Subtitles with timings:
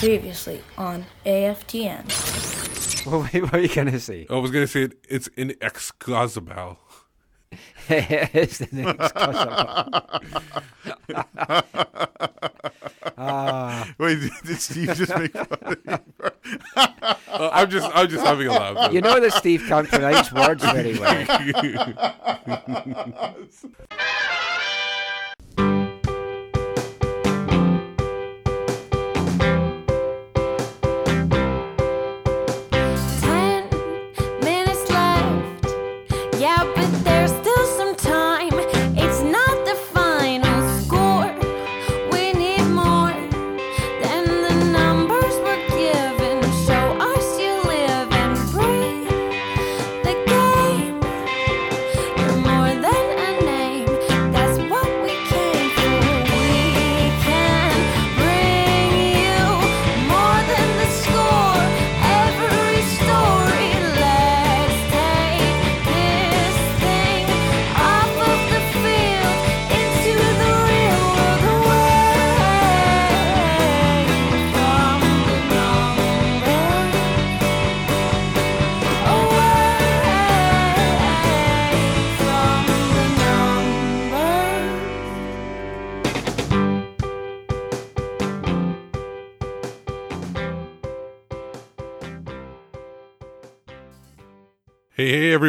[0.00, 3.04] Previously on AFTN.
[3.04, 4.26] Well, wait, what are you gonna say?
[4.30, 6.78] I was gonna say it, it's inexcusable.
[7.88, 9.12] it's the next
[13.18, 15.98] Ah, Wait, did, did Steve just make fun of you?
[16.76, 16.86] Uh,
[17.52, 18.92] I'm just I'm just having a laugh.
[18.94, 21.26] you know that Steve can't pronounce words very well.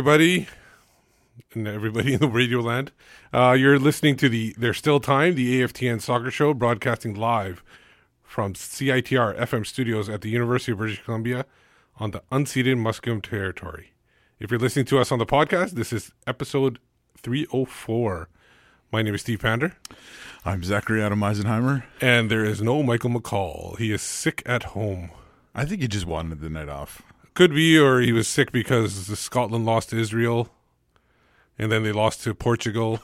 [0.02, 0.48] everybody,
[1.54, 2.92] and everybody in the radio land.
[3.32, 7.64] Uh, you're listening to the There's Still Time, the AFTN Soccer Show, broadcasting live
[8.24, 11.46] from CITR FM studios at the University of British Columbia
[11.98, 13.92] on the unceded Musqueam territory.
[14.40, 16.80] If you're listening to us on the podcast, this is episode
[17.18, 18.28] 304.
[18.92, 19.74] My name is Steve Pander,
[20.44, 21.84] I'm Zachary Adam Eisenheimer.
[22.02, 23.78] and there is no Michael McCall.
[23.78, 25.12] He is sick at home.
[25.54, 27.04] I think he just wanted the night off.
[27.34, 30.50] Could be, or he was sick because Scotland lost to Israel,
[31.58, 33.00] and then they lost to Portugal.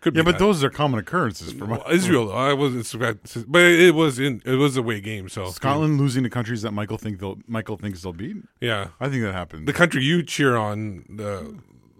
[0.00, 0.38] Could Yeah, be but that.
[0.38, 2.32] those are common occurrences for Well, Israel.
[2.32, 3.00] I wasn't,
[3.48, 5.28] but it was in it was a away game.
[5.28, 8.36] So Scotland losing to countries that Michael think they'll Michael thinks they'll beat.
[8.60, 9.66] yeah, I think that happened.
[9.66, 11.42] the country you cheer on, uh,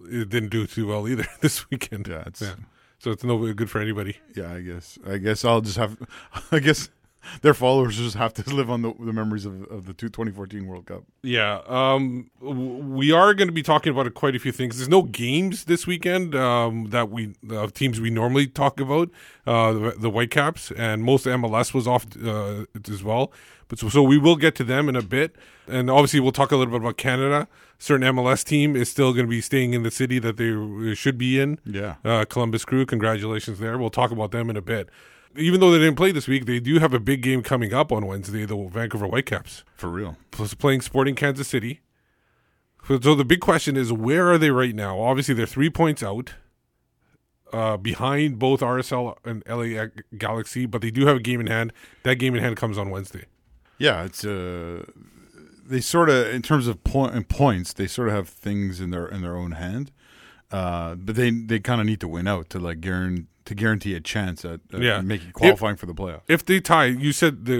[0.08, 2.06] it didn't do too well either this weekend.
[2.08, 2.54] yeah, it's yeah.
[3.00, 4.18] So it's no good for anybody.
[4.34, 4.52] yeah.
[4.52, 5.96] I guess I guess I'll just have.
[6.52, 6.90] I guess
[7.42, 10.66] their followers just have to live on the, the memories of of the two- 2014
[10.66, 11.04] World Cup.
[11.22, 14.76] Yeah, um, we are going to be talking about quite a few things.
[14.78, 19.10] There's no games this weekend um, that we uh, teams we normally talk about.
[19.46, 23.32] Uh, the, the Whitecaps and most MLS was off uh, as well.
[23.68, 26.52] But so, so we will get to them in a bit, and obviously we'll talk
[26.52, 27.48] a little bit about Canada.
[27.78, 31.16] Certain MLS team is still going to be staying in the city that they should
[31.18, 31.58] be in.
[31.64, 31.96] Yeah.
[32.04, 33.76] uh, Columbus Crew, congratulations there.
[33.78, 34.88] We'll talk about them in a bit.
[35.36, 37.92] Even though they didn't play this week, they do have a big game coming up
[37.92, 38.44] on Wednesday.
[38.44, 40.16] The Vancouver Whitecaps For real.
[40.30, 41.80] plus playing Sporting Kansas City.
[42.86, 44.98] So, the big question is, where are they right now?
[45.00, 46.34] Obviously, they're three points out,
[47.52, 51.72] uh, behind both RSL and LA Galaxy, but they do have a game in hand.
[52.04, 53.24] That game in hand comes on Wednesday.
[53.76, 54.84] Yeah, it's uh,
[55.66, 58.90] they sort of in terms of point and points, they sort of have things in
[58.90, 59.92] their in their own hand.
[60.50, 63.94] Uh, but they they kind of need to win out to like guarantee to guarantee
[63.94, 65.00] a chance at, at Yeah.
[65.00, 66.20] making qualifying for the playoff.
[66.28, 67.56] If they tie, you said the,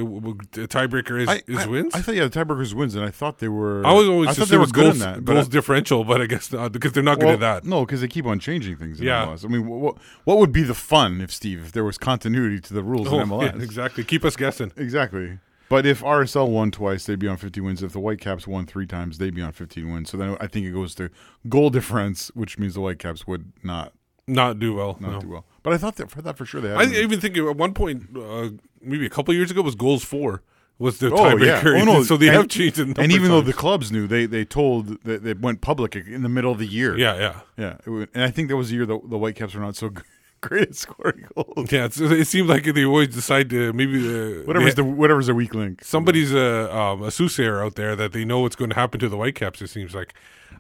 [0.53, 1.95] the tiebreaker is, I, is I- wins.
[1.95, 3.87] I thought yeah, the tiebreakers wins, and I thought they were.
[3.87, 6.05] I was always I thought they were good goals, in that, but goals I- differential,
[6.05, 7.65] but I guess not, because they're not good well, at that.
[7.65, 9.25] No, because they keep on changing things in Yeah.
[9.29, 9.47] MLS.
[9.47, 12.75] I mean, what what would be the fun if Steve if there was continuity to
[12.75, 13.55] the rules Oh, in MLS?
[13.57, 14.05] yeah, exactly.
[14.05, 14.73] Keep us guessing.
[14.77, 15.39] Exactly.
[15.69, 17.83] But if RSL won twice, they'd be on 50 wins.
[17.83, 20.11] If the Whitecaps won three times, they'd be on 15 wins.
[20.11, 21.11] So then I think it goes to
[21.49, 23.93] goal difference, which means the Whitecaps would not
[24.27, 24.97] Not do well.
[25.01, 25.21] not no.
[25.21, 25.45] do well.
[25.63, 26.79] But I thought that for that for sure they had.
[26.79, 30.43] I even think at one point, uh, maybe a couple years ago, was goals four
[30.79, 31.61] was the Oh, yeah.
[31.63, 31.81] tiebreaker.
[31.83, 32.03] Oh, no.
[32.03, 35.03] so they And- have changed and even of though the clubs knew, they they told
[35.05, 36.97] that they went public in the middle of the year.
[36.97, 37.15] yeah,
[37.59, 38.07] yeah, yeah.
[38.15, 40.03] And I think that was the year the, the Whitecaps were not so g-
[40.41, 41.71] great at scoring goals.
[41.73, 41.85] yeah.
[41.87, 45.55] It's, it seems like they always decide to maybe the Whatever's the whatever's a weak
[45.55, 45.83] link.
[45.85, 49.09] somebody's a um, a soothsayer out there that they know what's going to happen to
[49.09, 49.63] the Whitecaps.
[49.63, 50.15] It seems like.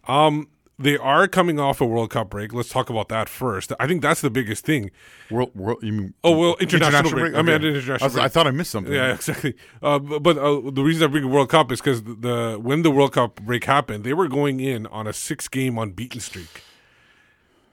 [0.06, 0.48] Um,
[0.80, 2.54] they are coming off a World Cup break.
[2.54, 3.72] Let's talk about that first.
[3.80, 4.92] I think that's the biggest thing.
[5.28, 6.14] World, world, you mean?
[6.22, 7.34] Oh, well, international break.
[7.34, 8.24] I mean, international I, was- break.
[8.24, 8.92] I thought I missed something.
[8.92, 9.54] Yeah, exactly.
[9.82, 12.58] Uh, but but uh, the reason I bring the World Cup is because the, the
[12.62, 16.20] when the World Cup break happened, they were going in on a six game unbeaten
[16.20, 16.62] streak,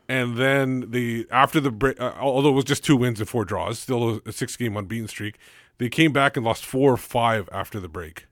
[0.08, 3.46] and then the after the break, uh, although it was just two wins and four
[3.46, 5.38] draws, still a six game unbeaten streak.
[5.78, 8.28] They came back and lost four or five after the break.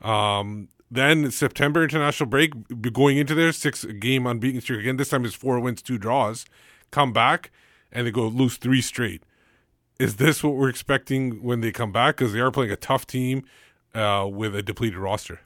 [0.00, 2.52] Um, then September international break,
[2.92, 4.96] going into their six game unbeaten streak again.
[4.96, 6.46] This time it's four wins, two draws.
[6.90, 7.50] Come back
[7.92, 9.22] and they go lose three straight
[10.00, 12.16] is this what we're expecting when they come back?
[12.16, 13.44] Because they are playing a tough team
[13.94, 15.40] uh, with a depleted roster.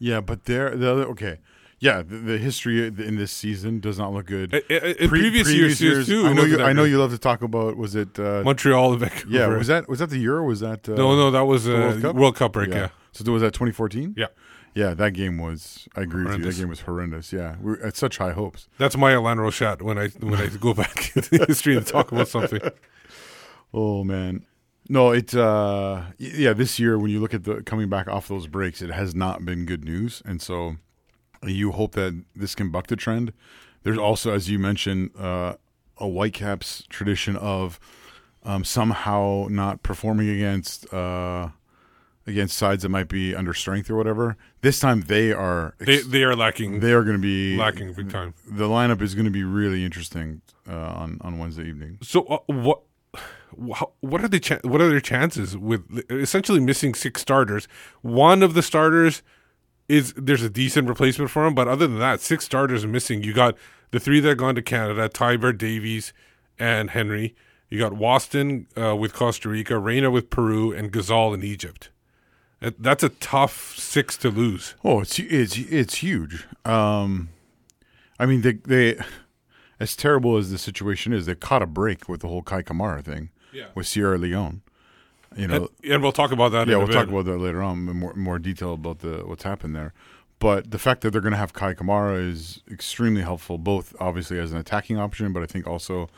[0.00, 1.38] Yeah, but there the other okay.
[1.80, 4.52] Yeah, the, the history in this season does not look good.
[4.52, 5.48] In Pre- previous,
[5.80, 6.60] years, too, I know you.
[6.60, 7.76] I know you love to talk about.
[7.76, 8.18] Was it?
[8.18, 8.42] Uh.
[8.44, 9.30] Montreal and Vancouver.
[9.30, 10.44] yeah, was that was that the Euro?
[10.44, 10.88] Was that?
[10.88, 12.16] Uh, no, no, that was a World Cup?
[12.16, 12.70] World Cup break.
[12.70, 12.88] Yeah.
[13.12, 14.14] So was that 2014?
[14.16, 14.26] Yeah.
[14.74, 15.88] Yeah, that game was.
[15.96, 16.38] I agree with you.
[16.38, 16.56] Horrendous.
[16.56, 17.32] That game was horrendous.
[17.32, 18.68] Yeah, we are at such high hopes.
[18.78, 22.28] that's my Alain Rochat when I when I go back into history and talk about
[22.28, 22.60] something.
[23.74, 24.46] Oh man,
[24.88, 25.34] no, it.
[25.34, 28.90] Uh, yeah, this year when you look at the coming back off those breaks, it
[28.90, 30.76] has not been good news, and so
[31.44, 33.32] you hope that this can buck the trend.
[33.82, 35.54] There's also, as you mentioned, uh,
[35.98, 37.78] a Whitecaps tradition of
[38.44, 41.48] um, somehow not performing against uh,
[42.26, 44.36] against sides that might be under strength or whatever.
[44.60, 48.10] This time they are They they are lacking they are going to be lacking big
[48.10, 48.34] time.
[48.46, 51.98] The lineup is going to be really interesting uh, on on Wednesday evening.
[52.02, 52.82] So uh, what?
[54.00, 57.66] What are the cha- what are their chances with essentially missing six starters?
[58.02, 59.22] One of the starters
[59.88, 63.22] is there's a decent replacement for him, but other than that, six starters are missing.
[63.22, 63.56] You got
[63.90, 66.12] the three that have gone to Canada: Teibert, Davies,
[66.58, 67.34] and Henry.
[67.70, 71.90] You got Waston uh, with Costa Rica, Reyna with Peru, and Ghazal in Egypt.
[72.60, 74.74] That's a tough six to lose.
[74.84, 76.44] Oh, it's it's it's huge.
[76.64, 77.28] Um,
[78.18, 78.98] I mean, they they
[79.80, 83.04] as terrible as the situation is, they caught a break with the whole Kei Kamara
[83.04, 83.66] thing Yeah.
[83.76, 84.62] with Sierra Leone.
[85.36, 86.68] You know, And, and we'll talk about that.
[86.68, 89.76] yeah, we'll talk about that later on in more more detail about the what's happened
[89.76, 89.92] there.
[90.40, 94.38] But the fact that they're going to have Kei Kamara is extremely helpful, both obviously
[94.38, 96.08] as an attacking option, but I think also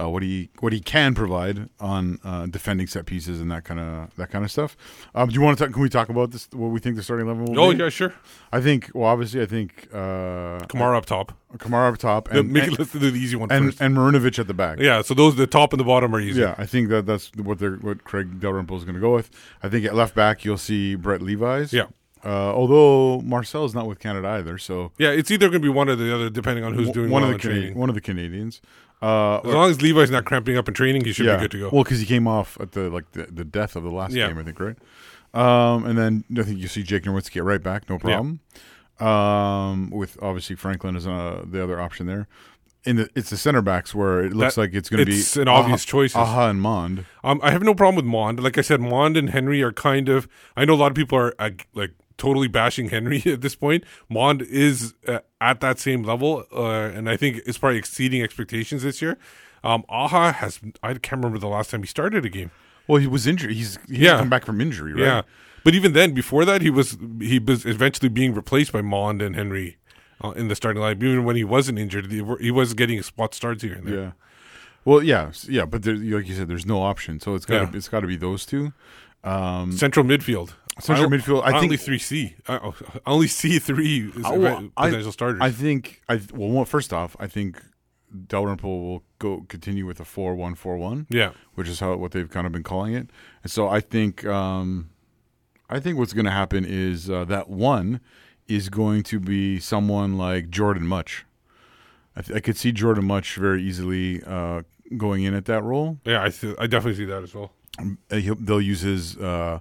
[0.00, 3.78] uh, what he what he can provide on uh, defending set pieces and that kind
[3.80, 4.74] of that kind of stuff.
[5.14, 5.72] Um, do you want to talk?
[5.74, 6.48] Can we talk about this?
[6.52, 7.78] What we think the starting level will Oh be?
[7.78, 8.14] yeah, sure.
[8.52, 8.90] I think.
[8.94, 11.32] Well, obviously, I think uh, Kamara up top.
[11.58, 13.80] Kamara up top And, Make it, let's do the easy one and, first.
[13.80, 14.78] and Marinovic at the back.
[14.78, 16.40] yeah, so those the top and the bottom are easy.
[16.42, 19.30] Yeah, I think that that's what they're what Craig Dalrymple is going to go with.
[19.62, 21.72] I think at left back you'll see Brett Levis.
[21.72, 21.86] Yeah.
[22.28, 25.68] Uh, although Marcel is not with Canada either, so Yeah, it's either going to be
[25.70, 27.74] one or the other, depending on who's doing one of the in Cana- training.
[27.78, 28.60] one of the Canadians.
[29.00, 31.50] Uh, As long as Levis not cramping up in training, he should yeah, be good
[31.52, 31.70] to go.
[31.72, 34.26] Well, because he came off at the like the, the death of the last Yeah.
[34.28, 34.76] game, I think, right?
[35.34, 38.40] Um, and then I think you see Jake Nerwinski at right back, no problem.
[39.00, 42.26] Um, with obviously Franklin as uh, the other option there.
[42.84, 45.18] In the it's the center backs where it looks That- like it's going to be
[45.18, 46.16] it's an obvious choice.
[46.16, 47.04] Aja and Mond.
[47.22, 48.42] um, I have no problem with Mond.
[48.42, 50.26] Like I said, Mond and Henry are kind of.
[50.56, 51.34] I know a lot of people are
[51.74, 53.84] like totally bashing Henry at this point.
[54.08, 58.82] Mond is uh, at that same level, uh, and I think it's probably exceeding expectations
[58.82, 59.16] this year.
[59.64, 60.60] Um, Aja has.
[60.82, 62.50] I can't remember the last time he started a game.
[62.86, 63.50] Well, he was injured.
[63.52, 64.18] He's he Yeah.
[64.18, 65.02] come back from injury, right?
[65.02, 65.22] Yeah,
[65.64, 69.34] but even then, before that, he was he was eventually being replaced by Mond and
[69.34, 69.76] Henry
[70.22, 70.96] uh, in the starting line.
[71.02, 74.00] Even when he wasn't injured, he, he was getting spot starts here and there.
[74.00, 74.10] Yeah.
[74.84, 77.76] Well, yeah, yeah, but there, like you said, there's no option, so it's got Yeah.
[77.76, 78.72] it's got to be those two.
[79.24, 80.52] Um, Central midfield.
[80.80, 82.34] Central I- midfield, I I only three C.
[82.46, 82.56] I
[83.06, 85.40] I only see three is I- well, I- potential starters.
[85.42, 87.62] I think I well, first off, I think
[88.26, 92.12] Dalrymple will go continue with a four one four one, yeah, which is how what
[92.12, 93.10] they've kind of been calling it.
[93.42, 94.90] And so I think um,
[95.68, 98.00] I think what's going to happen is uh, that one
[98.46, 101.26] is going to be someone like Jordan Mutch.
[102.16, 104.62] I, th- I could see Jordan Mutch very easily uh,
[104.96, 105.98] going in at that role.
[106.04, 106.24] yeah.
[106.24, 107.52] I th- I definitely see that as well.
[107.78, 107.86] Uh,
[108.40, 109.58] they'll use his uh,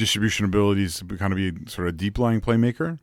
[0.00, 2.98] distribution abilities to kind of be sort of deep lying playmaker.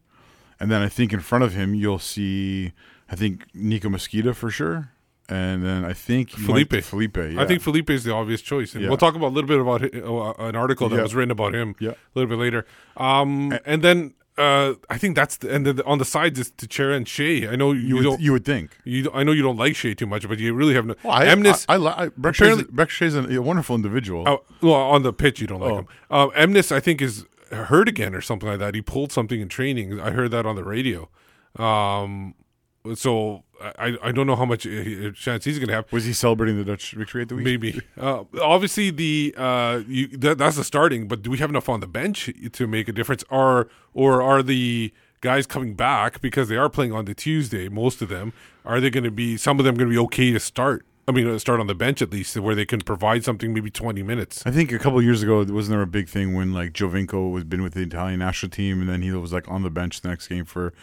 [0.59, 2.73] And then I think in front of him you'll see,
[3.09, 4.89] I think Nico Mezquida for sure,
[5.29, 6.83] and then I think you might- Felipe.
[6.83, 7.41] Felipe, yeah.
[7.41, 8.89] I think Felipe is the obvious choice, and Yeah.
[8.89, 11.03] we'll talk about a little bit about uh, an article that Yeah.
[11.03, 11.91] was written about him Yeah.
[11.91, 12.65] a little bit later.
[12.97, 16.95] Um, and then uh, I think that's the, and then on the sides is Techera
[16.95, 17.47] and Shea.
[17.47, 18.21] I know you, you would don't.
[18.21, 18.77] you would think.
[18.83, 20.95] You, I know you don't like Shea too much, but you really have no.
[21.03, 24.23] Well, I, Emnis, I, I, I Brek apparently- Shea's- Brek Shea's a, wonderful individual.
[24.27, 25.77] Oh, well, on the pitch, you don't like Oh.
[25.79, 25.87] him.
[26.11, 28.75] Um, Emnis, I think, is hurt again or something like that.
[28.75, 29.99] He pulled something in training.
[29.99, 31.09] I heard that on the radio.
[31.57, 32.35] Um,
[32.95, 35.91] so I, I don't know how much uh, chance he's going to have.
[35.91, 37.45] Was he celebrating the Dutch victory at the week?
[37.45, 37.81] Maybe.
[37.99, 41.07] Uh, obviously, the uh, you, that, that's the starting.
[41.07, 44.43] But do we have enough on the bench to make a difference, Are or are
[44.43, 47.69] the guys coming back because they are playing on the Tuesday?
[47.69, 48.33] Most of them
[48.65, 49.37] are they going to be?
[49.37, 50.85] Some of them going to be okay to start.
[51.09, 53.71] I mean, uh, start on the bench at least, where they can provide something, maybe
[53.71, 54.43] twenty minutes.
[54.45, 57.31] I think a couple of years ago, wasn't there a big thing when like Giovinco
[57.31, 60.01] was been with the Italian national team, and then he was like on the bench
[60.01, 60.73] the next game for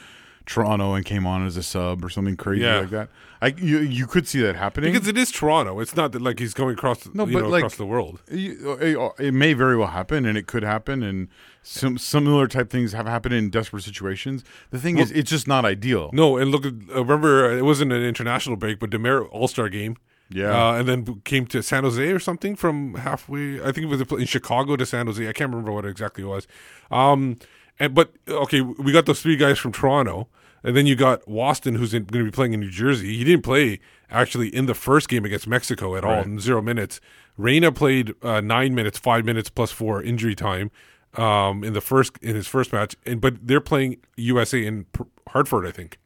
[0.46, 2.80] Toronto and came on as a sub or something crazy Yeah.
[2.80, 3.08] like that.
[3.40, 5.80] I you you could see that happening Because it is Toronto.
[5.80, 8.20] It's not that like he's going across, No, you but, know, like- across the world.
[8.28, 11.28] It, it may very well happen, and it could happen, and
[11.62, 14.44] some similar type things have happened in desperate situations.
[14.70, 16.10] The thing is, it's just not ideal.
[16.12, 16.70] No, and look, uh,
[17.04, 19.96] remember uh, it wasn't an international break, but Demare All Star game.
[20.30, 20.50] Yeah.
[20.70, 23.60] uh, and then came to San Jose or something from halfway.
[23.60, 25.22] I think it was in Chicago to San Jose.
[25.28, 26.46] I can't remember what exactly it was.
[26.90, 27.36] Um,
[27.78, 30.28] and but okay, we got those three guys from Toronto,
[30.62, 33.16] and then you got Waston, who's going to be playing in New Jersey.
[33.16, 36.40] He didn't play actually in the first game against Mexico at all Right.
[36.40, 37.00] zero minutes.
[37.36, 40.70] Reyna played uh, nine minutes, five minutes plus four injury time
[41.16, 45.04] um, in the first in his first match, and but they're playing USA in P-
[45.28, 45.98] Hartford, I think.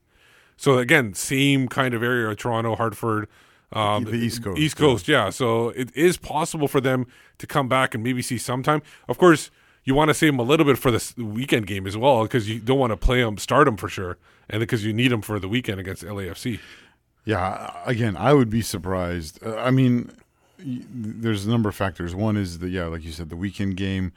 [0.56, 3.28] So again, same kind of area, Toronto, Hartford,
[3.72, 4.86] um, The East Coast, East yeah.
[4.86, 5.30] Coast, yeah.
[5.30, 7.06] So it is possible for them
[7.38, 8.82] to come back and maybe see sometime.
[9.08, 9.50] Of course,
[9.88, 12.46] you want to save him a little bit for this weekend game as well because
[12.46, 14.18] you don't want to play him, start him for sure,
[14.50, 16.60] and because you need him for the weekend against LAFC.
[17.24, 19.42] Yeah, again, I would be surprised.
[19.42, 20.12] Uh, I mean,
[20.58, 22.14] there's a number of factors.
[22.14, 24.12] One is the yeah, like you said, the weekend game.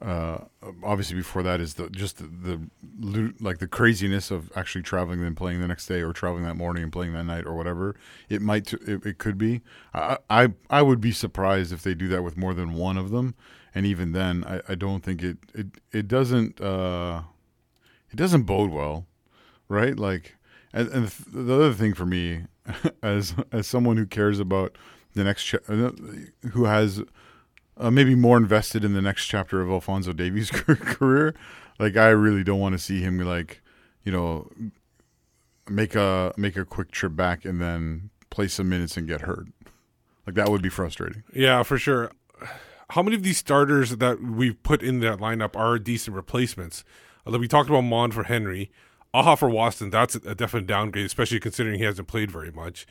[0.00, 0.44] Uh,
[0.84, 2.60] obviously, before that is the just the,
[3.00, 6.54] the like the craziness of actually traveling and playing the next day, or traveling that
[6.54, 7.96] morning and playing that night, or whatever.
[8.28, 9.62] It might, it, it could be.
[9.92, 13.10] I, I I would be surprised if they do that with more than one of
[13.10, 13.34] them,
[13.76, 17.20] and even then, I, I don't think it it it doesn't uh,
[18.10, 19.06] it doesn't bode well,
[19.68, 19.98] right?
[19.98, 20.36] Like,
[20.72, 22.44] and, and the other thing for me,
[23.02, 24.78] as as someone who cares about
[25.12, 25.90] the next, cha- uh,
[26.52, 27.02] who has
[27.76, 31.34] uh, maybe more invested in the next chapter of Alphonso Davies' career,
[31.78, 33.60] like I really don't want to see him like,
[34.04, 34.50] you know,
[35.68, 39.48] make a make a quick trip back and then play some minutes and get hurt.
[40.26, 41.24] Like that would be frustrating.
[41.34, 42.10] Yeah, for sure.
[42.90, 46.84] How many of these starters that we've put in that lineup are decent replacements?
[47.24, 48.70] Although we talked about Mon for Henry,
[49.12, 52.86] Aja for Waston, that's a definite downgrade, especially considering he hasn't played very Mutch.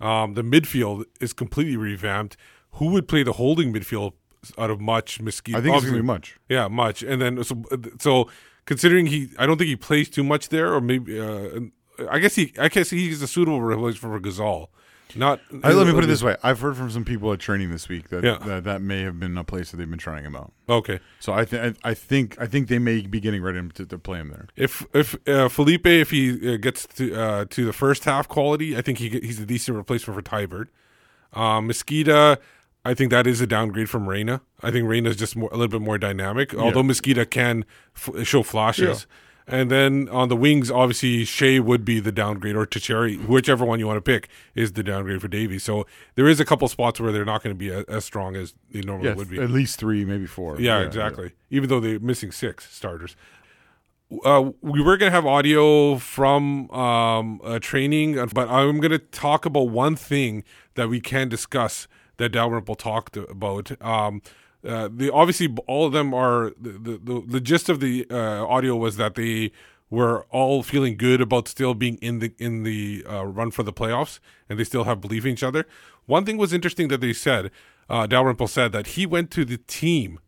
[0.00, 2.36] Um, the midfield is completely revamped.
[2.72, 4.12] Who would play the holding midfield
[4.56, 5.58] out of Mutch Mezquida?
[5.58, 6.38] I think it's gonna be Mutch.
[6.48, 7.02] Yeah, much.
[7.02, 7.62] And then so
[7.98, 8.30] so
[8.64, 11.60] considering he, I don't think he plays too much there, or maybe uh,
[12.08, 14.70] I guess he, I guess he's a suitable replacement for Ghazal.
[15.16, 15.40] Not.
[15.62, 17.88] I, let me put it this way: I've heard from some people at training this
[17.88, 18.38] week that Yeah.
[18.46, 20.52] that, that may have been a place that they've been trying him out.
[20.68, 21.00] Okay.
[21.18, 23.98] So I, th- I I think I think they may be getting ready to, to
[23.98, 24.46] play him there.
[24.56, 28.76] If if uh, Felipe, if he uh, gets to uh, to the first half quality,
[28.76, 30.68] I think he he's a decent replacement for Teibert.
[31.32, 32.38] Um, Mezquida,
[32.84, 34.40] I think that is a downgrade from Reyna.
[34.62, 37.64] I think Reyna is just more, a little bit more dynamic, although Mezquida can
[37.94, 39.06] f- show flashes.
[39.46, 43.80] And then on the wings, obviously Shea would be the downgrade, or Techera, whichever one
[43.80, 45.64] you want to pick, is the downgrade for Davies.
[45.64, 48.54] So there is a couple spots where they're not going to be as strong as
[48.70, 49.40] they normally Yeah, would be.
[49.40, 50.60] at least three, maybe four.
[50.60, 51.32] Yeah, exactly.
[51.50, 53.16] Even though they're missing six starters.
[54.24, 58.98] Uh, we were going to have audio from um, uh, training, but I'm going to
[58.98, 60.42] talk about one thing
[60.74, 63.70] that we can discuss that Dalrymple talked about.
[63.80, 64.20] Um,
[64.66, 68.76] uh, the obviously all of them are the the, the, gist of the uh, audio
[68.76, 69.52] was that they
[69.88, 73.72] were all feeling good about still being in the in the uh, run for the
[73.72, 75.66] playoffs, and they still have belief in each other.
[76.06, 77.50] One thing was interesting that they said.
[77.88, 80.20] Uh, Dalrymple said that he went to the team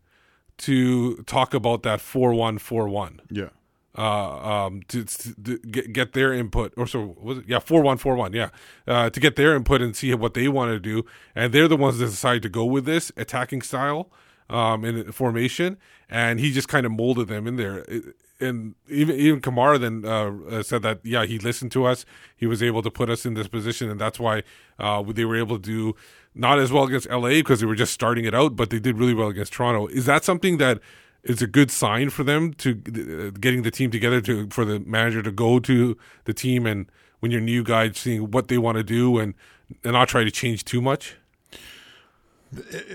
[0.57, 3.49] to talk about that four one four one Yeah.
[3.97, 7.45] uh, um, to, to get, get their input, or so was it?
[7.47, 8.33] Yeah, four one four one.
[8.33, 8.49] Yeah,
[8.85, 11.77] uh, to get their input and see what they want to do, and they're the
[11.77, 14.11] ones that decide to go with this attacking style
[14.49, 15.77] um, in formation,
[16.09, 17.79] and he just kind of molded them in there.
[17.87, 22.05] It- and even even Kamara then uh, uh, said that yeah he listened to us,
[22.35, 24.43] he was able to put us in this position, and that's why
[24.79, 25.95] uh, they were able to do
[26.35, 28.97] not as well against LA because they were just starting it out, but they did
[28.97, 29.87] really well against Toronto.
[29.87, 30.79] Is that something that
[31.23, 34.79] is a good sign for them to uh, getting the team together to for the
[34.79, 35.95] manager to go to
[36.25, 36.87] the team and
[37.19, 39.35] when you're new guys seeing what they want to do and
[39.83, 41.15] and not try to change too much.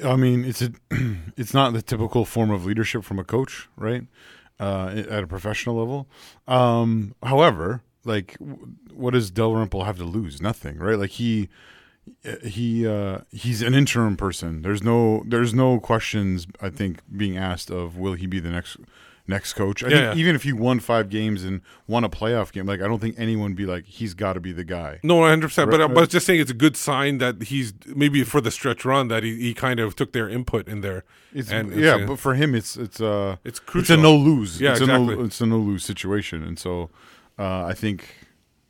[0.05, 0.73] I mean, it's a,
[1.37, 4.05] it's not the typical form of leadership from a coach, right?
[4.61, 6.09] Uh, at a professional level.
[6.49, 8.37] Um, however, like,
[8.93, 10.43] what does Dalrymple have to lose?
[10.43, 10.99] Nothing, right?
[10.99, 11.49] Like he,
[12.43, 14.63] he, uh, he's an interim person.
[14.63, 16.47] There's no, there's no questions.
[16.61, 18.79] I think being asked of will he be the next
[19.29, 19.85] next coach?
[19.85, 20.21] I Yeah, think yeah.
[20.21, 23.15] even if he won five games and won a playoff game, like I don't think
[23.19, 24.99] anyone would be like he's got to be the guy.
[25.03, 27.45] No, I understand, but Right, but I was just saying it's a good sign that
[27.45, 30.81] he's maybe for the stretch run that he, he kind of took their input in
[30.81, 31.05] there.
[31.33, 34.17] It's And yeah, it's, uh, but for him, it's it's uh It's it's a no
[34.17, 34.61] lose.
[34.61, 35.17] Yeah, it's a exactly.
[35.17, 36.91] no it's a no lose situation, and so
[37.39, 38.09] uh, I think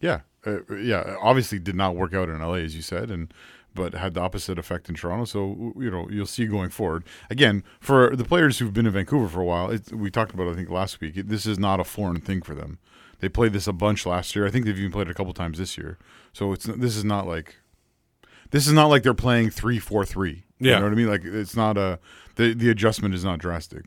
[0.01, 3.33] yeah, uh, yeah, obviously did not work out in LA as you said, and
[3.79, 5.25] but had the opposite effect in Toronto.
[5.25, 7.05] So you know you'll see going forward.
[7.31, 10.49] Again, for the players who've been in Vancouver for a while, it, we talked about
[10.49, 11.17] it, I think last week.
[11.17, 12.79] It, this is not a foreign thing for them.
[13.21, 14.47] They played this a bunch last year.
[14.47, 15.99] I think they've even played it a couple times this year.
[16.33, 17.57] So it's this is not like
[18.51, 20.45] this is not like they're playing three four three.
[20.61, 20.75] Yeah.
[20.75, 21.09] you know what I mean.
[21.09, 21.99] Like it's not a
[22.37, 23.85] the the adjustment is not drastic.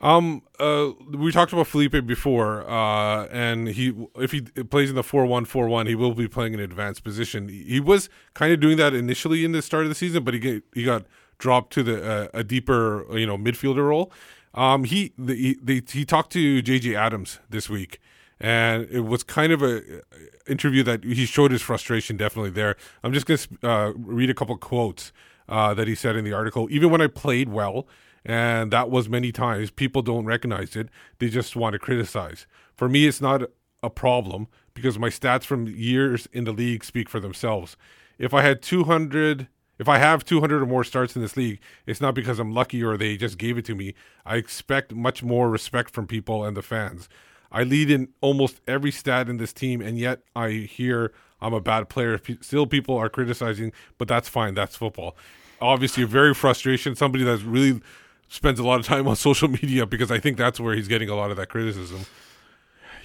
[0.00, 5.02] Um, uh, we talked about Felipe before, uh, and he if he plays in the
[5.02, 7.48] four one four one, he will be playing an advanced position.
[7.48, 10.40] He was kind of doing that initially in the start of the season, but he
[10.40, 11.04] get, he got
[11.38, 14.12] dropped to the uh, a deeper you know midfielder role.
[14.54, 18.00] Um, he the, he they, he talked to JJ Adams this week,
[18.38, 20.00] and it was kind of a uh,
[20.46, 22.76] interview that he showed his frustration definitely there.
[23.02, 25.12] I'm just gonna uh, read a couple quotes
[25.48, 26.68] uh, that he said in the article.
[26.70, 27.88] Even when I played well
[28.28, 29.70] and that was many times.
[29.70, 30.90] People don't recognize it.
[31.18, 32.46] They just want to criticize.
[32.76, 33.42] For me it's not
[33.82, 37.76] a problem because my stats from years in the league speak for themselves.
[38.18, 42.00] If i had 200 if i have 200 or more starts in this league it's
[42.00, 43.94] not because i'm lucky or they just gave it to me.
[44.26, 47.08] I expect much more respect from people and the fans.
[47.50, 51.62] I lead in almost every stat in this team and yet i hear i'm a
[51.62, 52.20] bad player.
[52.42, 54.52] Still people are criticizing but that's fine.
[54.52, 55.16] That's football.
[55.62, 57.80] Obviously a very frustration somebody that's really
[58.28, 61.08] spends a lot of time on social media because I think that's where he's getting
[61.08, 62.06] a lot of that criticism.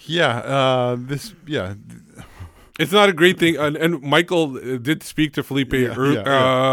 [0.05, 1.75] Yeah, uh, this yeah,
[2.79, 5.73] It's not a great thing, and, and Michael uh, did speak to Felipe.
[5.73, 6.23] Yeah, ear- yeah, uh,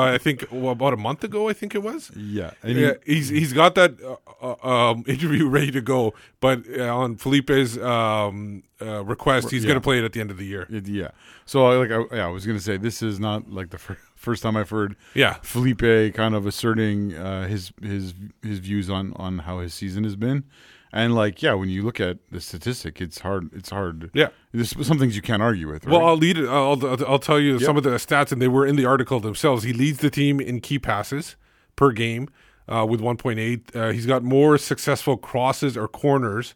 [0.06, 0.14] yeah.
[0.14, 1.48] I think well, about a month ago.
[1.50, 2.10] I think it was.
[2.16, 2.52] yeah.
[2.64, 4.16] He, he's he's got that uh,
[4.64, 9.74] uh, um, interview ready to go, but uh, on Felipe's um, uh, request, he's going
[9.76, 10.66] to play it at the end of the year.
[10.70, 11.10] Yeah.
[11.44, 13.98] So I- like I, yeah, I was gonna say this is not like the fir-
[14.16, 19.12] first time I've heard Yeah, Felipe kind of asserting uh, his his his views on
[19.16, 20.44] on how his season has been,
[20.92, 23.50] and like yeah, when you look at the statistic, it's hard.
[23.52, 24.10] It's hard.
[24.14, 24.28] yeah.
[24.52, 25.84] There's some things you can't argue with.
[25.84, 25.92] Right?
[25.92, 26.48] Well, I'll lead it.
[26.48, 29.62] I'll, I'll, tell you some of the stats, and they were in the article themselves.
[29.62, 31.36] He leads the team in key passes
[31.76, 32.28] per game
[32.68, 33.76] uh, with 1.8.
[33.76, 36.54] Uh, he's got more successful crosses or corners.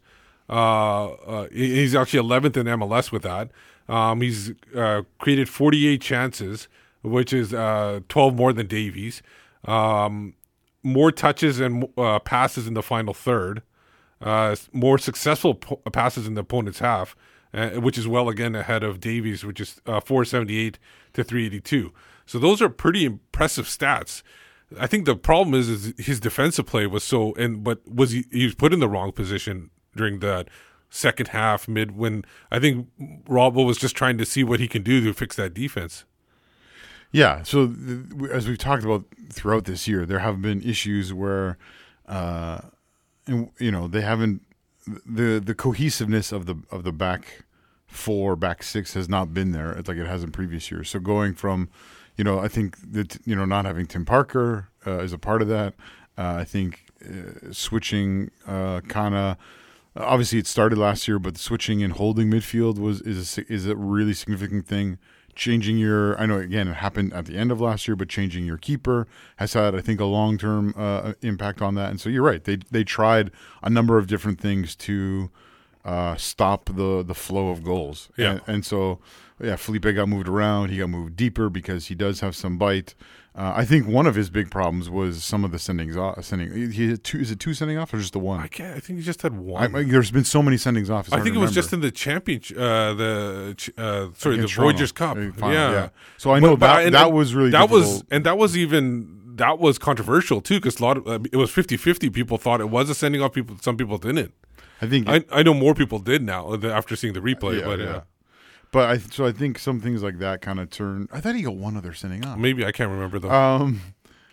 [0.49, 3.49] Uh, uh, he's actually 11th in MLS with that.
[3.87, 6.67] Um, he's uh, created 48 chances,
[7.01, 9.21] which is uh, 12 more than Davies.
[9.65, 10.35] Um,
[10.83, 13.63] more touches and uh, passes in the final third
[14.21, 17.15] uh, more successful po- passes in the opponent's half,
[17.53, 20.79] uh, which is well again ahead of Davies, which is uh, 478
[21.13, 21.93] to 382.
[22.25, 24.23] So those are pretty impressive stats.
[24.79, 28.25] I think the problem is, is his defensive play was so, and but was he,
[28.31, 30.49] he was put in the wrong position during that
[30.89, 32.87] second half mid when I think
[33.27, 36.05] Robbo was just trying to see what he can do to fix that defense.
[37.11, 37.43] Yeah.
[37.43, 41.57] So th- as we've talked about throughout this year, there have been issues where,
[42.07, 42.61] uh,
[43.27, 44.41] and, you know, they haven't
[45.05, 47.43] the the cohesiveness of the of the back
[47.87, 49.71] four, back six has not been there.
[49.71, 50.89] It's like it has in previous years.
[50.89, 51.69] So going from,
[52.17, 55.41] you know, I think that you know not having Tim Parker uh, is a part
[55.41, 55.73] of that.
[56.17, 59.37] Uh, I think uh, switching uh, kind
[59.97, 63.75] obviously it started last year, but switching and holding midfield was is a, is a
[63.75, 64.97] really significant thing.
[65.35, 68.45] Changing your, I know again it happened at the end of last year, but changing
[68.45, 71.89] your keeper has had, I think, a long term uh, impact on that.
[71.89, 75.29] And so you're right; they they tried a number of different things to
[75.83, 78.09] uh, stop the the flow of goals.
[78.17, 78.31] Yeah.
[78.31, 78.99] and, and so
[79.41, 80.69] yeah, Felipe got moved around.
[80.69, 82.95] He got moved deeper because he does have some bite.
[83.37, 86.23] Uh, I think one of his big problems was some of the sendings off.
[86.23, 87.19] Sending he had two.
[87.19, 88.39] Is it two sending off or just the one?
[88.39, 88.77] I can't.
[88.77, 89.75] I think he just had one.
[89.75, 91.11] I- there's been so many sendings off.
[91.11, 95.17] I think it was just in the championship, uh, the uh, sorry, the Voyageurs Cup.
[95.17, 95.89] Uh, final, yeah.
[96.17, 99.19] So I know But- that I- that was really that was and that was even
[99.35, 102.69] that was controversial too because a lot of uh, it was 50-50 people thought it
[102.69, 104.33] was a sending off people some people didn't
[104.81, 105.09] I think.
[105.09, 107.85] I, I know more people did now uh, after seeing the replay yeah, but yeah.
[107.85, 108.01] uh,
[108.75, 111.07] But I so I think some things like that kind of turn.
[111.09, 112.37] I thought he got one other sending off.
[112.37, 113.79] maybe I can't remember though Um,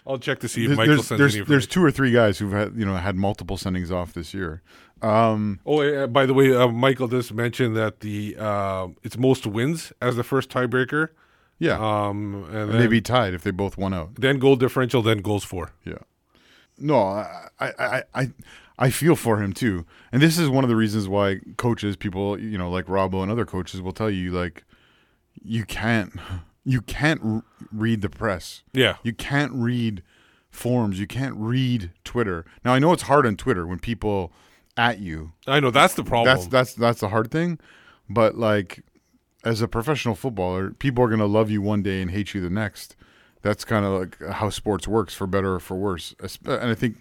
[0.04, 2.40] I'll check to see if Michael there's sends there's, any there's two or three guys
[2.40, 4.60] who've had you know had multiple sendings off this year.
[5.00, 9.46] Um, oh uh, by the way uh, Michael just mentioned that the uh, it's most
[9.46, 11.10] wins as the first tiebreaker
[11.60, 14.16] yeah, um and, and then, they'd be tied if they both won out.
[14.16, 15.98] then goal differential then goals for Yeah.
[16.78, 18.30] No, I, I, I,
[18.86, 22.38] I, feel for him too, and this is one of the reasons why coaches, people,
[22.38, 24.64] you know, like Robbo and other coaches, will tell you like,
[25.42, 26.12] you can't,
[26.64, 28.62] you can't r- read the press.
[28.72, 30.02] yeah You can't read
[30.50, 31.00] forums.
[31.00, 32.44] You can't read Twitter.
[32.64, 34.32] Now I know it's hard on Twitter when people
[34.76, 35.32] at you.
[35.46, 37.58] I know that's the problem That's that's that's the hard thing.
[38.08, 38.84] But like
[39.44, 42.50] as a professional footballer, people are gonna love you one day and hate you the
[42.50, 42.94] next.
[43.40, 46.14] That's kind of like how sports works, for better or for worse.
[46.44, 46.98] And I think,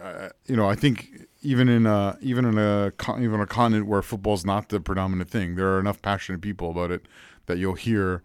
[0.00, 4.02] uh, you know, I think even in a even in a even a continent where
[4.02, 7.06] football's not the predominant thing, there are enough passionate people about it
[7.46, 8.22] that you'll hear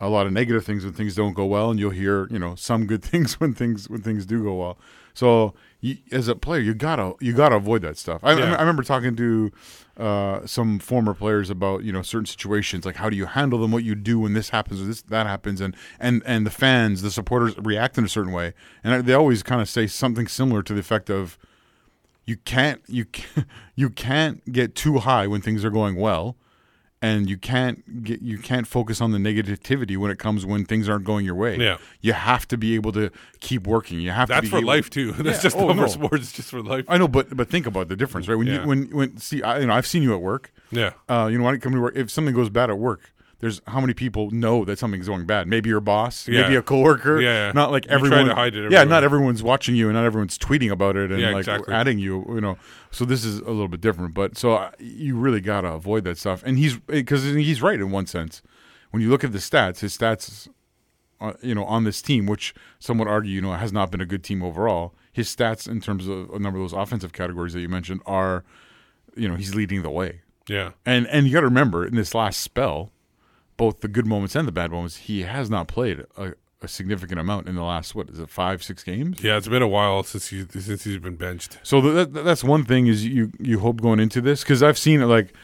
[0.00, 2.54] a lot of negative things when things don't go well, and you'll hear you know
[2.54, 4.78] some good things when things when things do go well.
[5.18, 8.20] So you, as a player, you gotta you gotta avoid that stuff.
[8.22, 9.50] I, I- I remember talking to
[9.96, 13.72] uh, some former players about you know certain situations, like how do you handle them,
[13.72, 17.02] what you do when this happens, or this that happens, and and and the fans,
[17.02, 18.54] the supporters react in a certain way,
[18.84, 21.36] and they always kind of say something similar to the effect of
[22.24, 26.36] you can't you can't, you can't get too high when things are going well,
[27.00, 30.88] and you can't get you can't focus on the negativity when it comes when things
[30.88, 31.56] aren't going your way.
[31.56, 31.78] Yeah.
[32.00, 34.00] you have to be able to keep working.
[34.00, 35.12] You have to That's for able- life too.
[35.18, 35.42] That's Yeah.
[35.42, 35.82] just Oh, no.
[35.82, 36.22] for sports.
[36.24, 36.84] It's just for life.
[36.88, 38.36] I know, but but think about the difference, right?
[38.36, 38.62] When Yeah.
[38.62, 40.52] you when when see, I, you know, I've seen you at work.
[40.70, 40.92] Yeah.
[41.08, 43.60] Uh, you know, when I come to work, if something goes bad at work, there's
[43.68, 45.46] how many people know that something's going bad?
[45.46, 46.42] Maybe your boss, Yeah.
[46.42, 47.20] maybe a coworker.
[47.20, 47.52] Yeah.
[47.54, 48.30] Not like You try to everyone.
[48.36, 51.28] hide it Yeah, not everyone's watching you, and not everyone's tweeting about it and Yeah,
[51.30, 51.72] like exactly.
[51.72, 52.24] adding you.
[52.34, 52.58] You know,
[52.90, 54.14] so this is a little bit different.
[54.14, 56.42] But so uh, you really gotta avoid that stuff.
[56.44, 58.42] And he's because he's right in one sense.
[58.90, 60.48] When you look at the stats, his stats,
[61.20, 64.00] uh, you know, on this team, which some would argue, you know, has not been
[64.00, 64.94] a good team overall.
[65.12, 68.44] His stats in terms of a number of those offensive categories that you mentioned are,
[69.16, 70.22] you know, he's leading the way.
[70.48, 70.70] Yeah.
[70.86, 72.90] And and you got to remember in this last spell,
[73.58, 77.20] both the good moments and the bad moments, he has not played a, a significant
[77.20, 79.22] amount in the last what is it five six games.
[79.22, 79.36] Yeah.
[79.36, 81.58] It's been a while since he since he's been benched.
[81.62, 85.02] So that, that's one thing is you you hope going into this because I've seen
[85.02, 85.34] it like.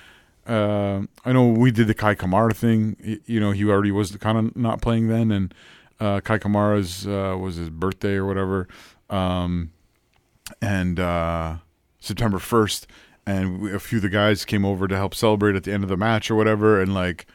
[0.46, 3.20] Uh, I know we did the Kei Kamara thing.
[3.24, 5.54] You know, he already was kind of not playing then, and
[5.98, 8.68] uh, Kei Kamara's uh, was his birthday or whatever,
[9.08, 9.72] um,
[10.60, 11.56] and uh,
[11.98, 12.86] September first,
[13.24, 15.82] and we, a few of the guys came over to help celebrate at the end
[15.82, 17.26] of the match or whatever, and like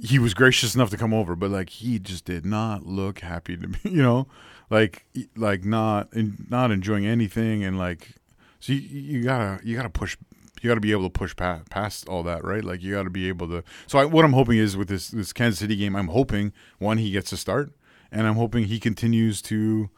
[0.00, 3.56] he was gracious enough to come over, but like he just did not look happy
[3.56, 4.26] to me, you know,
[4.70, 6.08] like like not
[6.50, 8.14] not enjoying anything, and like
[8.60, 10.16] so you, you gotta you gotta push
[10.62, 12.64] you gotta be able to push past, past all that, right?
[12.64, 13.62] Like you gotta be able to.
[13.86, 16.98] So I, what I'm hoping is with this this Kansas City game, I'm hoping one
[16.98, 17.72] he gets a start,
[18.10, 19.90] and I'm hoping he continues to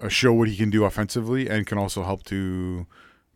[0.00, 2.86] uh, show what he can do offensively, and can also help to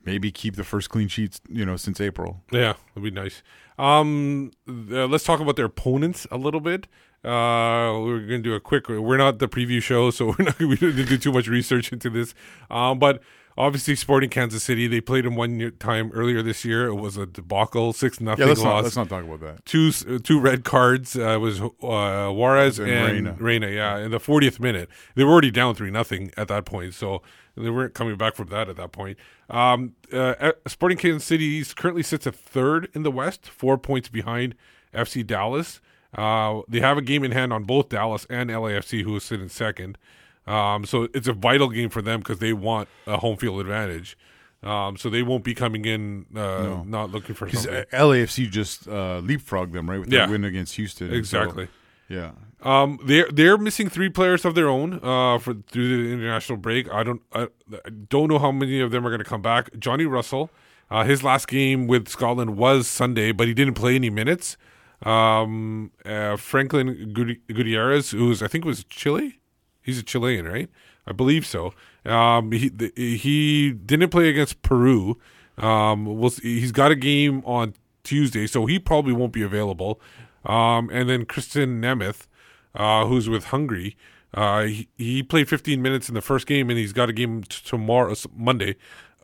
[0.09, 2.31] maybe keep the first clean sheets, you know, since April.
[2.51, 3.43] Yeah, that'd be nice.
[3.79, 6.87] Um, uh, let's talk about their opponents a little bit.
[7.25, 8.89] Uh, we're gonna do a quick.
[8.89, 10.59] We're not the preview show, so we're not.
[10.59, 12.35] We didn't do too much research into this.
[12.71, 13.21] Um, but
[13.57, 14.87] obviously, Sporting Kansas City.
[14.87, 16.87] They played them one year, time earlier this year.
[16.87, 18.85] It was a debacle, six nothing Yeah, let's not loss.
[18.85, 19.65] let's not talk about that.
[19.67, 21.17] two uh, two red cards.
[21.17, 23.37] Uh, it was uh, Juarez And and, Reyna.
[23.39, 23.69] Reyna.
[23.69, 27.23] Yeah, in the 40th minute, they were already down three nothing at that point, so
[27.63, 29.19] they weren't coming back from that at that point.
[29.51, 34.55] Um, uh, Sporting Kansas City currently sits at third in the West, four points behind
[34.95, 35.81] FC Dallas.
[36.17, 39.49] Uh, they have a game in hand on both Dallas and LAFC, who is sitting
[39.49, 39.99] second.
[40.47, 44.17] Um, so it's a vital game for them because they want a home field advantage.
[44.63, 47.85] Um, so they won't be coming in uh, not looking for Because something.
[47.93, 50.31] LAFC just uh, leapfrogged them right with their Yeah.
[50.31, 51.13] win against Houston.
[51.13, 51.69] and so- exactly.
[52.09, 52.31] yeah.
[52.63, 56.93] Um, they're they're missing three players of their own uh, for through the international break.
[56.93, 59.71] I don't I, I don't know how many of them are going to come back.
[59.79, 60.51] Johnny Russell,
[60.91, 64.57] uh, his last game with Scotland was Sunday, but he didn't play any minutes.
[65.03, 69.39] Um, uh, Franklin Gutierrez, who's I think was Chile,
[69.81, 70.69] he's a Chilean, right?
[71.07, 71.73] I believe so.
[72.05, 75.19] Um, he he didn't play against Peru.
[75.57, 76.61] Um, we'll see.
[76.61, 80.01] he's got a game on Tuesday, so he probably won't be available.
[80.45, 82.27] Um, and then Krisztian Nemeth,
[82.75, 83.97] uh, who's with Hungary.
[84.35, 87.43] Uh, he, he played 15 minutes in the first game, and he's got a game
[87.45, 88.77] t- tomorrow, Monday,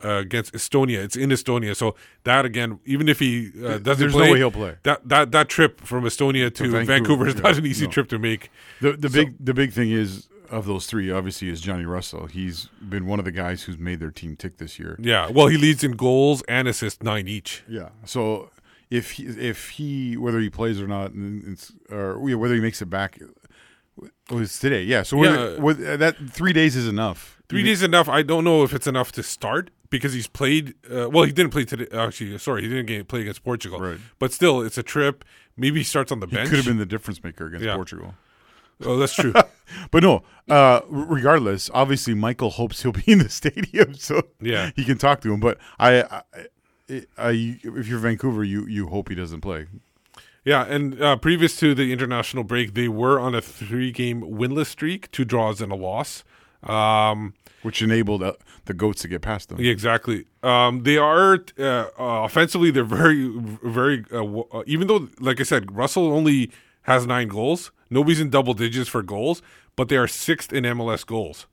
[0.03, 1.03] uh, against Estonia.
[1.03, 4.37] It's in Estonia, so that again, even if he uh, doesn't There's no play, way
[4.39, 4.75] he'll play.
[4.83, 7.91] That that that trip from Estonia to, Vancouver, Vancouver, is yeah, not an easy no.
[7.91, 8.51] trip to make.
[8.81, 12.27] The the big the big thing is of those three, obviously, is Johnny Russell.
[12.27, 14.97] He's been one of the guys who's made their team tick this year.
[14.99, 17.63] Yeah, well, he leads in goals and assists, nine each.
[17.67, 17.89] Yeah.
[18.05, 18.49] So
[18.97, 21.11] if he, if he whether he plays or not,
[21.89, 24.83] or yeah, whether he makes it back, it was today.
[24.83, 25.03] Yeah.
[25.03, 25.57] So Yeah.
[25.59, 27.41] whether- that three days is enough.
[27.47, 28.09] Three days enough.
[28.09, 30.73] I don't know if it's enough to start because he's played.
[30.91, 31.85] Uh, well, he didn't play today.
[31.95, 33.79] Actually, sorry, he didn't get, play against Portugal.
[33.79, 33.99] Right.
[34.17, 35.23] But still, it's a trip.
[35.55, 36.49] Maybe he starts on the He bench.
[36.49, 37.75] could have been the difference maker against Yeah.
[37.75, 38.15] Portugal.
[38.83, 39.33] Oh, that's true.
[39.91, 44.71] But no, uh, regardless, obviously Michael hopes he'll be in the stadium so Yeah.
[44.75, 45.39] he can talk to him.
[45.39, 46.21] But I, I,
[46.89, 49.65] I, if you're Vancouver, you you hope he doesn't play.
[50.43, 55.09] yeah, and uh, previous to the international break, they were on a three-game winless streak,
[55.11, 56.23] two draws and a loss.
[56.63, 58.33] Um, which enabled uh,
[58.65, 59.59] the goats to get past them.
[59.59, 60.25] Yeah, exactly.
[60.43, 62.71] Um, they are uh, uh, offensively.
[62.71, 63.27] They're very,
[63.63, 63.99] very.
[64.11, 66.51] Uh, w- uh, even though, like I said, Russell only
[66.83, 67.71] has nine goals.
[67.89, 69.41] Nobody's in double digits for goals,
[69.75, 71.45] but they are sixth in MLS goals,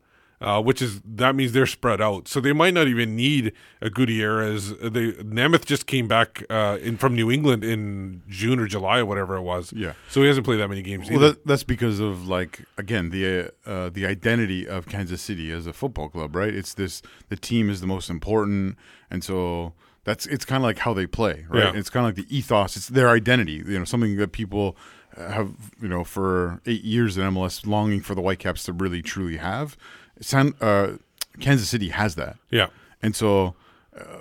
[0.42, 2.28] uh, which is that means they're spread out.
[2.28, 4.76] So they might not even need a Gutierrez.
[4.78, 9.06] They Nemeth just came back uh, in from New England in June or July or
[9.06, 9.72] whatever it was.
[9.72, 9.92] Yeah.
[10.10, 11.08] So he hasn't played that many games.
[11.10, 15.66] Well, that, that's because of like again the uh, the identity of Kansas City as
[15.66, 16.54] a football club, right?
[16.54, 18.76] It's this the team is the most important,
[19.10, 19.74] and so
[20.04, 21.72] that's it's kind of like how they play, right?
[21.72, 21.78] Yeah.
[21.78, 22.76] It's kind of like the ethos.
[22.76, 24.76] It's their identity, you know, something that people
[25.16, 29.36] have, you know, for eight years in MLS, longing for the Whitecaps to really truly
[29.36, 29.76] have.
[30.20, 30.92] San, uh,
[31.40, 32.68] Kansas City has that, yeah.
[33.02, 33.54] and so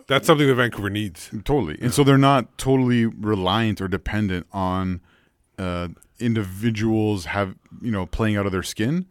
[0.08, 1.30] That's something that Vancouver needs.
[1.46, 1.78] Totally.
[1.82, 5.02] And so they're not totally reliant or dependent on
[5.58, 9.06] uh, individuals have you know playing out of their skin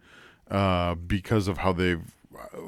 [0.51, 2.03] uh, because of how they've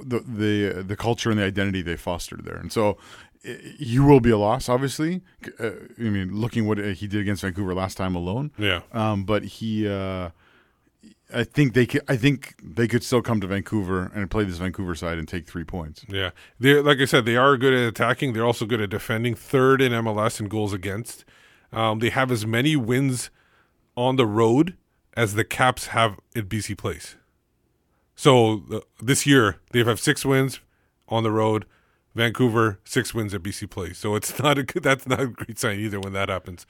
[0.05, 2.57] the the the culture and the identity they fostered there.
[2.57, 2.96] And so
[3.42, 5.20] he will be a loss, obviously.
[5.59, 8.53] Uh, I mean, looking what he did against Vancouver last time alone.
[8.57, 8.83] Yeah.
[8.92, 10.31] Um, but he, uh,
[11.35, 12.03] I think they could.
[12.09, 15.47] I think they could still come to Vancouver and play this Vancouver side and take
[15.47, 16.05] three points.
[16.09, 18.33] Yeah, they like I said, they are good at attacking.
[18.33, 19.35] They're also good at defending.
[19.35, 21.25] Third in MLS in goals against.
[21.73, 23.31] Um, they have as many wins
[23.97, 24.77] on the road
[25.14, 27.16] as the Caps have at BC Place.
[28.14, 30.61] So uh, this year they have six wins
[31.09, 31.64] on the road.
[32.14, 33.99] Vancouver six wins at BC Place.
[33.99, 36.66] So it's not a good, that's not a great sign either when that happens.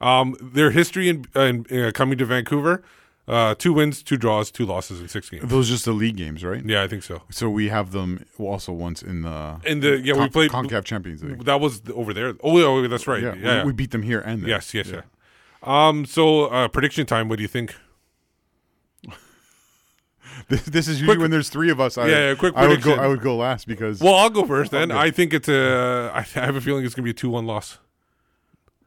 [0.00, 2.82] Um, their history in, in uh, coming to Vancouver:
[3.26, 5.44] uh, two wins, two draws, two losses in six games.
[5.48, 6.62] Those are just the league games, right?
[6.64, 7.22] Yeah, I think so.
[7.30, 11.22] So we have them also once in the In the yeah, we played Concacaf Champions
[11.24, 11.44] League.
[11.44, 12.34] That was over there.
[12.42, 13.22] Oh, yeah, that's right.
[13.22, 14.50] Yeah, Yeah, we, we beat them here and there.
[14.50, 15.02] yes, yes, yeah.
[15.62, 16.04] Um.
[16.04, 17.28] So, uh, prediction time.
[17.30, 17.74] What do you think?
[20.48, 21.96] This, this is usually Quick- when there's three of us.
[21.96, 22.90] I, Yeah, yeah, quick I would go.
[22.90, 22.98] prediction.
[23.04, 24.72] I would go last because Well, I'll go first.
[24.72, 24.90] Then.
[24.90, 26.10] I think it's a.
[26.14, 27.78] I have a feeling it's going to be a two-one loss.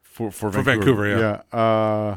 [0.02, 1.58] for for For Vancouver, Vancouver, yeah.
[1.58, 2.16] Uh,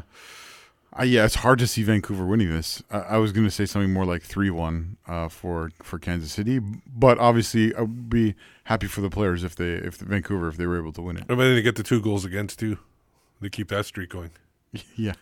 [0.98, 2.82] uh, yeah, it's hard to see Vancouver winning this.
[2.90, 6.32] I, I was going to say something more like three one uh, for for Kansas
[6.32, 10.56] City, but obviously I would be happy for the players if they if Vancouver if
[10.56, 11.24] they were able to win it.
[11.28, 12.78] And then they get the two goals against too.
[13.40, 14.30] They keep that streak going.
[14.96, 15.12] Yeah,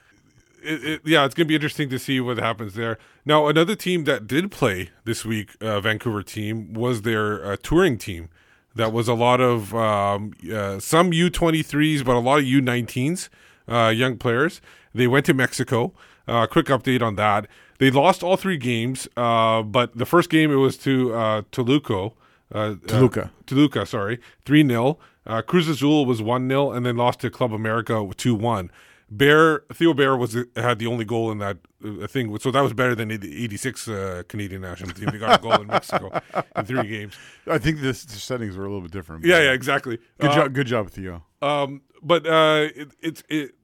[0.62, 2.98] It, it, yeah, it's going to be interesting to see what happens there.
[3.24, 7.98] Now, another team that did play this week, uh, Vancouver team, was their uh, touring
[7.98, 8.28] team.
[8.76, 13.28] That was a lot of um, uh, some U23s, but a lot of U19s,
[13.70, 14.60] uh, young players.
[14.94, 15.92] They went to Mexico.
[16.26, 17.46] Uh, quick update on that.
[17.78, 22.10] They lost all three games, uh, but the first game it was to uh, Toluca.
[22.52, 23.24] Uh, Toluca.
[23.24, 24.18] Uh, Toluca, sorry.
[24.44, 24.98] 3 0.
[25.26, 28.70] Uh, Cruz Azul was 1 0, and then lost to Club America 2 1.
[29.12, 32.72] Bair Theo Bair was had the only goal in that uh, thing, so that was
[32.72, 35.08] better than the '86 uh, Canadian national team.
[35.10, 36.20] They got a goal in Mexico
[36.56, 37.14] in three games.
[37.48, 39.24] I think this the settings were a little bit different.
[39.24, 39.98] Yeah, yeah, exactly.
[40.20, 41.24] Good Uh, job, good job, Theo.
[41.42, 43.54] Um, but uh, it, it's it, it.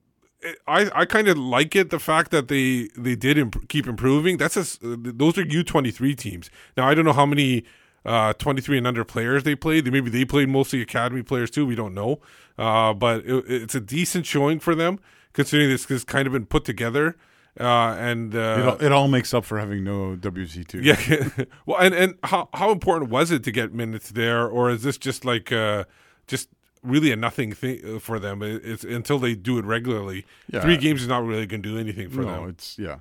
[0.66, 4.37] I I kind of like it the fact that they they did imp- keep improving.
[4.37, 6.50] That's a, those are U twenty three teams.
[6.76, 7.64] Now I don't know how many
[8.04, 9.90] uh, twenty three and under players they played.
[9.90, 11.66] Maybe they played mostly academy players too.
[11.66, 12.20] We don't know.
[12.59, 14.98] Uh, but it, it's a decent showing for them
[15.32, 17.16] considering this has kind of been put together.
[17.59, 20.80] Uh, and uh, It all, it all makes up for having no WC two.
[20.82, 21.44] yeah.
[21.66, 24.98] well, and and how how important was it to get minutes there, or is this
[24.98, 25.85] just like uh,
[26.26, 26.48] just
[26.87, 28.42] really a nothing thing for them?
[28.42, 30.25] It's until they do it regularly.
[30.51, 30.61] Yeah.
[30.61, 32.49] Three games is not really going to do anything for no, them.
[32.51, 32.99] it's yeah.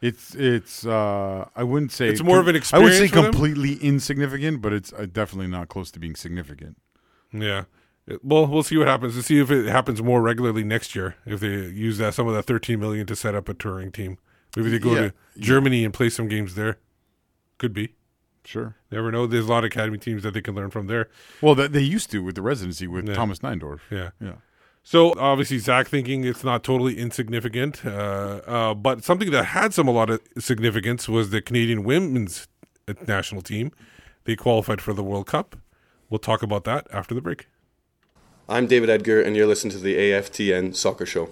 [0.00, 3.16] It's it's uh I wouldn't say It's more of an I would say experience for
[3.22, 3.32] them?
[3.32, 6.76] completely insignificant, but it's uh, definitely not close to being significant.
[7.32, 7.64] Yeah.
[8.06, 9.14] It- Well, we'll see what happens.
[9.16, 11.16] To see if it happens more regularly next year.
[11.26, 14.18] If they use that some of that thirteen million to set up a touring team,
[14.56, 15.00] maybe they go Yeah.
[15.08, 16.78] to Germany and play some games there.
[17.58, 17.94] Could be.
[18.44, 18.76] Sure.
[18.90, 19.26] Never know.
[19.26, 21.08] There's a lot of academy teams that they can learn from there.
[21.42, 23.14] Well, that they used to with the residency with Yeah.
[23.14, 23.80] Thomas Niendorf.
[23.90, 24.10] Yeah.
[24.20, 24.34] Yeah.
[24.82, 29.86] So obviously, Zach thinking it's not totally insignificant, uh, uh, but something that had some
[29.86, 32.48] a lot of significance was the Canadian women's
[33.06, 33.70] national team.
[34.24, 35.56] They qualified for the World Cup.
[36.08, 37.48] We'll talk about that after the break.
[38.48, 41.28] I'm David Edgar, and you're listening to the AFTN Soccer Show.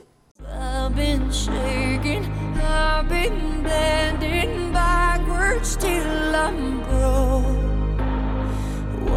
[0.47, 2.25] I've been shaking,
[2.61, 6.76] I've been bending backwards till I'm broke.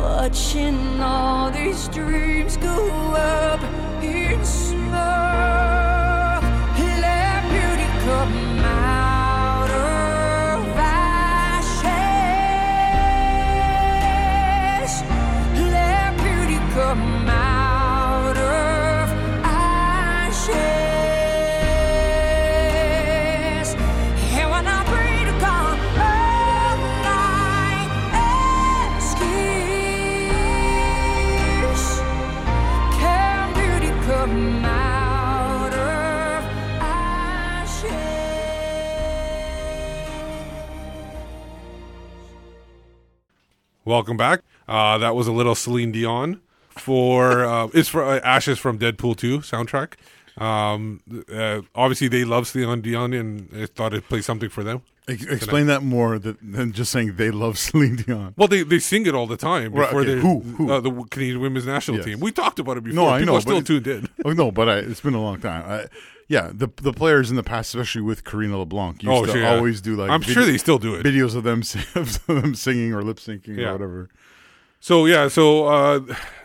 [0.01, 3.61] Watching all these dreams go up
[4.01, 5.78] in smoke.
[43.89, 44.41] Welcome back.
[44.67, 49.17] Uh, that was a little Celine Dion for uh, it's for uh, Ashes from Deadpool
[49.17, 49.93] 2 soundtrack.
[50.39, 51.01] Um,
[51.33, 54.83] uh, obviously, they love Celine Dion, and I thought it'd play something for them.
[55.07, 58.35] Ex- explain that more th- than just saying they love Celine Dion.
[58.37, 60.13] Well, they, they sing it all the time Right, before okay.
[60.13, 60.39] they Who?
[60.41, 60.71] Who?
[60.71, 62.05] Uh, the Canadian women's national Yes.
[62.05, 62.19] team.
[62.19, 62.95] We talked about it before.
[62.95, 64.07] No, I People know, are still but- tuned in.
[64.23, 65.63] Oh no, but I, it's been a long time.
[65.67, 65.87] I,
[66.29, 69.53] yeah, the the players in the past, especially with Karina LeBlanc, used Oh, to yeah.
[69.55, 71.03] always do like I'm sure they still do it.
[71.05, 71.61] videos of them
[71.95, 73.69] of them singing or lip syncing Yeah.
[73.69, 74.09] or whatever.
[74.79, 75.99] So yeah, so uh,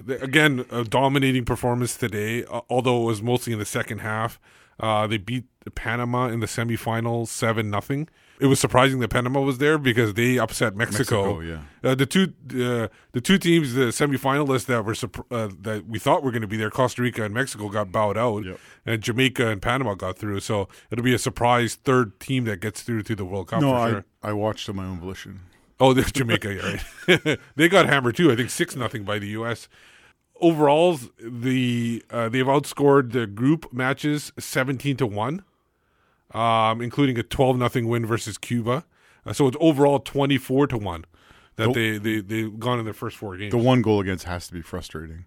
[0.09, 2.45] again, a dominating performance today.
[2.45, 4.41] Uh, although it was mostly in the second half,
[4.81, 5.45] uh, they beat
[5.77, 8.09] Panama in the semifinals seven nothing.
[8.41, 11.39] It was surprising that Panama was there because they upset Mexico.
[11.39, 11.41] Mexico,
[11.85, 11.89] yeah.
[11.91, 14.95] Uh, the two uh, the two teams, the semifinalists that were
[15.37, 18.19] uh, that we thought were going to be there, Costa Rica and Mexico, got bowed
[18.19, 18.59] out, Yep.
[18.87, 20.41] and Jamaica and Panama got through.
[20.41, 23.61] So it'll be a surprise third team that gets through to the World Cup.
[23.61, 24.05] no, for I sure.
[24.23, 25.41] I watched on my own volition.
[25.79, 27.39] Oh, there's Jamaica, yeah, right?
[27.57, 28.33] they got hammered too.
[28.33, 29.69] I think six nothing by the U.S.
[30.41, 35.45] Overall, the uh, they've outscored the group matches seventeen to one,
[36.35, 38.85] um, including a twelve nothing win versus Cuba.
[39.25, 41.05] Uh, so it's overall twenty four to one
[41.57, 43.53] that they The- they they've gone in their first four games.
[43.53, 45.25] The one goal against has to be frustrating.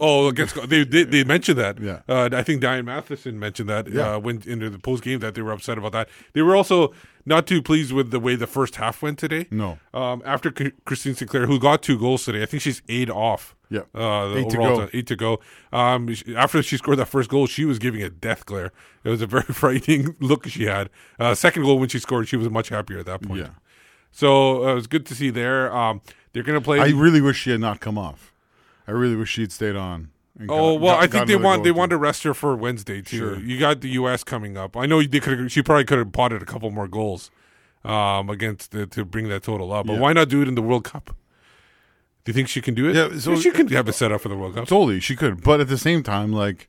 [0.00, 1.80] Oh, against they they, they mentioned that.
[1.80, 2.00] Yeah.
[2.08, 4.14] uh, I think Diana Matheson mentioned that Yeah.
[4.14, 6.08] uh, when in the post game that they were upset about that.
[6.32, 6.92] They were also
[7.26, 9.46] not too pleased with the way the first half went today.
[9.50, 9.78] No.
[9.92, 13.54] Um, after C- Christine Sinclair, who got two goals today, I think she's eight off.
[13.70, 13.80] Yeah.
[13.94, 14.88] uh, Eight to go.
[14.94, 15.40] eight to go.
[15.72, 18.72] Um, she- after she scored that first goal, she was giving a death glare.
[19.04, 20.88] It was a very frightening look she had.
[21.18, 23.40] Uh, second goal when she scored, she was much happier at that point.
[23.40, 23.48] Yeah.
[24.10, 25.70] So uh, it was good to see there.
[25.74, 26.00] Um,
[26.32, 26.78] they're going to play.
[26.80, 28.32] I really wish she had not come off.
[28.88, 30.08] I really wish she'd stayed on.
[30.40, 33.02] Oh got- well, got- I think they want they want to rest her for Wednesday
[33.02, 33.18] too.
[33.18, 33.38] Sure.
[33.38, 34.24] You got the U.S.
[34.24, 34.76] coming up.
[34.76, 35.52] I know they could.
[35.52, 37.30] She probably could have potted a couple more goals
[37.84, 39.86] um, against the, to bring that total up.
[39.86, 39.98] But Yeah.
[40.00, 41.14] why not do it in the World Cup?
[42.24, 42.96] Do you think she can do it?
[42.96, 44.66] Yeah, so- she can have it set up for the World Cup.
[44.68, 45.42] Totally, she could.
[45.42, 46.68] But at the same time, like,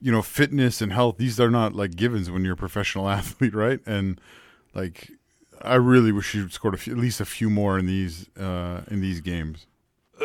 [0.00, 3.54] you know, fitness and health, these are not like givens when you're a professional athlete,
[3.54, 3.80] right?
[3.86, 4.20] And
[4.74, 5.10] like,
[5.60, 8.80] I really wish she scored a few, at least a few more in these uh,
[8.90, 9.66] in these games.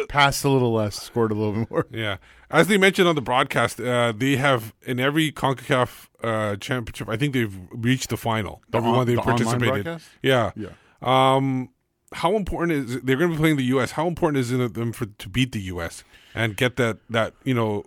[0.09, 1.87] Passed a little less, scored a little bit more.
[1.91, 2.17] Yeah,
[2.51, 7.09] as they mentioned on the broadcast, uh, they have in every Concacaf uh, championship.
[7.09, 8.61] I think they've reached the final.
[8.69, 10.01] The Everyone on- they the participated.
[10.21, 10.51] Yeah.
[10.55, 10.69] Yeah.
[11.01, 11.69] Um,
[12.13, 13.91] how important is they're going to be playing the U.S.
[13.91, 16.03] How important is it them for to beat the U.S.
[16.33, 17.83] and get that that you know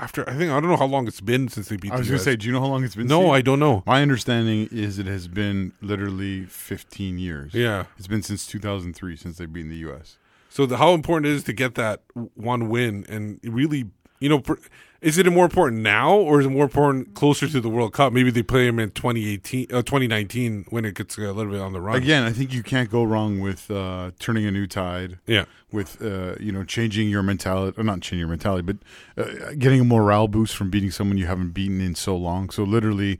[0.00, 1.90] after I think I don't know how long it's been since they beat.
[1.92, 3.08] I was going to say, do you know how long it's been?
[3.08, 3.30] no?
[3.32, 3.82] I don't know.
[3.84, 7.52] My understanding is it has been literally 15 years.
[7.52, 7.86] Yeah.
[7.98, 10.18] It's been since 2003 since they've been in the U.S.
[10.48, 12.02] So the, how important it is to get that
[12.34, 13.86] one win and really,
[14.18, 14.42] you know,
[15.00, 18.12] is it more important now or is it more important closer to the World Cup?
[18.12, 21.72] Maybe they play them in 2018, uh, 2019 when it gets a little bit on
[21.72, 21.96] the run.
[21.96, 25.18] Again, I think you can't go wrong with uh, turning a new tide.
[25.26, 25.44] Yeah.
[25.70, 28.76] with uh, you know changing your mentality or not changing your mentality but
[29.22, 32.62] uh, getting a morale boost from beating someone you haven't beaten in so long so
[32.64, 33.18] literally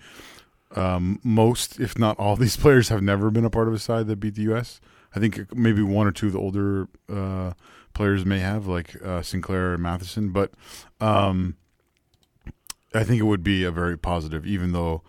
[0.75, 4.07] um, most if not all these players have never been a part of a side
[4.07, 4.81] that beat the us
[5.19, 7.53] i think maybe one or two of the older uh,
[7.95, 10.53] players may have like uh, sinclair and matheson but
[11.01, 11.57] um,
[12.95, 15.03] i think it would be a very positive even though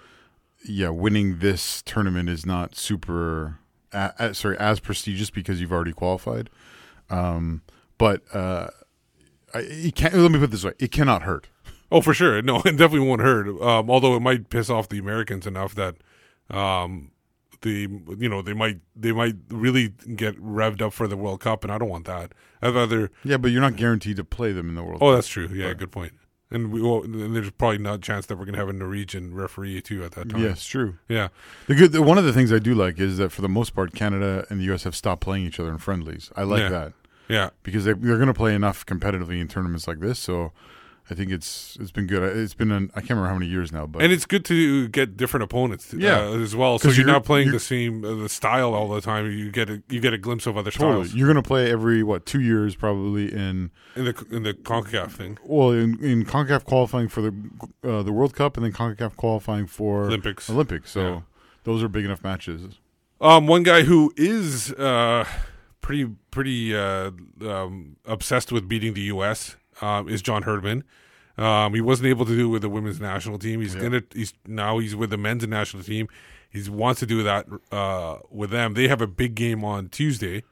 [0.65, 3.59] yeah winning this tournament is not super
[4.33, 6.49] sorry as prestigious because you've already qualified
[7.09, 7.61] um,
[7.97, 8.67] but uh,
[9.53, 10.13] I, it can't.
[10.13, 11.47] Let me put this way: it cannot hurt.
[11.91, 12.41] Oh, for sure.
[12.41, 13.47] No, it definitely won't hurt.
[13.47, 15.95] Um, although it might piss off the Americans enough that,
[16.49, 17.11] um,
[17.61, 21.63] the you know they might they might really get revved up for the World Cup,
[21.63, 22.33] and I don't want that.
[22.61, 23.11] I'd rather.
[23.23, 24.99] Yeah, but you're not guaranteed to play them in the World.
[24.99, 25.03] Cup.
[25.03, 25.17] Oh, Cup.
[25.17, 25.49] that's true.
[25.53, 26.13] Yeah, good point.
[26.51, 29.35] And we well, and there's probably not a chance that we're gonna have a Norwegian
[29.35, 30.41] referee too at that time.
[30.41, 30.97] yes, true.
[31.07, 31.27] Yeah.
[31.67, 31.91] The good.
[31.91, 34.45] The, one of the things I do like is that for the most part, Canada
[34.49, 34.83] and the U.S.
[34.83, 36.31] have stopped playing each other in friendlies.
[36.35, 36.69] I like Yeah.
[36.69, 36.93] that
[37.27, 37.49] Yeah.
[37.61, 40.17] because they, they're going to play enough competitively in tournaments like this.
[40.17, 40.51] So
[41.11, 42.21] I think it's it's been good.
[42.37, 44.87] It's been an, I can't remember how many years now, but And it's good to
[44.89, 46.19] get different opponents, Yeah.
[46.19, 46.77] uh, as well.
[46.79, 49.29] So you're, you're- not playing you're- the same uh, the style all the time.
[49.31, 51.71] You get a you get a glimpse of other totally, styles you're going to play
[51.71, 55.37] every what two years probably in in the in the Concacaf thing.
[55.43, 57.33] well in, in Concacaf qualifying for the
[57.83, 60.49] uh, the World Cup and then Concacaf qualifying for Olympics.
[60.49, 60.91] Olympics.
[60.91, 61.21] So Yeah.
[61.63, 62.77] those are big enough matches.
[63.21, 65.25] Um, one guy who is uh,
[65.81, 69.55] pretty pretty uh, um, obsessed with beating the U.S.
[69.81, 70.83] Um, is John Herdman.
[71.37, 73.61] Um, he wasn't able to do it with the women's national team.
[73.61, 74.03] He's gonna.
[74.13, 76.09] He's now he's with the men's national team.
[76.49, 78.73] He wants to do that uh, with them.
[78.73, 80.43] They have a big game on Tuesday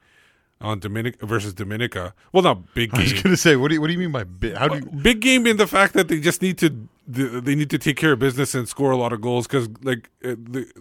[0.60, 2.14] on Dominic versus Dominica.
[2.32, 3.00] Well, not big game.
[3.08, 4.54] I was to say, what do you, what do you mean by big?
[4.54, 4.84] How do you?
[5.02, 8.12] big game in the fact that they just need to they need to take care
[8.12, 10.30] of business and score a lot of goals because like uh,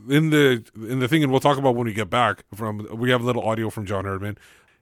[0.10, 3.12] in the in the thing and we'll talk about when we get back from we
[3.12, 4.38] have a little audio from John Herdman.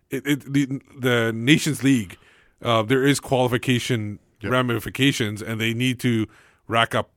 [0.10, 2.18] It, it the the Nations League
[2.66, 6.28] uh, there is qualification ramifications and they need to
[6.68, 7.12] rack up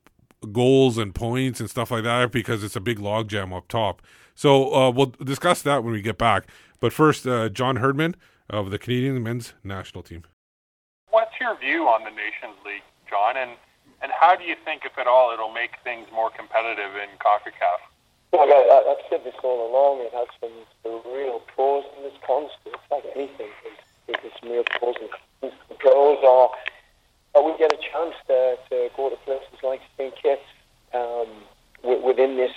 [0.52, 4.02] goals and points and stuff like that because it's a big logjam up top.
[4.34, 6.46] So uh, we'll discuss that when we get back.
[6.80, 8.14] But first, uh, John Herdman
[8.48, 10.22] of the Canadian men's national team.
[11.10, 13.36] What's your view on the Nations League, John?
[13.36, 13.52] And
[14.00, 17.80] and how do you think, if at all, it'll make things more competitive in CONCACAF?
[18.32, 20.06] Look, I, I- I've said this all along.
[20.06, 22.76] It has some, some real pros to and there's cons to it.
[22.78, 23.50] It's like anything.
[23.64, 23.82] There's,
[24.42, 25.52] real pros and cons.
[25.78, 26.50] Pros are
[27.34, 30.14] that we get a chance to, to go to places like St.
[30.16, 30.42] Kitts
[30.94, 31.28] um,
[31.82, 32.52] wi- within this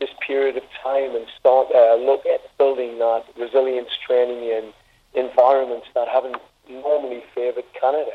[0.00, 4.72] this period of time and start uh, look at building that resilience training in
[5.14, 6.36] environments that haven't
[6.68, 8.12] normally favoured Canada.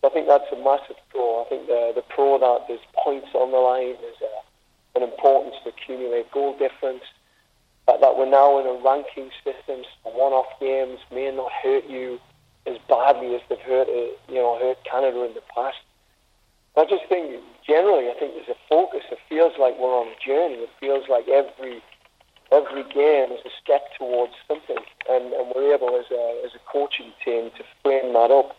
[0.00, 1.42] So I think that's a massive pro.
[1.42, 5.56] I think the the pro that there's points on the line, there's a, an importance
[5.64, 7.02] to accumulate goal difference.
[7.86, 12.20] That, that we're now in a ranking system, one-off games may not hurt you
[12.66, 15.78] as badly as they've hurt, uh, you know, hurt Canada in the past.
[16.76, 19.02] I just think generally, I think there's a focus.
[19.10, 20.62] It feels like we're on a journey.
[20.62, 21.82] It feels like every
[22.50, 24.76] every game is a step towards something,
[25.08, 28.56] and, and we're able as a as a coaching team to frame that up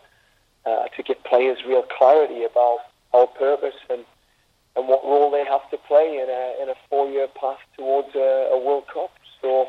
[0.66, 2.78] uh, to give players real clarity about
[3.12, 4.04] our purpose and
[4.76, 8.14] and what role they have to play in a in a four year path towards
[8.14, 9.10] a, a World Cup.
[9.40, 9.68] So,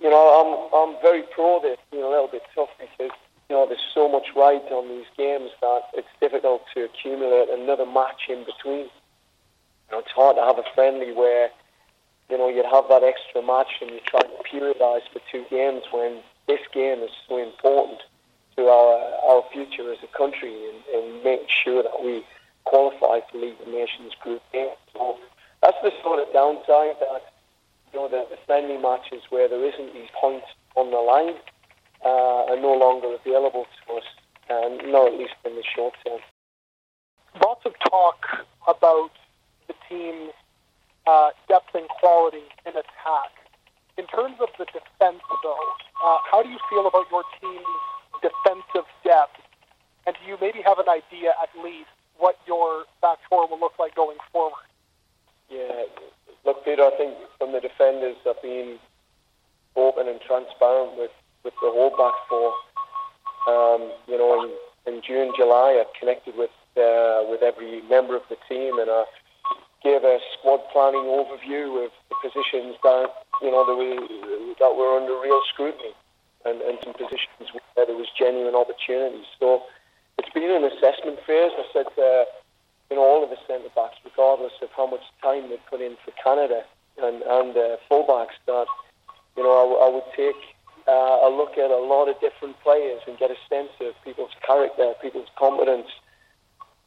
[0.00, 1.78] you know, I'm I'm very pro this.
[1.92, 3.16] You know, a little bit tough because
[3.48, 7.86] you know there's so much ride on these games that it's difficult to accumulate another
[7.86, 8.90] match in between.
[9.88, 11.50] You know, it's hard to have a friendly where
[12.28, 15.84] you know you'd have that extra match and you try to periodise for two games
[15.92, 18.00] when this game is so important
[18.56, 18.98] to our
[19.28, 22.24] our future as a country and, and sure that we
[22.64, 24.74] qualify for League of Nations Group A.
[24.92, 25.18] So
[25.62, 27.32] that's the sort of downside that
[27.92, 30.46] you know the, the friendly matches where there isn't these points
[30.76, 31.36] on the line
[32.04, 34.04] uh, are no longer available to us,
[34.50, 36.20] and not at least in the short term.
[37.42, 39.10] Lots of talk about
[39.68, 40.32] the team's
[41.06, 43.32] uh, depth and quality in attack.
[43.98, 45.66] In terms of the defense, though,
[46.04, 47.66] uh, how do you feel about your team's
[48.20, 49.40] defensive depth?
[50.06, 51.92] And do you maybe have an idea at least
[52.22, 54.62] what your back four will look like going forward?
[55.50, 55.90] Yeah,
[56.46, 58.78] look, Peter, I think from the defenders, I've been
[59.74, 61.10] open and transparent with,
[61.42, 62.54] with the whole back four.
[63.50, 64.46] Um, you know,
[64.86, 68.88] in, in June, July, I connected with uh, with every member of the team, and
[68.88, 69.04] I
[69.82, 73.10] gave a squad planning overview of the positions that
[73.42, 75.92] you know that were that were under real scrutiny,
[76.46, 79.26] and, and some positions where there was genuine opportunities.
[79.40, 79.64] So
[80.18, 81.52] it's been an assessment phase.
[81.56, 82.24] I said, uh,
[82.90, 85.96] you know, all of the centre backs, regardless of how much time they put in
[86.04, 86.64] for Canada
[86.98, 88.66] and and uh, fullbacks, that
[89.36, 90.36] you know I would take
[90.88, 94.32] uh, a look at a lot of different players and get a sense of people's
[94.46, 95.88] character, people's competence,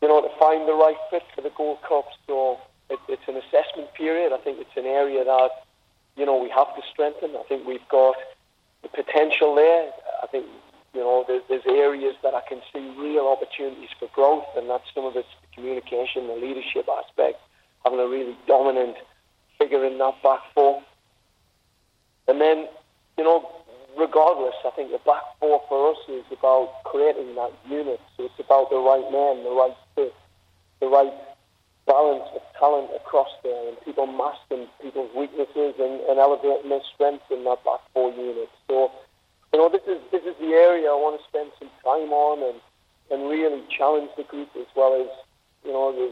[0.01, 2.05] you know, to find the right fit for the Gold Cup.
[2.27, 2.59] So
[2.89, 4.33] it, it's an assessment period.
[4.33, 5.51] I think it's an area that,
[6.15, 7.35] you know, we have to strengthen.
[7.35, 8.15] I think we've got
[8.83, 9.91] the potential there.
[10.21, 10.45] I think,
[10.95, 14.85] you know, there's, there's areas that I can see real opportunities for growth, and that's
[14.95, 17.39] some of it's the communication, the leadership aspect,
[17.83, 18.95] having a really dominant
[19.59, 20.81] figure in that back four.
[22.27, 22.67] And then,
[23.17, 23.45] you know,
[23.97, 27.99] regardless, I think the back four for us is about creating that unit.
[28.15, 30.15] So it's about the right man, the right fit,
[30.79, 31.13] the right
[31.85, 37.25] balance of talent across there, and people masking people's weaknesses and, and elevating their strengths
[37.29, 38.49] in that back four unit.
[38.67, 38.91] So,
[39.55, 42.43] you know, this is this is the area I want to spend some time on
[42.43, 42.59] and
[43.07, 45.07] and really challenge the group as well as
[45.63, 46.11] you know the,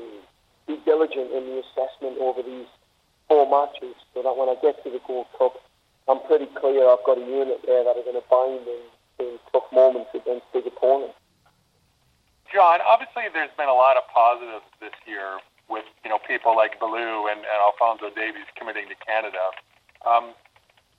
[0.63, 2.71] be diligent in the assessment over these
[3.27, 5.59] four matches, so that when I get to the Gold Cup,
[6.07, 8.83] I'm pretty clear I've got a unit there that are going to bind in,
[9.19, 11.19] in tough moments against big opponents.
[12.47, 16.79] John, obviously there's been a lot of positives this year with you know people like
[16.79, 19.51] Ballou and, and Alphonso Davies committing to Canada.
[20.07, 20.31] Um,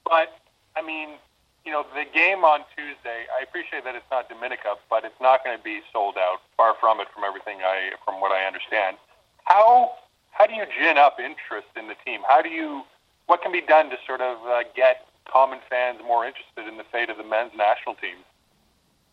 [0.04, 0.36] but
[0.76, 1.16] I mean,
[1.64, 3.24] you know, the game on Tuesday.
[3.32, 6.44] I appreciate that it's not Dominica, but it's not going to be sold out.
[6.56, 8.96] Far from it, from everything I from what I understand.
[9.44, 9.92] How
[10.30, 12.20] how do you gin up interest in the team?
[12.28, 12.82] How do you
[13.26, 16.84] what can be done to sort of uh, get common fans more interested in the
[16.92, 18.20] fate of the men's national team?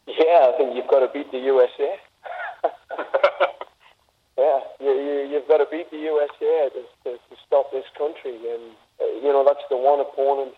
[0.08, 1.96] Yeah, I think you've got to beat the USA.
[4.38, 8.36] yeah, you, you, you've got to beat the USA to, to, to stop this country,
[8.36, 10.54] and uh, you know that's the one opponent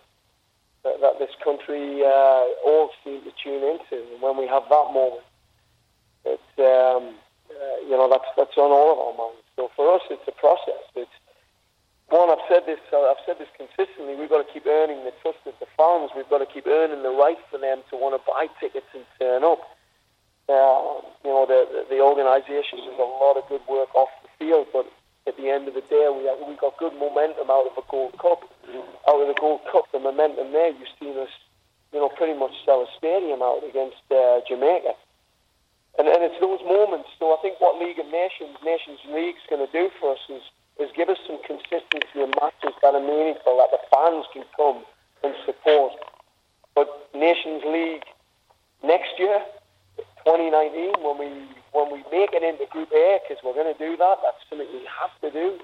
[0.84, 4.04] that, that this country uh, all seem to tune into.
[4.14, 5.24] And when we have that moment,
[6.26, 7.16] it's um,
[7.50, 9.44] uh, you know that's that's on all of our minds.
[9.56, 10.84] So for us, it's a process.
[10.96, 11.12] It's
[12.10, 12.30] one.
[12.30, 12.80] I've said this.
[12.92, 14.16] Uh, I've said this consistently.
[14.16, 16.12] We've got to keep earning the trust of the fans.
[16.16, 19.04] We've got to keep earning the right for them to want to buy tickets and
[19.20, 19.64] turn up.
[20.48, 24.32] Uh, you know, the the, the organisation does a lot of good work off the
[24.40, 24.88] field, but
[25.28, 28.18] at the end of the day, we we got good momentum out of a Gold
[28.20, 28.44] Cup.
[29.08, 31.32] Out of the Gold Cup, the momentum there, you've seen us,
[31.94, 34.96] you know, pretty much sell a stadium out against uh, Jamaica.
[36.00, 37.10] And, and it's those moments.
[37.20, 40.24] So I think what League of Nations, Nations League, is going to do for us
[40.30, 40.44] is
[40.80, 44.84] is give us some consistency in matches that are meaningful, that the fans can come
[45.24, 45.94] and support.
[46.74, 48.04] But Nations League
[48.84, 49.40] next year,
[50.26, 51.30] 2019, when we
[51.74, 54.18] when we make it into Group A, because we're going to do that.
[54.24, 55.60] That's something we have to do.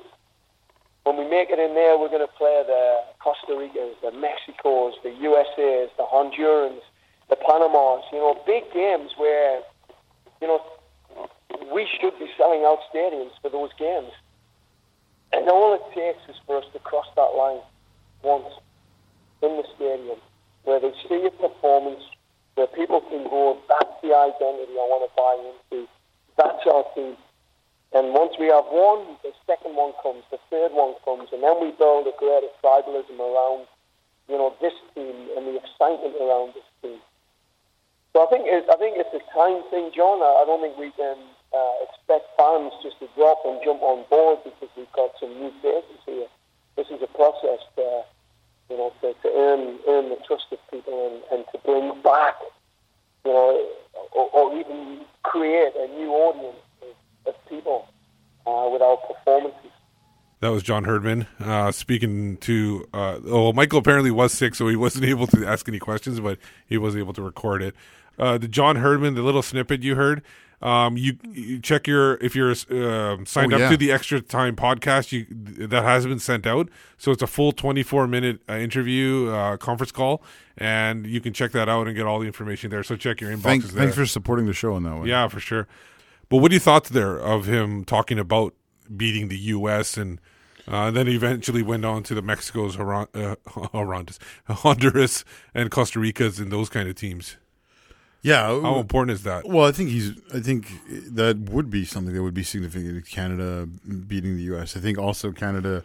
[1.04, 4.94] When we make it in there, we're going to play the Costa Ricas, the Mexicos,
[5.04, 6.82] the USAs, the Hondurans,
[7.30, 8.04] the Panamas.
[8.12, 9.62] You know, big games where
[10.42, 10.62] you know
[11.72, 14.12] we should be selling out stadiums for those games.
[15.32, 17.62] And all it takes is for us to cross that line
[18.24, 18.50] once
[19.42, 20.18] in the stadium,
[20.64, 22.04] where they see a performance,
[22.56, 25.90] where people can go, that's the identity I want to buy into.
[26.38, 27.18] That's our team.
[27.92, 31.58] And once we have one, the second one comes, the third one comes, and then
[31.58, 33.66] we build a greater tribalism around,
[34.30, 37.02] you know, this team and the excitement around this team.
[38.14, 40.22] So I think it's, I think it's a time thing, John.
[40.22, 41.18] I, I don't think we can
[41.50, 45.50] uh, expect fans just to drop and jump on board because we've got some new
[45.62, 46.30] faces here.
[46.78, 48.06] This is a process to,
[48.70, 52.38] you know, to, to earn earn the trust of people and, and to bring back,
[53.26, 53.70] you know,
[54.12, 57.88] or, or even create a new audience of, of people
[58.48, 59.72] uh, with our performances.
[60.42, 62.88] That was John Herdman uh, speaking to.
[62.94, 66.40] Uh, oh, Michael apparently was sick, so he wasn't able to ask any questions, but
[66.68, 67.76] he was able to record it.
[68.18, 70.22] Uh, the John Herdman, the little snippet you heard.
[70.62, 72.56] Um, you, you check your if you're uh,
[73.26, 73.70] signed Oh, up yeah.
[73.70, 75.12] to the Extra Time podcast.
[75.14, 75.26] You
[75.68, 79.94] that has been sent out, so it's a full 24 minute uh, interview uh, conference
[79.94, 80.22] call,
[80.58, 82.84] and you can check that out and get all the information there.
[82.84, 83.82] So check your inboxes Thank, there.
[83.84, 85.08] thanks for supporting the show in that way.
[85.08, 85.68] Yeah, for sure.
[86.28, 88.54] But what are your thoughts there of him talking about
[88.96, 89.96] beating the U.S.
[89.98, 90.20] and
[90.68, 95.24] uh, then eventually went on to the Mexico's, Hon- uh, Honduras, Honduras,
[95.56, 97.38] and Costa Ricas and those kind of teams?
[98.22, 98.44] Yeah.
[98.62, 99.48] How important is that?
[99.48, 100.12] Well, I think he's.
[100.34, 100.68] I think
[101.14, 103.06] that would be something that would be significant.
[103.08, 103.68] Canada
[104.08, 104.76] beating the U.S.
[104.76, 105.84] I think also Canada,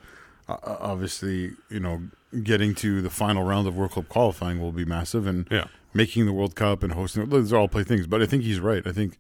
[0.49, 2.03] uh, obviously, you know,
[2.43, 5.66] getting to the final round of World Cup qualifying will be massive, and Yeah.
[5.93, 7.22] making the World Cup and hosting.
[7.22, 8.87] it, Those are all play things, but I think he's right.
[8.87, 9.16] I think.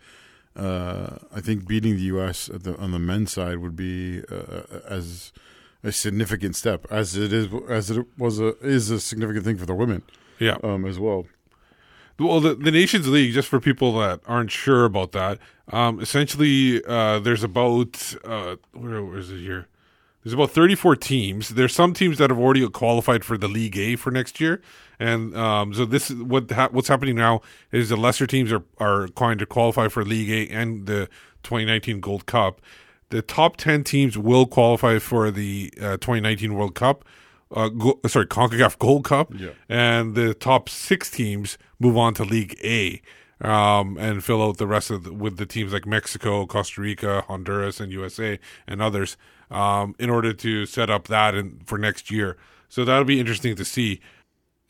[0.56, 2.48] Uh, I think beating the U.S.
[2.48, 5.32] At the, on the men's side would be uh, as
[5.82, 9.66] a significant step, as it is, as it was a is a significant thing for
[9.66, 10.02] the women
[10.38, 10.58] Yeah.
[10.62, 11.26] um, as well.
[12.18, 15.38] Well, the, the Nations League, just for people that aren't sure about that,
[15.72, 19.66] um, essentially, uh, there's about uh, where, it here?
[20.22, 21.50] There's about 34 teams.
[21.50, 24.62] There's some teams that have already qualified for the League A for next year,
[24.98, 27.42] and um, so this is what ha- what's happening now
[27.72, 31.08] is the lesser teams are are going to qualify for League A and the
[31.42, 32.62] 2019 Gold Cup.
[33.10, 37.04] The top 10 teams will qualify for the uh, 2019 World Cup.
[37.54, 39.50] Uh, go, sorry, CONCACAF Gold Cup, Yeah.
[39.68, 43.02] and the top six teams move on to League A
[43.40, 47.24] um, and fill out the rest of the, with the teams like Mexico, Costa Rica,
[47.28, 49.16] Honduras, and USA and others
[49.50, 52.36] um, in order to set up that in, for next year.
[52.68, 54.00] So that'll be interesting to see,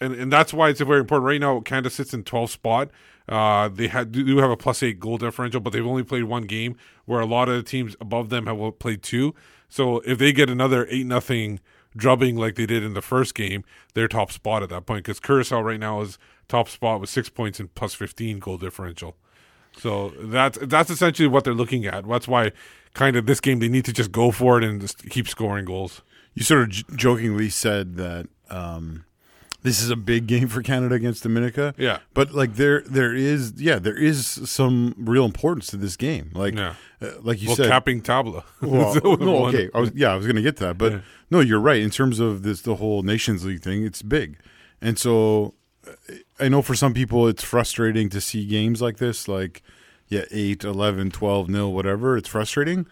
[0.00, 1.26] and and that's why it's very important.
[1.26, 2.90] Right now, Canada sits in 12th spot.
[3.26, 6.42] Uh, they had, do have a plus eight goal differential, but they've only played one
[6.42, 6.76] game.
[7.06, 9.34] Where a lot of the teams above them have played two.
[9.68, 11.60] So if they get another eight nothing
[11.96, 15.04] drubbing like they did in the first game, they're top spot at that point.
[15.04, 16.18] Because Curacao right now is
[16.48, 19.16] top spot with six points and plus fifteen goal differential.
[19.76, 22.06] So that's that's essentially what they're looking at.
[22.06, 22.52] That's why
[22.94, 25.64] kind of this game they need to just go for it and just keep scoring
[25.64, 26.02] goals.
[26.34, 29.04] You sort of j- jokingly said that um,
[29.62, 31.74] this is a big game for Canada against Dominica.
[31.78, 31.98] Yeah.
[32.12, 36.30] but like there, there is, yeah, there is some real importance to this game.
[36.34, 36.74] Like, Yeah.
[37.00, 38.44] uh, like you well, said, capping tabla.
[38.60, 39.70] Well, no, okay.
[39.74, 41.00] I was yeah, I was going to get to that, but Yeah.
[41.30, 41.80] no, you're right.
[41.80, 44.38] In terms of this, the whole Nations League thing, it's big,
[44.80, 45.54] and so
[46.40, 49.62] I know for some people it's frustrating to see games like this, like
[50.08, 52.16] yeah, 8, 11, 12 nil, whatever.
[52.16, 52.86] It's frustrating,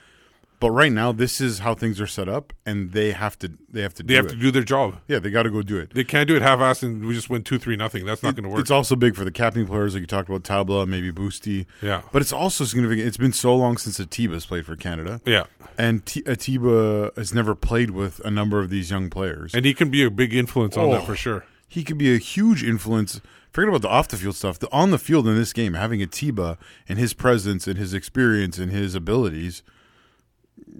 [0.60, 3.82] but right now this is how things are set up, and they have to they
[3.82, 4.30] have to They do have it.
[4.30, 5.00] to do their job.
[5.08, 5.92] yeah, they got to go do it.
[5.94, 8.04] They can't do it half-assed and we just win two, three, nothing.
[8.06, 8.60] That's not going to work.
[8.60, 11.66] It's also big for the captain players, like you talked about Tabla, maybe Boosty.
[11.82, 12.02] Yeah.
[12.12, 13.06] but it's also significant.
[13.06, 15.20] It's been so long since Atiba's played for Canada.
[15.26, 15.44] yeah,
[15.76, 19.54] And T- Atiba has never played with a number of these young players.
[19.54, 21.04] and he can be a big influence on that Oh.
[21.04, 21.44] for sure.
[21.72, 23.20] He could be a huge influence.
[23.50, 24.58] Forget about the off the field stuff.
[24.58, 26.56] The on the field in this game, having a Atiba
[26.88, 29.62] and his presence and his experience and his abilities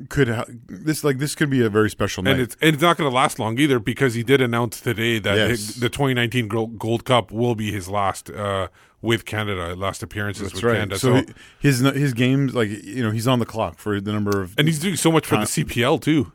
[0.09, 2.33] could ha- this like this could be a very special night.
[2.33, 5.19] And it's and it's not going to last long either because he did announce today
[5.19, 5.75] that Yes.
[5.75, 8.69] the 2019 Gro- Gold Cup will be his last uh,
[9.01, 10.75] with Canada, last appearances That's with right.
[10.77, 10.99] Canada.
[10.99, 14.13] So So, he- his his games like you know he's on the clock for the
[14.13, 16.33] number of and he's doing so much for the Uh, CPL too,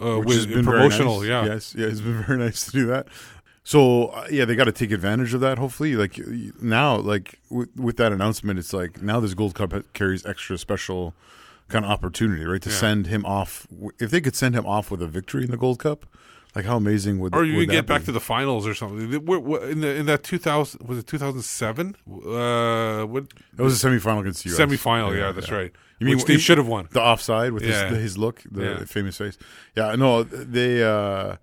[0.00, 1.20] uh, which with has been promotional.
[1.20, 1.46] Very nice.
[1.46, 3.06] Yeah, Yes, yeah, it's been very nice to do that.
[3.66, 5.56] So uh, yeah, they got to take advantage of that.
[5.58, 6.20] Hopefully, like
[6.60, 11.14] now, like with, with that announcement, it's like now this Gold Cup carries extra special
[11.68, 12.60] kind of opportunity, right?
[12.62, 12.76] To Yeah.
[12.76, 13.66] send him off.
[13.98, 16.04] If they could send him off with a victory in the Gold Cup,
[16.54, 18.06] Like how amazing would or you would get back be?
[18.06, 19.00] to the finals or something.
[19.12, 21.96] In the in that two thousand was it two thousand seven?
[22.06, 23.24] Uh, what
[23.58, 24.58] It was a semifinal against the US.
[24.60, 25.16] semifinal?
[25.16, 25.72] Yeah, that's right.
[26.00, 26.86] You mean Which they should have won.
[26.92, 27.88] the offside with Yeah.
[27.88, 28.84] his, his look, the Yeah.
[28.84, 29.38] famous face.
[29.74, 30.82] Yeah, no, they.
[30.84, 31.36] uh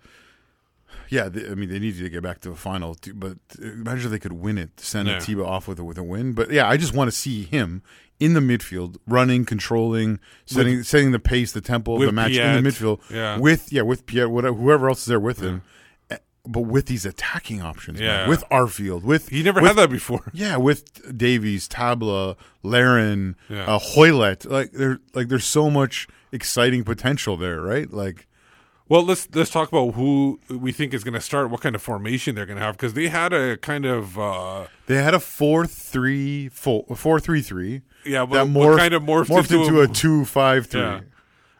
[1.11, 4.05] Yeah, they, I mean they needed to get back to the final, too, but imagine
[4.05, 5.17] if they could win it, send Yeah.
[5.17, 6.31] Atiba off with a, with a win.
[6.33, 7.83] But yeah, I just want to see him
[8.19, 12.63] in the midfield, running, controlling, setting setting the pace, the tempo of the match in
[12.63, 13.01] the midfield.
[13.09, 13.37] Yeah.
[13.37, 15.63] with yeah, with Pierre, whatever, whoever else is there with him.
[16.09, 18.07] Eh, But with these attacking options, man.
[18.07, 18.29] Yeah.
[18.29, 20.23] with Arfield, with He never with, had that before.
[20.33, 23.65] yeah, with Davies, Tabla, Larin, Yeah.
[23.65, 27.91] uh, Hoilett, like there, like there's so much exciting potential there, right?
[27.91, 28.27] Like,
[28.91, 31.81] Well, let's let's talk about who we think is going to start, what kind of
[31.81, 35.19] formation they're going to have, because they had a kind of uh, they had a
[35.21, 37.83] four three four four three three.
[38.05, 40.81] yeah, but, that morphed, kind of morphed, morphed into, a, two five three.
[40.81, 40.99] Yeah.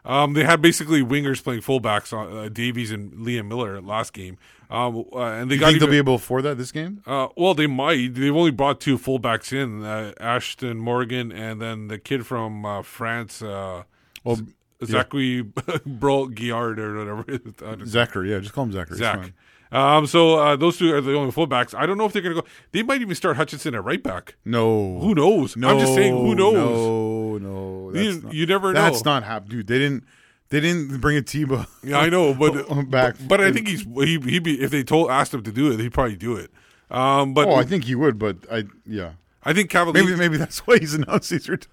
[0.04, 4.36] Um, they had basically wingers playing fullbacks on uh, Davies and Liam Millar last game.
[4.68, 6.70] Um, uh, and they You got think even, they'll be able to afford that this
[6.70, 7.02] game?
[7.06, 8.14] uh, well, they might.
[8.14, 12.82] They've only brought two fullbacks in, uh, Ashton Morgan and then the kid from uh,
[12.82, 13.84] France, uh,
[14.22, 14.40] Well,
[14.84, 15.42] Zachary
[15.86, 17.84] Brault-Guillard or whatever.
[17.86, 18.98] Zachary, yeah, just call him Zachary.
[18.98, 19.32] Zach.
[19.70, 21.74] Um, so uh, those two are the only fullbacks.
[21.74, 22.48] I don't know if they're going to go.
[22.72, 24.34] They might even start Hutchinson at right back.
[24.44, 25.56] No, Who knows?
[25.56, 26.54] No, I'm just saying, who knows?
[26.54, 29.66] No, no, You- not- you never That's not happening, dude.
[29.68, 30.04] They didn't.
[30.50, 31.66] They didn't bring a Tiba.
[31.82, 33.16] Yeah, I know, but back.
[33.26, 35.80] But I think he's he he be if they told asked him to do it,
[35.80, 36.50] he'd probably do it.
[36.90, 39.12] Um, but oh, I think he would, but I yeah.
[39.42, 40.04] I think Cavalier.
[40.04, 41.68] Maybe maybe that's why he's announced he's ret-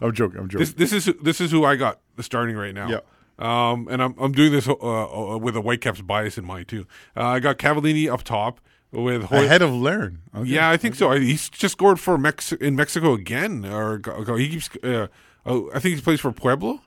[0.00, 0.38] I'm joking.
[0.38, 0.60] I'm joking.
[0.64, 2.88] this this is this is who I got starting right now.
[2.88, 3.00] Yeah.
[3.38, 6.86] Um, and I'm I'm doing this uh, uh, with a Whitecaps bias in mind too.
[7.16, 8.60] Uh, I got Cavallini up top
[8.92, 10.20] with Hoy- Ahead of Larin.
[10.36, 10.48] Okay.
[10.50, 11.10] Yeah, I think so.
[11.12, 14.70] He's just scored for Mex- in Mexico again, or go- he keeps.
[14.84, 15.08] Uh,
[15.44, 16.80] oh, I think he plays for Puebla.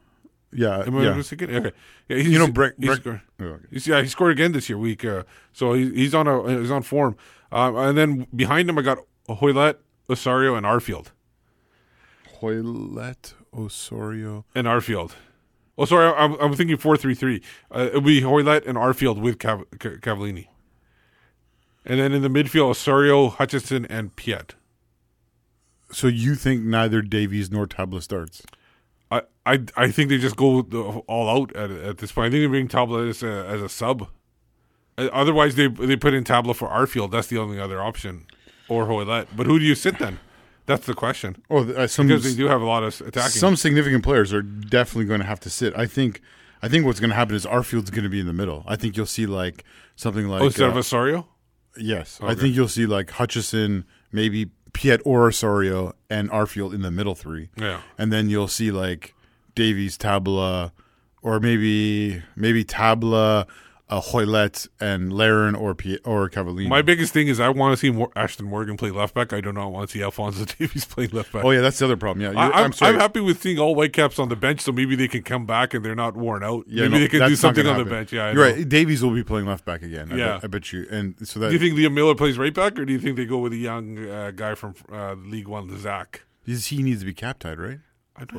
[0.53, 0.83] Yeah.
[0.87, 1.13] Am I yeah.
[1.15, 1.53] mistaken?
[1.53, 1.71] Okay.
[2.07, 2.73] Yeah, he's, You know, Brek.
[2.79, 3.65] he's Brek scored- oh, okay.
[3.71, 5.03] Yeah, he scored again this year week.
[5.03, 7.17] Uh, so he, he's on a he's on form.
[7.51, 9.75] Um, and then behind him, I got Hoilett,
[10.09, 11.07] Osorio, and Arfield.
[12.39, 14.45] Hoilett Osorio.
[14.55, 15.13] And Arfield.
[15.77, 17.41] Oh, sorry, I'm, I'm thinking four three three.
[17.69, 20.47] Uh, it'll be Hoilett and Arfield with Cav- Cavallini.
[21.85, 24.55] And then in the midfield, Osorio, Hutchinson, and Piette.
[25.91, 28.43] So you think neither Davies nor Tabla starts?
[29.09, 32.27] I, I, I think they just go the, all out at, at this point.
[32.27, 34.09] I think they bring Tabla as a, as a sub.
[34.97, 37.11] Uh, Otherwise, they they put in Tabla for Arfield.
[37.11, 38.25] That's the only other option,
[38.67, 39.27] or Hoilett.
[39.35, 40.19] But who do you sit then?
[40.67, 41.41] That's the question.
[41.49, 43.31] Oh, uh, some Because they do have a lot of attacking.
[43.31, 45.75] some significant players are definitely going to have to sit.
[45.75, 46.21] I think.
[46.61, 48.63] I think what's going to happen is Arfield's going to be in the middle.
[48.67, 49.63] I think you'll see like
[49.95, 51.27] something like oh, instead of uh, Osorio?
[51.77, 52.19] yes.
[52.21, 57.13] I think you'll see like Hutchinson, maybe Piette or Osorio, and Arfield in the middle
[57.15, 57.49] three.
[57.55, 57.81] Yeah.
[57.97, 59.13] and then you'll see like
[59.53, 60.71] Davies, Tabla,
[61.21, 63.47] or maybe maybe Tabla,
[63.89, 66.67] uh, Hoilett, and Larin or P- or Cavallini.
[66.67, 69.31] My biggest thing is I want to see Ashton Morgan play left back.
[69.31, 71.45] I do not want to see Alphonso Davies play left back.
[71.45, 72.21] oh yeah, that's the other problem.
[72.21, 72.93] Yeah, I- I'm, I'm sorry.
[72.95, 75.73] I'm happy with seeing all Whitecaps on the bench, so maybe they can come back
[75.73, 76.65] and they're not worn out.
[76.67, 78.11] Yeah, maybe no, they can do something on the bench.
[78.11, 78.55] Yeah, I you're know.
[78.57, 78.67] right.
[78.69, 80.11] Davies will be playing left back again.
[80.11, 80.33] I Yeah.
[80.35, 80.85] bet, I bet you.
[80.91, 83.15] And so that Do you think Liam Millar plays right back, or do you think
[83.15, 86.23] they go with a young uh, guy from uh, League One, Zach?
[86.45, 87.79] He needs to be cap tied, right?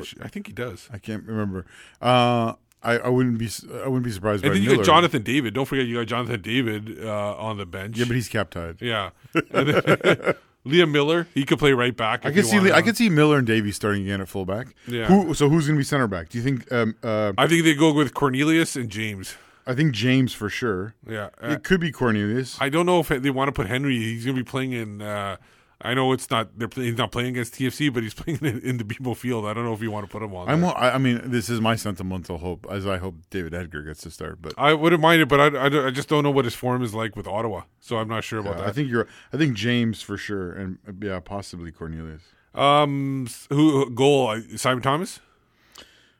[0.02, 0.24] Sure.
[0.24, 0.88] I think he does.
[0.92, 1.64] I can't remember.
[2.02, 3.48] Uh, I, I wouldn't be
[3.82, 4.44] I wouldn't be surprised.
[4.44, 4.84] And then you Millar.
[4.84, 5.54] got Jonathan David.
[5.54, 7.98] Don't forget you got Jonathan David uh, on the bench.
[7.98, 8.80] Yeah, but he's cap tied.
[8.80, 9.10] yeah.
[10.66, 12.24] Liam Millar, he could play right back.
[12.24, 14.68] I could see I could see Millar and Davies starting again at fullback.
[14.86, 15.06] Yeah.
[15.06, 15.34] Who?
[15.34, 16.28] So who's going to be center back?
[16.28, 16.70] Do you think?
[16.72, 19.36] Um, uh, I think they go with Cornelius and James.
[19.66, 20.94] I think James for sure.
[21.06, 21.28] Yeah.
[21.42, 22.56] Uh, it could be Cornelius.
[22.60, 23.98] I don't know if they want to put Henry.
[23.98, 25.02] He's going to be playing in.
[25.80, 26.58] I know it's not.
[26.58, 29.46] They're play, he's not playing against TFC, but he's playing in, in the BMO Field.
[29.46, 30.48] I don't know if you want to put him on.
[30.48, 30.60] I'm.
[30.60, 30.76] there.
[30.76, 34.42] I mean, this is my sentimental hope, as I hope David Edgar gets to start.
[34.42, 36.82] But I wouldn't mind it, but I, I, I just don't know what his form
[36.82, 38.68] is like with Ottawa, so I'm not sure about uh, that.
[38.68, 39.06] I think you're.
[39.32, 42.22] I think James for sure, and yeah, possibly Cornelius.
[42.54, 44.28] Um, who goal?
[44.28, 45.20] uh, Simon Thomas,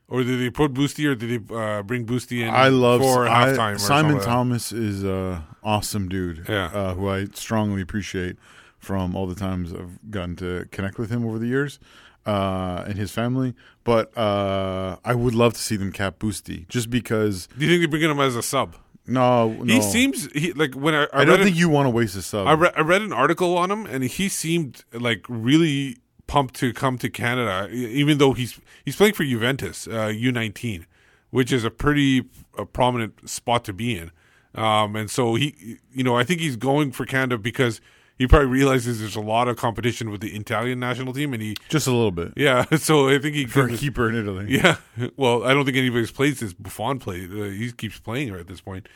[0.06, 2.50] or did they put Boosty, or did they uh, bring Boosty in?
[2.50, 3.74] I love for I- halftime.
[3.74, 4.20] or Simon?
[4.20, 6.46] Thomas is a awesome dude.
[6.48, 6.66] Yeah.
[6.66, 8.36] uh, who I strongly appreciate
[8.78, 11.78] from all the times I've gotten to connect with him over the years.
[12.26, 13.54] Uh, and his family,
[13.84, 17.48] but uh, I would love to see them cap Boosty just because.
[17.56, 18.76] Do you think they're bringing him as a sub?
[19.08, 19.64] No, no.
[19.64, 22.22] He seems he like when I I, I don't think you want to waste a
[22.22, 22.46] sub.
[22.46, 26.74] I, re- I read an article on him, and he seemed like really pumped to
[26.74, 30.84] come to Canada, even though he's he's playing for Juventus uh, U19,
[31.30, 32.26] which is a pretty
[32.58, 34.10] uh prominent spot to be in.
[34.54, 37.80] Um, and so he, you know, I think he's going for Canada because
[38.18, 41.56] he probably realizes there's a lot of competition with the Italian national team, and he
[41.68, 42.64] Just a little bit yeah.
[42.76, 44.46] So I think he for a keeper in Italy.
[44.48, 44.76] Yeah.
[45.16, 47.30] Well, I don't think anybody's played since Buffon played.
[47.32, 48.88] Uh, he keeps playing at this point.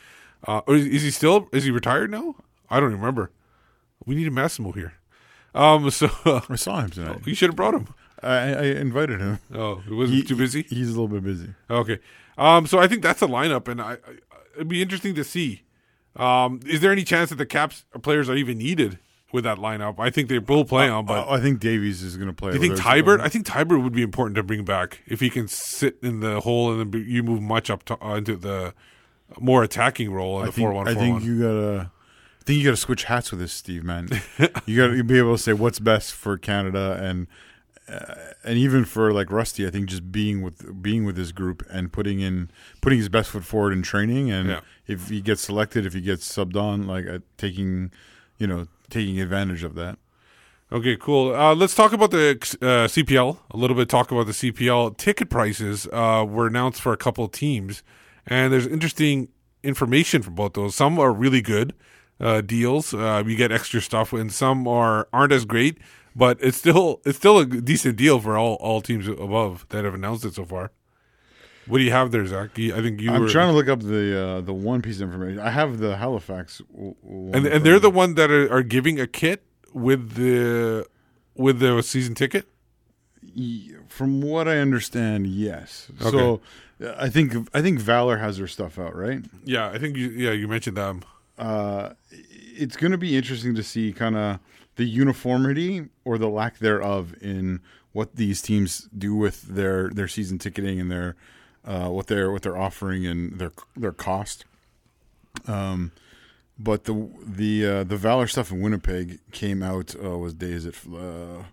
[0.45, 1.47] Uh, or is, is he still?
[1.53, 2.35] Is he retired now?
[2.69, 3.31] I don't remember.
[4.05, 4.93] We need a Massimo here.
[5.55, 5.89] Um.
[5.91, 6.09] So
[6.49, 7.21] I saw him tonight.
[7.25, 7.87] you should have brought him.
[8.21, 9.39] I, I invited him.
[9.53, 10.63] Oh, it wasn't He- too busy.
[10.63, 11.49] He's a little bit busy.
[11.69, 11.99] Okay.
[12.37, 12.67] Um.
[12.67, 13.97] So I think that's a lineup, and I, I
[14.55, 15.63] it'd be interesting to see.
[16.17, 16.59] Um.
[16.65, 18.99] Is there any chance that the Caps players are even needed
[19.33, 19.95] with that lineup?
[19.99, 21.27] I think they will play on, but.
[21.29, 22.51] I think Davies is going to play.
[22.51, 23.19] do you think Teibert?
[23.19, 26.39] I think Teibert would be important to bring back if he can sit in the
[26.41, 28.73] hole and then be, you move Mutch up to, uh, into the
[29.39, 31.91] more attacking role in I the four one I think you gotta.
[32.41, 33.83] I think you gotta switch hats with this, Steve.
[33.83, 34.09] Man,
[34.65, 37.27] you gotta be able to say what's best for Canada and
[37.87, 39.65] uh, and even for like Rusty.
[39.65, 43.29] I think just being with being with this group and putting in putting his best
[43.29, 44.59] foot forward in training, and Yeah.
[44.87, 47.91] if he gets selected, if he gets subbed on, like uh, taking,
[48.37, 49.97] you know, taking advantage of that.
[50.71, 51.35] Okay, cool.
[51.35, 53.89] Uh, let's talk about the uh, CPL a little bit.
[53.89, 57.83] Talk about the CPL ticket prices uh, were announced for a couple teams,
[58.25, 59.27] and there's interesting
[59.61, 60.75] information for both those.
[60.75, 61.73] Some are really good
[62.19, 62.93] uh, deals.
[62.93, 65.77] Uh, you get extra stuff, and some are aren't as great.
[66.15, 69.93] But it's still it's still a decent deal for all, all teams above that have
[69.93, 70.71] announced it so far.
[71.67, 72.57] What do you have there, Zach?
[72.57, 74.97] You- I think you I'm were, trying to look up the uh, the one piece
[74.97, 75.39] of information.
[75.39, 76.95] I have the Halifax, w-
[77.33, 79.43] and and they're the one that are, are giving a kit
[79.73, 80.85] with the
[81.35, 82.45] with the season ticket.
[83.23, 83.69] of me.
[83.71, 85.89] Y- From what I understand, yes.
[85.99, 86.43] So Okay.
[86.89, 89.23] uh, I think I think Valor has their stuff out, right?
[89.45, 91.03] Yeah, I think you yeah you mentioned them.
[91.37, 91.93] uh,
[92.55, 94.39] it's going to be interesting to see kind of
[94.75, 97.59] the uniformity or the lack thereof in
[97.93, 101.15] what these teams do with their their season ticketing and their
[101.65, 104.45] uh, what they're what they're offering and their their cost.
[105.47, 105.91] Um,
[106.59, 109.95] but the the uh, the Valor stuff in Winnipeg came out.
[110.01, 111.43] Uh, was day is it uh,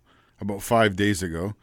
[0.41, 1.55] about five days ago,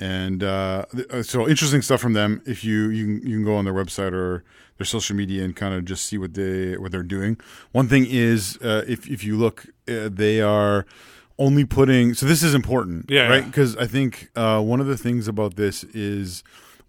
[0.00, 2.42] and uh, th- uh, so interesting stuff from them.
[2.46, 4.42] If you you can, you can go on their website or
[4.78, 7.38] their social media and kind of just see what they what they're doing.
[7.70, 10.84] One thing is uh, if if you look, uh, they are
[11.38, 12.14] only putting.
[12.14, 13.42] So this is important, Yeah, right?
[13.42, 13.46] yeah.
[13.46, 16.42] Because I think uh, one of the things about this is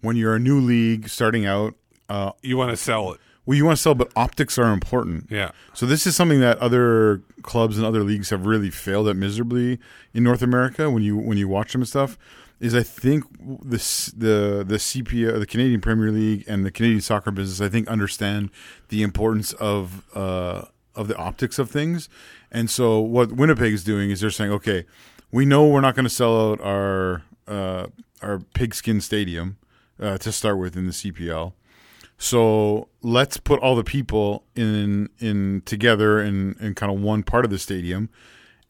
[0.04, 1.74] when you're a new league starting out.
[2.08, 3.20] Uh, You want to sell it.
[3.46, 5.26] well, you want to sell, but optics are important.
[5.30, 5.50] Yeah.
[5.72, 9.78] So this is something that other clubs and other leagues have really failed at miserably
[10.12, 10.90] in North America.
[10.90, 12.18] When you when you watch them and stuff,
[12.60, 13.78] is I think the
[14.16, 18.50] the the CPA, the Canadian Premier League, and the Canadian soccer business, I think understand
[18.88, 22.08] the importance of uh, of the optics of things.
[22.52, 24.84] And so what Winnipeg is doing is they're saying, okay,
[25.32, 27.86] we know we're not going to sell out our uh,
[28.22, 29.56] our pigskin stadium
[30.00, 31.52] uh, to start with in the CPL.
[32.18, 37.44] So let's put all the people in in together in, in kind of one part
[37.44, 38.08] of the stadium,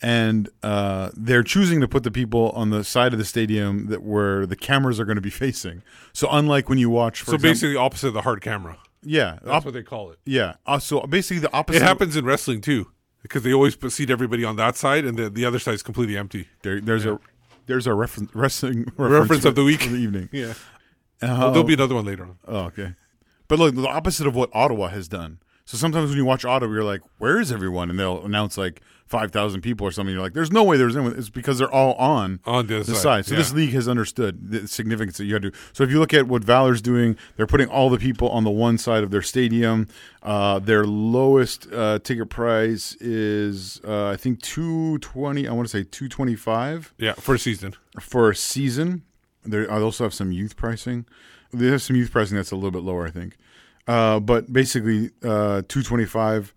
[0.01, 4.03] and uh, they're choosing to put the people on the side of the stadium that
[4.03, 5.83] where the cameras are going to be facing.
[6.13, 8.79] So unlike when you watch, for so example- basically, opposite of the hard camera.
[9.03, 10.19] yeah, That's op- what they call it.
[10.25, 10.55] yeah.
[10.67, 11.83] Uh, so basically, the opposite.
[11.83, 12.91] It happens in wrestling too,
[13.23, 16.17] because they always seat everybody on that side, and the, the other side is completely
[16.17, 16.49] empty.
[16.63, 17.21] There, there's a
[17.67, 19.83] there's a reference wrestling Reference of the week.
[19.83, 20.29] for the evening.
[20.33, 20.55] Yeah.
[21.25, 22.37] Uh, Well, there'll be another one later on.
[22.47, 22.95] Oh, okay.
[23.49, 25.39] But look, the opposite of what Ottawa has done.
[25.67, 28.83] So sometimes when you watch Ottawa, you're like, "Where is everyone?" And they'll announce like
[29.07, 30.13] five thousand people or something.
[30.15, 32.85] You're like, "There's no way there's anyone." It's because they're all on On the the
[32.95, 33.27] side, side.
[33.27, 33.39] So yeah.
[33.39, 35.53] this league has understood the significance that you had to.
[35.73, 38.51] So if you look at what Valor's doing, they're putting all the people on the
[38.51, 39.89] one side of their stadium.
[40.23, 45.49] Uh, their lowest uh, ticket price is, uh, I think, two twenty.
[45.49, 47.75] I want to say two twenty five Yeah, for a season.
[48.01, 49.05] for a season.
[49.45, 51.07] There, I also have some youth pricing.
[51.53, 53.37] They have some youth pricing that's a little bit lower, I think.
[53.87, 56.55] Uh, but basically, uh, two twenty five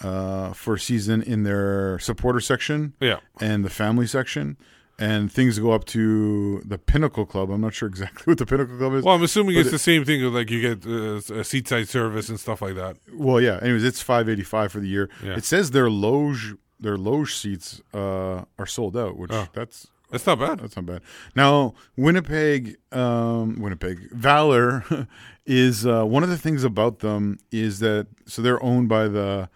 [0.00, 3.18] uh, for a season in their supporter section Yeah.
[3.40, 4.56] and the family section,
[4.98, 7.50] and things go up to the Pinnacle Club.
[7.50, 9.04] I'm not sure exactly what the Pinnacle Club is.
[9.04, 10.22] Well, I'm assuming it's it- the same thing.
[10.32, 12.96] Like you get uh, a seat side service and stuff like that.
[13.12, 13.58] Well, yeah.
[13.62, 15.08] Anyways, it's five eighty five for the year.
[15.24, 15.36] Yeah.
[15.36, 19.48] It says their loge their loge seats uh, are sold out, which Oh.
[19.52, 20.60] that's That's not bad.
[20.60, 21.02] That's not bad.
[21.34, 25.06] Now, Winnipeg, um, Winnipeg, Valor
[25.46, 29.48] is uh, one of the things about them is that so they're owned by the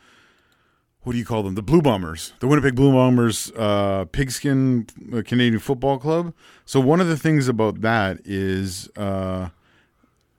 [1.04, 1.54] what do you call them?
[1.54, 6.32] The Blue Bombers, the Winnipeg Blue Bombers, uh, Pigskin uh, Canadian Football Club.
[6.64, 9.48] So one of the things about that is uh,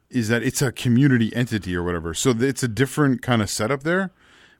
[0.10, 2.14] is that it's a community entity or whatever.
[2.14, 4.12] So it's a different kind of setup there,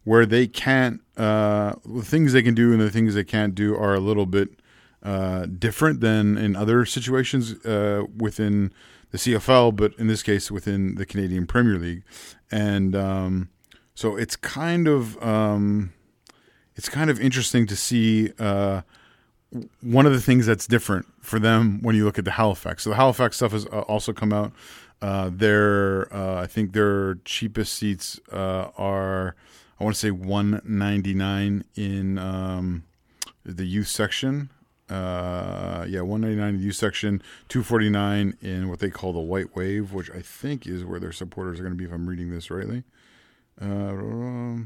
[0.04, 3.76] where they can't uh, the things they can do and the things they can't do
[3.76, 4.50] are a little bit
[5.04, 8.72] uh, different than in other situations uh, within
[9.12, 12.04] the CFL, but in this case within the Canadian Premier League,
[12.52, 13.50] and um,
[13.94, 15.94] so it's kind of um,
[16.76, 18.82] it's kind of interesting to see uh,
[19.82, 22.84] one of the things that's different for them when you look at the Halifax.
[22.84, 24.52] So the Halifax stuff has uh, also come out.
[25.02, 29.36] Uh, their uh, I think their cheapest seats uh, are
[29.80, 32.84] I want to say one ninety nine in um,
[33.46, 34.50] the youth section.
[34.94, 38.90] Uh, yeah, one ninety nine in the youth section, two forty nine in what they
[38.90, 41.86] call the White Wave, which I think is where their supporters are going to be
[41.86, 42.84] if I'm reading this rightly.
[43.60, 44.64] Uh,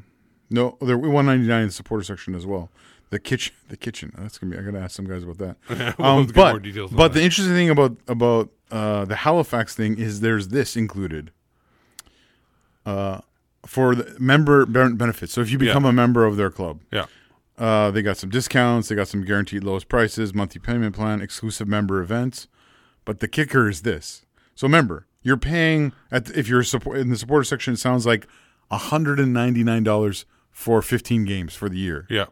[0.49, 2.69] no, they're one ninety nine in the supporter section as well.
[3.09, 4.11] The kitchen, the kitchen.
[4.17, 4.57] That's gonna be.
[4.59, 5.55] I gotta ask some guys about that.
[5.97, 7.13] We'll Um, but but that.
[7.13, 11.31] the interesting thing about about uh, the Halifax thing is there's this included.
[12.85, 13.19] Uh,
[13.65, 15.33] for the member ben- benefits.
[15.33, 15.89] So if you become Yeah.
[15.89, 17.05] a member of their club, Yeah.
[17.57, 18.89] Uh, they got some discounts.
[18.89, 22.47] They got some guaranteed lowest prices, monthly payment plan, exclusive member events.
[23.05, 24.25] But the kicker is this.
[24.55, 27.73] So remember, you're paying at the, if you're support, in the supporter section.
[27.73, 28.27] It sounds like
[28.71, 32.05] hundred and ninety nine dollars for fifteen games for the year.
[32.09, 32.25] Yeah.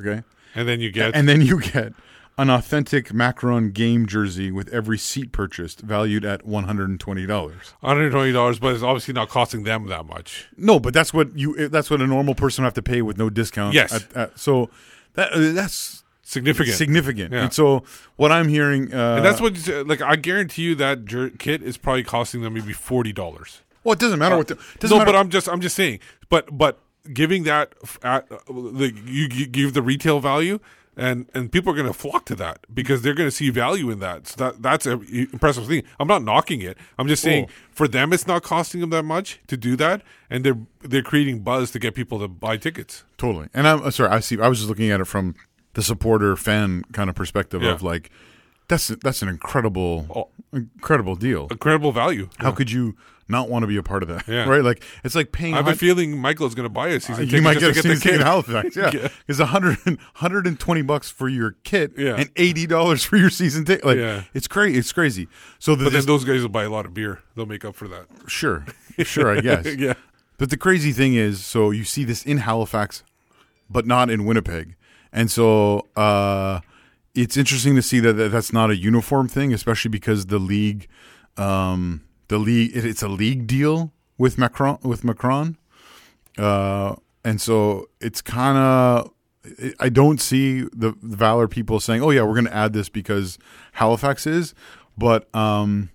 [0.00, 0.22] Okay,
[0.54, 1.92] And then you get and then you get
[2.40, 7.26] an authentic Macron game jersey with every seat purchased, valued at one hundred and twenty
[7.26, 7.74] dollars.
[7.82, 10.48] $120, but it's obviously not costing them that much.
[10.56, 11.68] No, but that's what you.
[11.68, 13.74] That's what a normal person would have to pay with no discount.
[13.74, 13.92] Yes.
[13.92, 14.70] At, at, so
[15.14, 16.76] that uh, that's Significant.
[16.76, 17.32] significant.
[17.32, 17.42] Yeah.
[17.42, 17.82] And so
[18.14, 19.56] what I'm hearing, uh, and that's what,
[19.88, 23.60] like, I guarantee you that jer- kit is probably costing them maybe $40.
[23.82, 24.46] Well, it doesn't matter what.
[24.46, 25.12] The, doesn't no, matter.
[25.12, 25.98] but I'm just I'm just saying.
[26.28, 26.78] But but
[27.12, 30.60] giving that at uh, the you, you give the retail value,
[30.96, 33.90] and and people are going to flock to that because they're going to see value
[33.90, 34.26] in that.
[34.26, 35.82] So that that's a impressive thing.
[35.98, 36.76] I'm not knocking it.
[36.98, 40.44] I'm just saying for them it's not costing them that much to do that, and
[40.44, 43.04] they're they're creating buzz to get people to buy tickets.
[43.18, 43.48] Totally.
[43.54, 44.10] And I'm uh, sorry.
[44.10, 44.40] I see.
[44.40, 45.34] I was just looking at it from
[45.74, 47.72] the supporter fan kind of perspective Yeah.
[47.72, 48.10] of like,
[48.70, 50.28] that's that's an incredible, Oh.
[50.56, 51.46] incredible deal.
[51.50, 52.30] Incredible value.
[52.38, 52.96] How could you
[53.28, 54.26] not want to be a part of that?
[54.26, 54.48] Yeah.
[54.48, 54.64] Right.
[54.64, 55.52] Like it's like paying.
[55.54, 57.32] I have a feeling Michael is going to buy a season ticket.
[57.34, 58.26] you might get a season ticket in.
[58.26, 58.74] Halifax.
[58.76, 59.08] Yeah, Yeah.
[59.28, 62.14] it's 100, 120 bucks for your kit Yeah.
[62.16, 63.84] and eighty dollars for your season ticket.
[63.84, 64.22] Like Yeah.
[64.34, 64.78] it's crazy.
[64.78, 65.28] It's crazy.
[65.58, 67.20] So the, But then those guys will buy a lot of beer.
[67.36, 68.06] They'll make up for that.
[68.26, 68.64] sure,
[68.98, 69.66] sure, I guess.
[69.76, 69.94] yeah.
[70.38, 73.04] But the crazy thing is, so you see this in Halifax,
[73.68, 74.74] but not in Winnipeg,
[75.12, 76.60] and so uh,
[77.14, 80.88] it's interesting to see that, that that's not a uniform thing, especially because the league,
[81.36, 85.56] um, the league, it, it's a league deal with Macron with Macron,
[86.38, 89.12] uh, and so it's kind of.
[89.80, 92.90] I don't see the, the Valor people saying, "Oh yeah, we're going to add this
[92.90, 93.38] because
[93.72, 94.54] Halifax is,"
[94.98, 95.88] but um,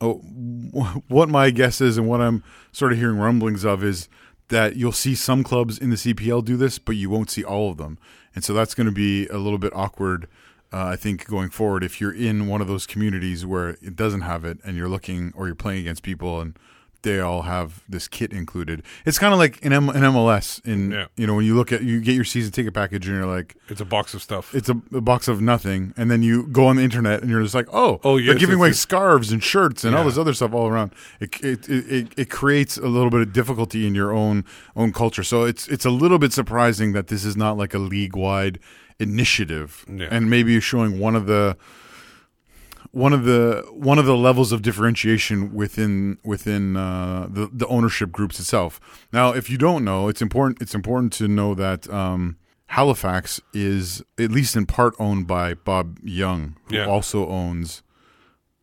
[0.00, 0.14] oh,
[1.08, 2.42] what my guess is and what I'm
[2.72, 4.08] sort of hearing rumblings of is
[4.48, 7.70] that you'll see some clubs in the CPL do this, but you won't see all
[7.70, 7.98] of them.
[8.34, 10.26] And so that's going to be a little bit awkward,
[10.72, 11.82] uh, I think, going forward.
[11.84, 15.32] If you're in one of those communities where it doesn't have it and you're looking
[15.36, 16.58] or you're playing against people and
[17.02, 18.82] they all have this kit included.
[19.06, 20.60] It's kind of like an, M- in MLS.
[20.66, 21.06] In Yeah.
[21.16, 23.54] you know when you look at you get your season ticket package and you're like,
[23.68, 24.52] It's a box of stuff.
[24.52, 27.40] it's a, a box of nothing, and then you go on the internet and you're
[27.40, 30.52] just like, oh, Oh, they're giving away scarves and shirts and all this other stuff
[30.52, 30.92] all around.
[31.20, 34.44] It it, it it it creates a little bit of difficulty in your own
[34.74, 35.22] own culture.
[35.22, 38.58] So it's it's a little bit surprising that this is not like a league wide
[39.00, 40.08] initiative, Yeah.
[40.10, 41.56] and maybe you're showing one of the
[42.90, 48.10] one of the one of the levels of differentiation within within uh, the the ownership
[48.10, 48.80] groups itself.
[49.12, 50.62] Now, if you don't know, it's important.
[50.62, 52.36] It's important to know that um,
[52.66, 56.86] Halifax is at least in part owned by Bob Young, who Yeah.
[56.86, 57.82] also owns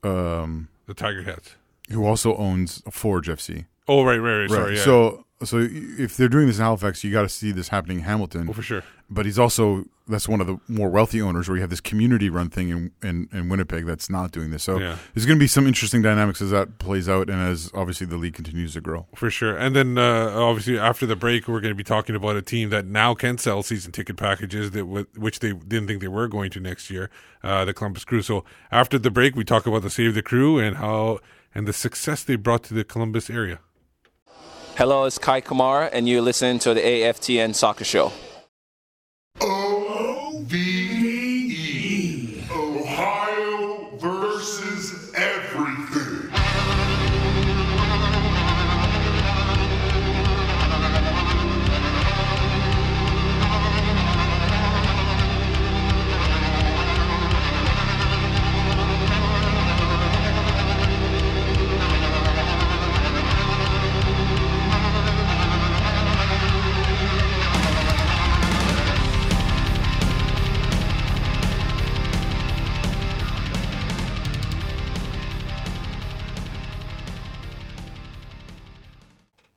[0.03, 1.55] um, the Tiger Cats.
[1.91, 3.65] who also owns Forge FC.
[3.87, 4.49] Oh right, right, right.
[4.49, 4.83] Sorry, yeah.
[4.83, 8.03] So so if they're doing this in Halifax, you got to see this happening in
[8.05, 8.83] Hamilton oh, for sure.
[9.09, 12.29] but he's also that's one of the more wealthy owners where you have this community
[12.29, 14.63] run thing in, in, in Winnipeg that's not doing this.
[14.63, 14.97] So Yeah.
[15.13, 18.17] there's going to be some interesting dynamics as that plays out and as obviously the
[18.17, 19.07] league continues to grow.
[19.15, 19.57] For sure.
[19.57, 22.69] And then uh, obviously after the break, we're going to be talking about a team
[22.69, 26.27] that now can sell season ticket packages that w- which they didn't think they were
[26.27, 27.09] going to next year,
[27.43, 28.21] uh, the Columbus Crew.
[28.21, 31.19] So after the break, we talk about the Save the Crew and how
[31.55, 33.59] and the success they brought to the Columbus area.
[34.77, 38.11] Hello, it's Kei Kamara, and you're listening to the AFTN Soccer Show.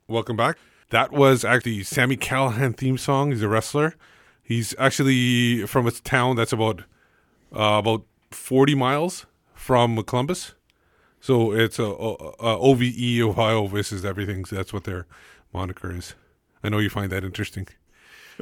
[0.09, 0.57] Welcome back.
[0.89, 3.29] That was actually Sami Callihan theme song.
[3.29, 3.93] He's a wrestler.
[4.41, 6.79] He's actually from a town that's about
[7.55, 10.55] uh, about forty miles from Columbus.
[11.19, 14.45] So it's a, a, a OVE Ohio versus everything.
[14.45, 15.05] So that's what their
[15.53, 16.15] moniker is.
[16.63, 17.67] I know you find that interesting.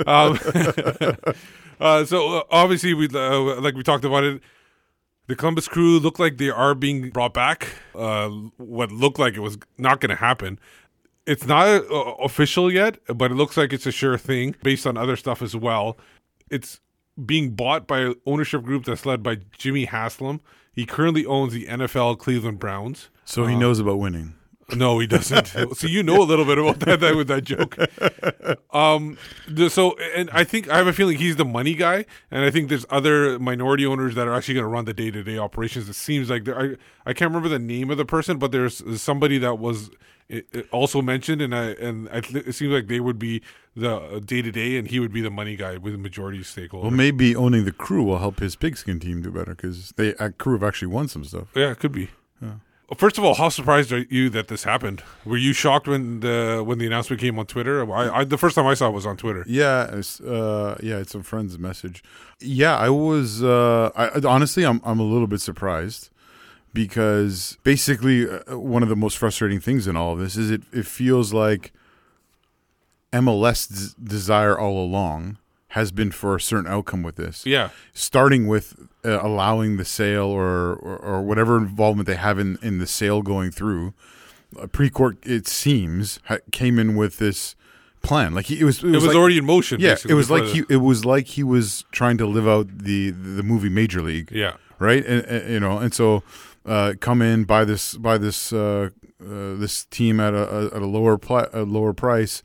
[0.05, 0.39] Um,
[1.81, 4.41] uh, so uh, obviously, we uh, like we talked about it.
[5.27, 7.67] The Columbus Crew look like they are being brought back.
[7.93, 10.57] Uh, what looked like it was not going to happen.
[11.27, 14.97] It's not uh, official yet, but it looks like it's a sure thing based on
[14.97, 15.97] other stuff as well.
[16.49, 16.79] It's
[17.23, 20.39] being bought by an ownership group that's led by Jimmy Haslam.
[20.71, 23.09] He currently owns the NFL Cleveland Browns.
[23.25, 24.35] So he Uh, knows about winning.
[24.75, 25.47] No, he doesn't.
[25.75, 27.77] so you know a little bit about that, that with that joke.
[28.73, 29.17] Um,
[29.69, 32.69] so and I think I have a feeling he's the money guy, and I think
[32.69, 35.87] there's other minority owners that are actually going to run the day to day operations.
[35.87, 38.83] It seems like there, I I can't remember the name of the person, but there's
[39.01, 39.89] somebody that was
[40.71, 43.41] also mentioned, and I and I th- it seems like they would be
[43.75, 46.87] the day to day, and he would be the money guy with the majority stakeholder.
[46.87, 50.31] Well, maybe owning the crew will help his pigskin team do better because they uh,
[50.37, 51.47] crew have actually won some stuff.
[51.55, 52.09] Yeah, it could be.
[52.95, 55.03] First of all, how surprised are you that this happened?
[55.25, 57.91] Were you shocked when the when the announcement came on Twitter?
[57.93, 59.43] I, I the first time I saw it was on Twitter.
[59.45, 62.01] Yeah, it's, uh, yeah, it's a friend's message.
[62.39, 63.43] Yeah, I was.
[63.43, 66.09] Uh, I, honestly, I'm I'm a little bit surprised
[66.73, 70.61] because basically uh, one of the most frustrating things in all of this is it
[70.71, 71.73] it feels like
[73.11, 75.37] MLS desire all along
[75.69, 77.45] has been for a certain outcome with this.
[77.45, 77.69] Yeah.
[77.93, 82.77] starting with uh, allowing the sale or, or or whatever involvement they have in in
[82.79, 83.93] the sale going through.
[84.59, 87.55] Uh, Precourt, it seems, ha- came in with this
[88.01, 88.33] plan.
[88.33, 90.29] Like he, it was, it It was, was like- already in motion, Yeah, it was
[90.31, 94.01] like he, it was like he was trying to live out the the movie Major
[94.01, 94.31] League.
[94.31, 94.53] Yeah.
[94.79, 95.05] right.
[95.05, 96.23] And, and, you know, and so
[96.65, 98.89] uh, come in buy this buy this uh,
[99.21, 102.41] uh, this team at a, at a lower pla- a lower price.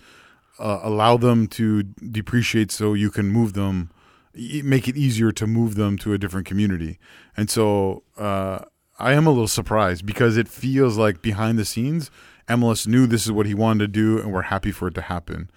[0.58, 3.90] Uh, allow them to depreciate so you can move them
[4.34, 6.98] make it easier to move them to a different community.
[7.36, 8.60] And so uh,
[8.98, 12.10] i am a little surprised because it feels like behind the scenes
[12.48, 15.00] mls knew this is what he wanted to do and we're happy for it to
[15.00, 15.50] happen.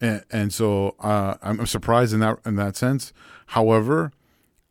[0.00, 3.12] And, and so uh, I'm, I'm surprised in that in that sense.
[3.46, 4.12] However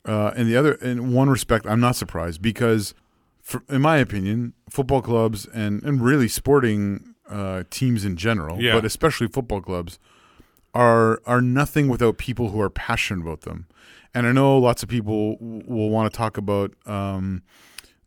[0.06, 2.94] uh, in the other in one respect i'm not surprised because
[3.42, 8.74] for, in my opinion football clubs and, and really sporting uh, teams in general Yeah.
[8.76, 10.00] but especially football clubs
[10.74, 13.68] are are nothing without people who are passionate about them.
[14.14, 17.44] And I know lots of people w- will want to talk about um,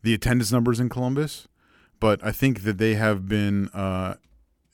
[0.03, 1.47] the attendance numbers in Columbus,
[1.99, 4.15] but I think that they have been uh,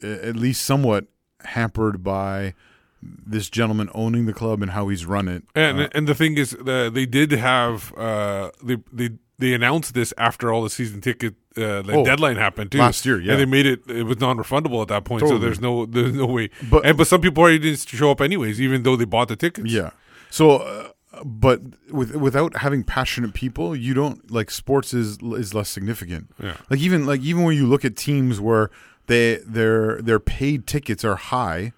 [0.01, 1.05] at least somewhat
[1.45, 2.53] hampered by
[3.01, 5.43] this gentleman owning the club and how he's run it.
[5.55, 9.09] And Uh, and the thing is, uh, they did have uh, they they
[9.41, 13.05] they announced this after all the season ticket uh, the Oh, deadline happened too last
[13.05, 13.31] year, yeah.
[13.33, 15.27] and they made it it was non refundable at that point.
[15.27, 16.49] So there's no there's no way.
[16.69, 19.35] But- and but some people already didn't show up anyways, even though they bought the
[19.35, 19.69] tickets.
[19.69, 19.89] Yeah.
[20.29, 20.89] So, uh,
[21.25, 21.59] but
[21.91, 26.31] with without having passionate people, you don't like sports is is less significant.
[26.41, 26.55] Yeah.
[26.69, 28.69] Like even like even when you look at teams where
[29.07, 31.73] they their their paid tickets are high,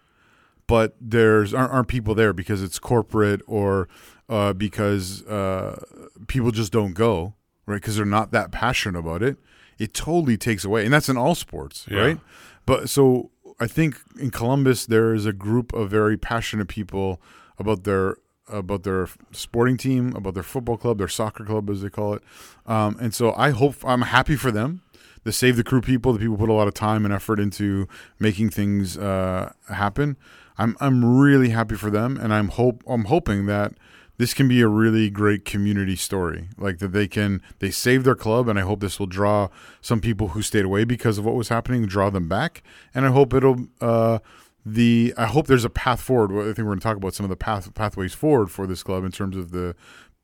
[0.68, 3.88] but there's aren't, aren't people there because it's corporate or
[4.30, 5.84] uh, because uh,
[6.28, 7.34] people just don't go
[7.66, 9.38] right because they're not that passionate about it.
[9.80, 12.00] It totally takes away, and that's in all sports, Yeah.
[12.00, 12.20] right?
[12.66, 17.22] But so I think in Columbus there is a group of very passionate people
[17.60, 18.18] about their
[18.50, 22.24] about their sporting team, about their football club, their soccer club as they call it,
[22.66, 24.82] um, and so I hope I'm happy for them.
[25.24, 27.88] The Save the Crew people, the people put a lot of time and effort into
[28.20, 30.18] making things uh, happen.
[30.58, 33.74] I'm I'm really happy for them, and I'm hope I'm hoping that
[34.18, 36.50] this can be a really great community story.
[36.58, 39.50] Like that they can they save their club, and I hope this will draw
[39.82, 43.10] some people who stayed away because of what was happening, draw them back, and I
[43.10, 43.68] hope it'll.
[43.82, 44.20] Uh,
[44.66, 46.32] the I hope there's a path forward.
[46.32, 48.82] I think we're going to talk about some of the path pathways forward for this
[48.82, 49.76] club in terms of the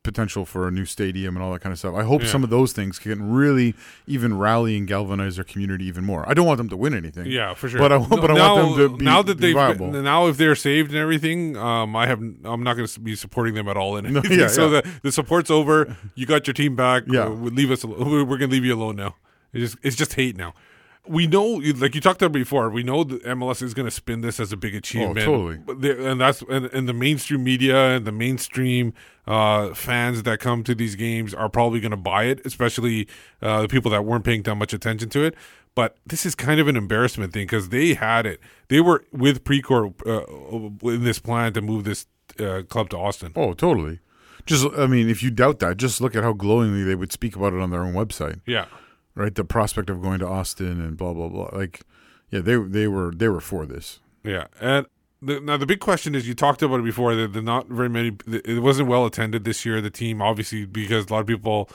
[0.02, 1.94] potential for a new stadium and all that kind of stuff.
[1.94, 2.28] I hope Yeah.
[2.28, 3.74] some of those things can really
[4.06, 6.26] even rally and galvanize their community even more.
[6.28, 7.26] I don't want them to win anything.
[7.26, 7.78] Yeah, for sure.
[7.80, 9.92] But I, No, but I now, want them to be, now that viable.
[9.92, 13.54] now if they're saved and everything, um, I have I'm not going to be supporting
[13.54, 14.80] them at all in No, yeah, so yeah.
[14.80, 15.96] the the support's over.
[16.14, 17.02] You got your team back.
[17.06, 17.28] Yeah.
[17.28, 17.84] We leave us.
[17.84, 19.16] We're going to leave you alone now.
[19.52, 20.54] It's just it's just hate now.
[21.10, 24.20] We know, like you talked about before, we know that MLS is going to spin
[24.20, 25.26] this as a big achievement.
[25.26, 26.08] Oh, totally.
[26.08, 28.94] And that's and, and the mainstream media and the mainstream
[29.26, 33.08] uh, fans that come to these games are probably going to buy it, especially
[33.42, 35.34] uh, the people that weren't paying that much attention to it.
[35.74, 38.40] But this is kind of an embarrassment thing because they had it.
[38.68, 42.06] They were with Precourt uh, in this plan to move this
[42.38, 43.32] uh, club to Austin.
[43.36, 44.00] Oh, totally.
[44.46, 47.36] Just, I mean, if you doubt that, just look at how glowingly they would speak
[47.36, 48.40] about it on their own website.
[48.46, 48.66] Yeah.
[49.14, 49.34] Right.
[49.34, 51.50] The prospect of going to Austin and blah blah blah.
[51.52, 51.82] Like,
[52.30, 54.00] yeah, they they were they were for this.
[54.22, 54.86] Yeah, and
[55.22, 57.88] the, now the big question is you talked about it before that the not very
[57.88, 61.68] many it wasn't well attended this year the team obviously because a lot of people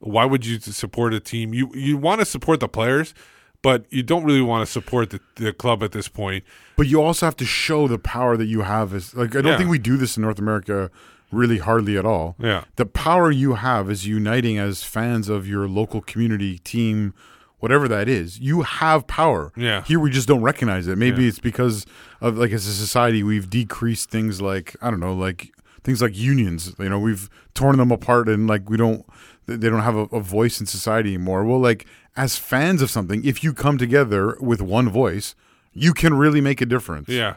[0.00, 3.14] why would you support a team you you want to support the players
[3.62, 6.44] but you don't really want to support the, the club at this point
[6.76, 8.92] But you also have to show the power that you have.
[8.94, 9.58] As like, I don't Yeah.
[9.58, 10.90] think we do this in North America
[11.30, 12.34] really hardly at all.
[12.38, 12.64] Yeah.
[12.76, 17.14] the power you have is uniting as fans of your local community team,
[17.58, 18.38] whatever that is.
[18.40, 19.52] You have power.
[19.56, 19.82] Yeah.
[19.84, 20.96] Here we just don't recognize it.
[20.98, 21.28] Maybe Yeah.
[21.28, 21.86] it's because
[22.20, 25.52] of like as a society we've decreased things like I don't know, like
[25.84, 26.74] things like unions.
[26.78, 29.04] You know, we've torn them apart and like we don't.
[29.46, 31.44] They don't have a, a voice in society anymore.
[31.44, 31.84] Well, like
[32.16, 35.34] as fans of something, if you come together with one voice,
[35.72, 37.08] you can really make a difference.
[37.08, 37.34] yeah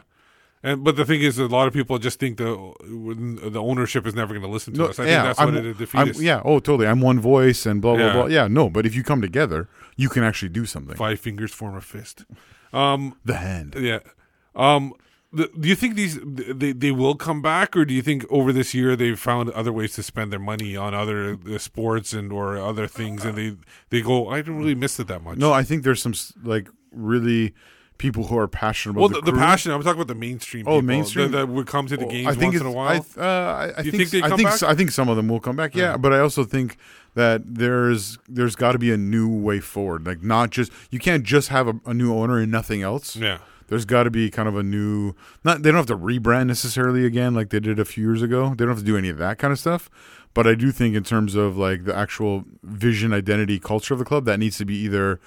[0.64, 2.50] and but the thing is a lot of people just think the
[3.56, 5.78] the ownership is never going to listen to us i think that's what I'm- it
[5.78, 6.86] defeats yeah, oh, totally.
[6.90, 8.12] I'm one voice and blah blah Yeah.
[8.16, 8.26] blah.
[8.26, 9.68] Yeah, no, but if you come together,
[10.02, 10.96] you can actually do something.
[10.96, 12.24] five fingers form a fist
[12.72, 13.00] um
[13.30, 13.70] The hand.
[13.78, 14.00] Yeah.
[14.56, 14.92] Um.
[15.38, 16.14] The, do you think these
[16.62, 19.72] they they will come back, or do you think over this year they've found other
[19.78, 21.20] ways to spend their money on other
[21.52, 23.56] uh, sports and or other things, and they
[23.90, 25.36] they go, I don't really miss it that much.
[25.38, 26.14] No, I think there's some
[26.52, 27.52] like really
[27.98, 29.72] people who are passionate about well, the, the, the passion.
[29.72, 30.66] I'm talking about the mainstream.
[30.66, 32.66] Oh, people mainstream that, that would come to the Oh, games I think once in
[32.66, 33.06] a while.
[33.16, 34.62] I, uh, I, I think, think I think back?
[34.62, 35.74] I think some of them will come back.
[35.74, 35.96] Yeah, Yeah.
[35.96, 36.76] but I also think
[37.14, 40.06] that there's there's got to be a new way forward.
[40.06, 43.16] Like not just you can't just have a, a new owner and nothing else.
[43.16, 43.38] yeah.
[43.68, 45.14] There's got to be kind of a new.
[45.42, 48.50] Not they don't have to rebrand necessarily again like they did a few years ago.
[48.50, 49.88] They don't have to do any of that kind of stuff.
[50.34, 54.04] But I do think in terms of like the actual vision, identity, culture of the
[54.04, 55.18] club, that needs to be either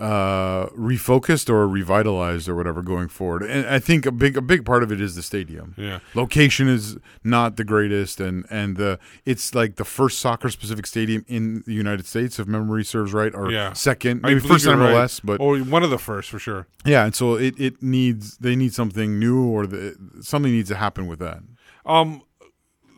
[0.00, 4.64] uh refocused or revitalized or whatever going forward and i think a big a big
[4.64, 5.98] part of it is the stadium Yeah.
[6.14, 11.24] location is not the greatest and and the it's like the first soccer specific stadium
[11.28, 13.74] in the united states if memory serves right or Yeah.
[13.74, 15.20] second maybe first in you're right.
[15.22, 16.66] but or one of the first for sure.
[16.84, 20.76] yeah, and so it, it needs they need something new or the, something needs to
[20.76, 21.40] happen with that.
[21.84, 22.22] Um,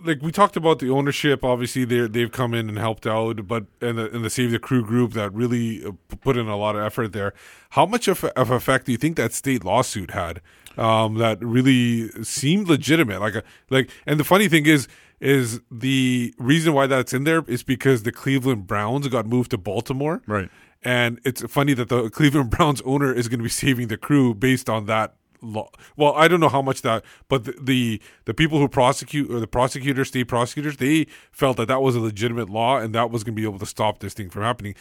[0.05, 1.45] like we talked about the ownership.
[1.45, 4.59] Obviously, they they've come in and helped out, but and the and the Save the
[4.59, 7.33] Crew group that really uh, put in a lot of effort there.
[7.71, 10.41] How much of, of effect do you think that state lawsuit had?
[10.77, 13.21] Um, that really seemed legitimate.
[13.21, 14.89] Like a, like, and the funny thing is.
[15.21, 19.57] Is the reason why that's in there is because the Cleveland Browns got moved to
[19.57, 20.51] Baltimore, Right.
[20.83, 24.35] and it's funny that the Cleveland Browns owner is going to be saving the crew
[24.35, 25.69] based on that law.
[25.97, 29.41] Well, I don't know how much that, but the, the the people who prosecute or
[29.41, 33.25] the prosecutors, state prosecutors, they felt that that was a legitimate law and that was
[33.25, 34.75] going to be able to stop this thing from happening.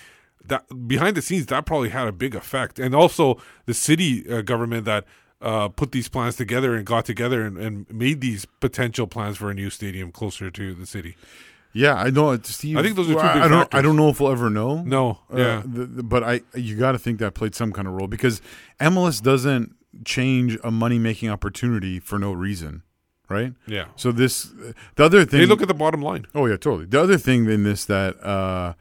[0.45, 4.41] That behind the scenes, that probably had a big effect, and also the city uh,
[4.41, 5.05] government that.
[5.43, 9.49] Uh, put these plans together and got together and, and made these potential plans for
[9.49, 11.17] a new stadium closer to the city.
[11.73, 12.37] Yeah, I know.
[12.43, 13.61] Steve, I think those are two big I don't.
[13.61, 13.79] factors.
[13.79, 14.83] I don't know if we'll ever know.
[14.83, 15.61] No, Uh, yeah.
[15.65, 18.39] the, the- but I you got to think that played some kind of role because
[18.79, 22.83] MLS doesn't change a money making opportunity for no reason,
[23.29, 23.53] right?
[23.67, 23.85] Yeah.
[23.95, 24.51] So this
[24.95, 26.27] the other thing They look at the bottom line.
[26.33, 26.85] Oh yeah, totally.
[26.85, 28.73] The other thing in this that uh,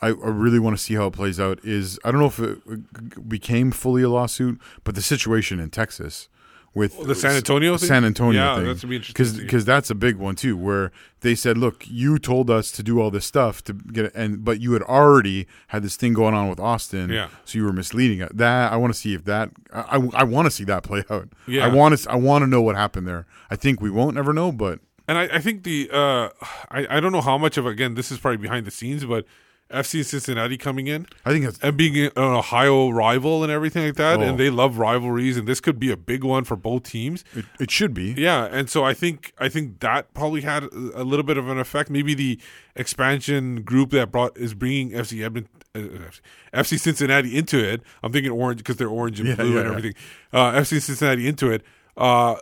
[0.00, 2.38] I, I really want to see how it plays out is I don't know if
[2.38, 6.28] it became fully a lawsuit, but the situation in Texas
[6.76, 7.88] with The San Antonio thing?
[7.88, 11.34] San Antonio Yeah, thing, that's be interesting because that's a big one too, where they
[11.34, 14.60] said, "Look, you told us to do all this stuff to get it, and but
[14.60, 17.28] you had already had this thing going on with Austin, Yeah.
[17.46, 20.24] so you were misleading it." That I want to see if that I, I, I
[20.24, 21.28] want to see that play out.
[21.48, 21.64] Yeah.
[21.64, 23.26] I want to I want to know what happened there.
[23.50, 26.28] I think we won't ever know, but And I, I think the uh,
[26.70, 29.24] I I don't know how much of again this is probably behind the scenes, but
[29.70, 33.96] FC Cincinnati coming in, I think it's and being an Ohio rival and everything like
[33.96, 34.22] that, Oh.
[34.22, 37.24] and they love rivalries, and this could be a big one for both teams.
[37.34, 38.14] it, it should be.
[38.16, 41.58] Yeah, and so I think I think that probably had a little bit of an
[41.58, 41.90] effect.
[41.90, 42.38] Maybe the
[42.76, 46.10] expansion group that brought is bringing FC Edmonton, uh,
[46.54, 47.82] FC Cincinnati into it.
[48.02, 49.70] I'm thinking orange because they're orange and Yeah, blue yeah, and yeah.
[49.76, 49.94] everything.
[50.32, 51.62] Uh, FC Cincinnati into it.
[51.96, 52.36] Uh,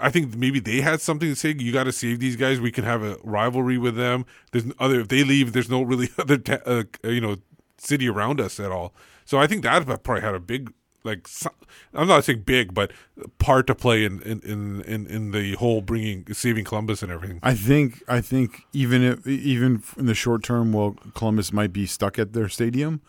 [0.00, 1.54] I think maybe they had something to say.
[1.58, 2.60] You got to save these guys.
[2.60, 4.24] We can have a rivalry with them.
[4.52, 7.36] There's other if they leave, there's no really other uh, you know
[7.78, 8.94] city around us at all.
[9.24, 10.72] So I think that probably had a big
[11.04, 11.28] like
[11.94, 12.92] I'm not saying big, but
[13.38, 17.40] part to play in in in in, in the whole bringing saving Columbus and everything.
[17.42, 21.86] I think I think even if, even in the short term, well, Columbus might be
[21.86, 23.00] stuck at their stadium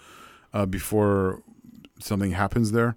[0.53, 1.43] uh, before
[1.99, 2.95] something happens there.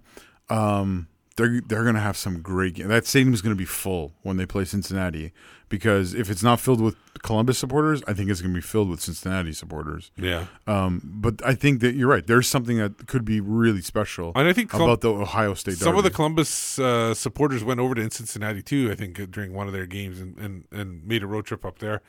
[0.49, 1.07] Um,
[1.37, 2.73] they're they're gonna have some great.
[2.75, 2.87] Game.
[2.89, 5.31] That stadium's gonna be full when they play Cincinnati
[5.69, 8.99] because if it's not filled with Columbus supporters, I think it's gonna be filled with
[8.99, 10.11] Cincinnati supporters.
[10.17, 10.47] Yeah.
[10.65, 12.25] Um, but I think that you're right.
[12.25, 14.33] There's something that could be really special.
[14.35, 15.77] And I think Colum- about the Ohio State.
[15.77, 18.89] Some of the Columbus uh, supporters went over to Cincinnati too.
[18.91, 21.63] I think uh, during one of their games and, and, and made a road trip
[21.63, 22.01] up there.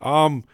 [0.00, 0.44] Um,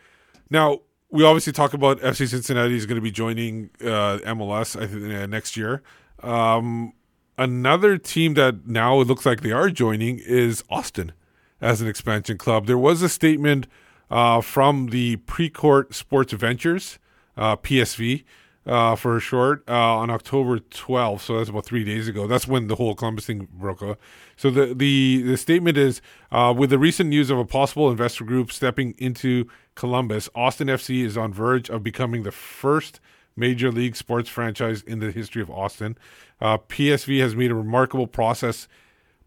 [0.51, 0.81] now
[1.11, 5.05] we obviously talk about FC Cincinnati is going to be joining uh, MLS I think
[5.13, 5.83] uh, next year.
[6.23, 6.95] Um,
[7.43, 11.13] another team that now it looks like they are joining is Austin
[11.61, 12.67] as an expansion club.
[12.67, 13.67] There was a statement
[14.11, 16.99] uh, from the Precourt Sports Ventures,
[17.37, 18.25] uh, PSV
[18.65, 21.23] uh, for short, uh, on October 12th.
[21.23, 22.27] So that's about three days ago.
[22.27, 23.99] That's when the whole Columbus thing broke.
[24.37, 26.01] So the the, the statement is
[26.31, 31.05] uh, with the recent news of a possible investor group stepping into Columbus, Austin FC
[31.05, 33.01] is on verge of becoming the first
[33.37, 35.97] major league sports franchise in the history of Austin.
[36.43, 38.67] Uh, PSV has made a remarkable process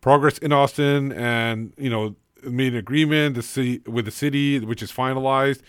[0.02, 4.84] progress in Austin, and you know made an agreement the city with the city, which
[4.84, 5.62] is finalized.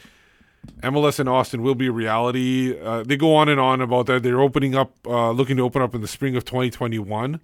[0.82, 2.76] MLS in Austin will be a reality.
[2.80, 4.24] Uh, they go on and on about that.
[4.24, 7.40] They're opening up, uh, looking to open up in the spring of 2021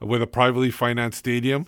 [0.00, 1.66] with a privately financed stadium,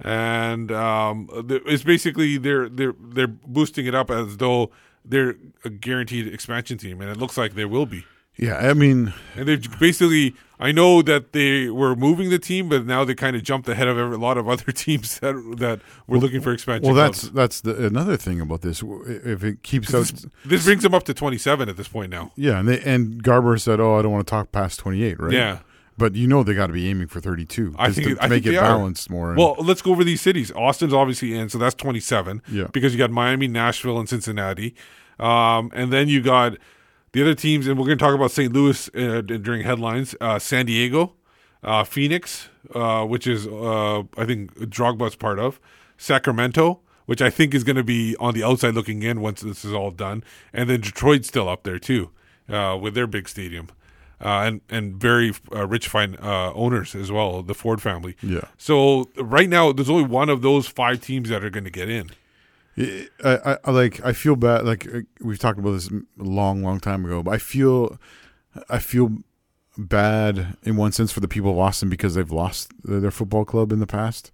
[0.00, 1.28] and um,
[1.66, 4.70] it's basically they're they're they're boosting it up as though
[5.04, 5.36] they're
[5.66, 8.06] a guaranteed expansion team, and it looks like they will be.
[8.38, 12.84] Yeah, I mean, And they've basically, I know that they were moving the team, but
[12.84, 16.18] now they kind of jumped ahead of a lot of other teams that that were
[16.18, 16.84] looking for expansion.
[16.86, 17.34] well, that's clubs.
[17.34, 18.82] that's the, another thing about this.
[19.06, 22.32] If it keeps out, this, this brings them up to 27 at this point now.
[22.36, 25.32] yeah, and they, and Garber said, "Oh, I don't want to talk past 28, right?"
[25.32, 25.58] Yeah.
[25.96, 27.74] but you know they got to be aiming for 32.
[27.78, 28.62] I think to I make think it they are.
[28.76, 29.34] balanced more.
[29.34, 30.52] Well, let's go over these cities.
[30.52, 32.42] Austin's obviously in, so that's 27.
[32.52, 32.66] Yeah.
[32.70, 34.74] Because you got Miami, Nashville, and Cincinnati.
[35.18, 36.58] Um, and then you got
[37.12, 38.52] the other teams, and we're going to talk about St.
[38.52, 40.14] Louis uh, during headlines.
[40.20, 41.14] Uh, San Diego,
[41.62, 45.60] uh, Phoenix, uh, which is, uh, I think, Drogba's part of.
[45.96, 49.64] Sacramento, which I think is going to be on the outside looking in once this
[49.64, 50.24] is all done.
[50.52, 52.10] And then Detroit's still up there, too,
[52.48, 53.68] uh, with their big stadium.
[54.18, 58.16] Uh, and and very uh, rich fine uh, owners as well, the Ford family.
[58.22, 58.48] Yeah.
[58.56, 61.90] So right now, there's only one of those five teams that are going to get
[61.90, 62.10] in.
[62.78, 64.64] I, I, I like I feel bad.
[64.64, 67.98] Like uh, we've talked about this a long, long time ago, but I feel
[68.68, 69.18] I feel
[69.78, 73.44] bad in one sense for the people of Austin because they've lost their their football
[73.44, 74.30] club in the past,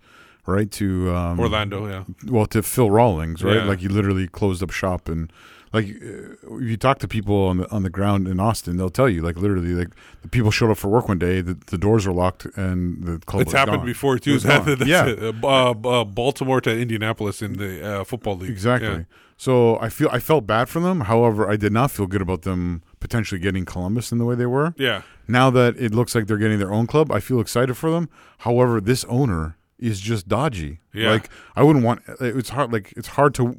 [0.47, 0.71] right?
[0.73, 2.05] To um, Orlando, yeah.
[2.27, 3.57] Well, to Phil Rawlins, right?
[3.57, 3.65] Yeah.
[3.65, 5.33] Like he literally closed up shop and.
[5.73, 8.91] Like uh, if you talk to people on the on the ground in Austin, they'll
[8.91, 9.89] tell you like literally like
[10.21, 13.19] the people showed up for work one day, the, the doors are locked and the
[13.21, 13.87] club It's happened gone.
[13.87, 14.35] before too.
[14.35, 15.43] was That- yeah, it.
[15.43, 18.51] Uh, uh, Baltimore to Indianapolis in the uh, football league.
[18.51, 18.89] Exactly.
[18.89, 19.05] Yeah.
[19.39, 21.01] So I feel I felt bad for them.
[21.03, 24.47] However, I did not feel good about them potentially getting Columbus in the way they
[24.47, 24.75] were.
[24.77, 25.03] Yeah.
[25.27, 28.09] Now that it looks like they're getting their own club, I feel excited for them.
[28.39, 30.81] However, this owner is just dodgy.
[30.93, 31.11] Yeah.
[31.13, 32.03] Like I wouldn't want.
[32.21, 32.73] It's hard.
[32.73, 33.57] Like it's hard to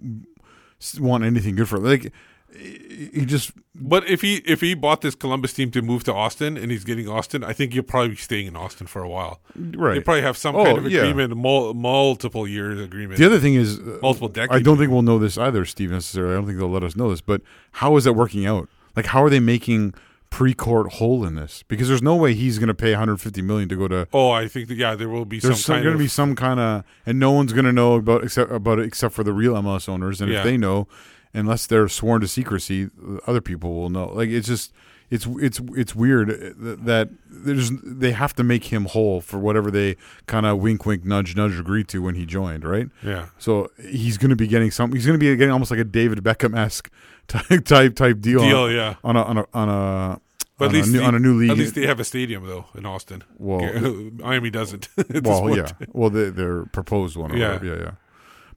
[1.00, 1.78] want anything good for.
[1.80, 2.12] Like
[2.56, 3.52] he just.
[3.76, 6.84] But if he if he bought this Columbus team to move to Austin and he's
[6.84, 9.42] getting Austin, I think he'll probably be staying in Austin for a while.
[9.56, 9.96] Right.
[9.96, 11.00] They probably have some Oh, kind of yeah.
[11.02, 13.18] agreement, mul- multiple years agreement.
[13.20, 14.54] The other thing is uh, multiple decades.
[14.56, 15.90] I don't think we'll know this either, Steve.
[15.90, 17.22] Necessarily, I don't think they'll let us know this.
[17.22, 17.42] But
[17.72, 18.70] how is that working out?
[18.96, 19.96] Like, how are they making
[20.34, 21.64] Precourt whole in this?
[21.68, 24.08] Because there's no way he's going to pay 150 million to go to.
[24.12, 26.08] Oh, I think that yeah, there will be There's some kind going of to be
[26.08, 29.24] some kind of, and no one's going to know about except about it except for
[29.24, 30.22] the real MLS owners.
[30.22, 30.40] And Yeah.
[30.40, 30.88] if they know,
[31.36, 32.90] unless they're sworn to secrecy,
[33.28, 34.08] other people will know.
[34.08, 34.74] Like it's just,
[35.12, 39.98] it's it's it's weird that there's they have to make him whole for whatever they
[40.26, 42.88] kind of wink wink nudge nudge agreed to when he joined, right?
[43.04, 43.28] Yeah.
[43.38, 44.94] So he's going to be getting some.
[44.94, 46.90] He's going to be getting almost like a David Beckham esque
[47.28, 48.40] type type type deal.
[48.40, 48.96] Deal, on, yeah.
[49.04, 50.20] On a on a on a.
[50.68, 51.52] But at least a new, the- on a new league.
[51.52, 53.24] At least they have a stadium though in Austin.
[53.38, 54.90] Well- Miami doesn't.
[55.24, 55.70] well, yeah.
[55.92, 57.36] Well, they, they're proposed one.
[57.36, 57.54] Yeah.
[57.54, 57.66] whatever.
[57.66, 57.92] yeah, yeah.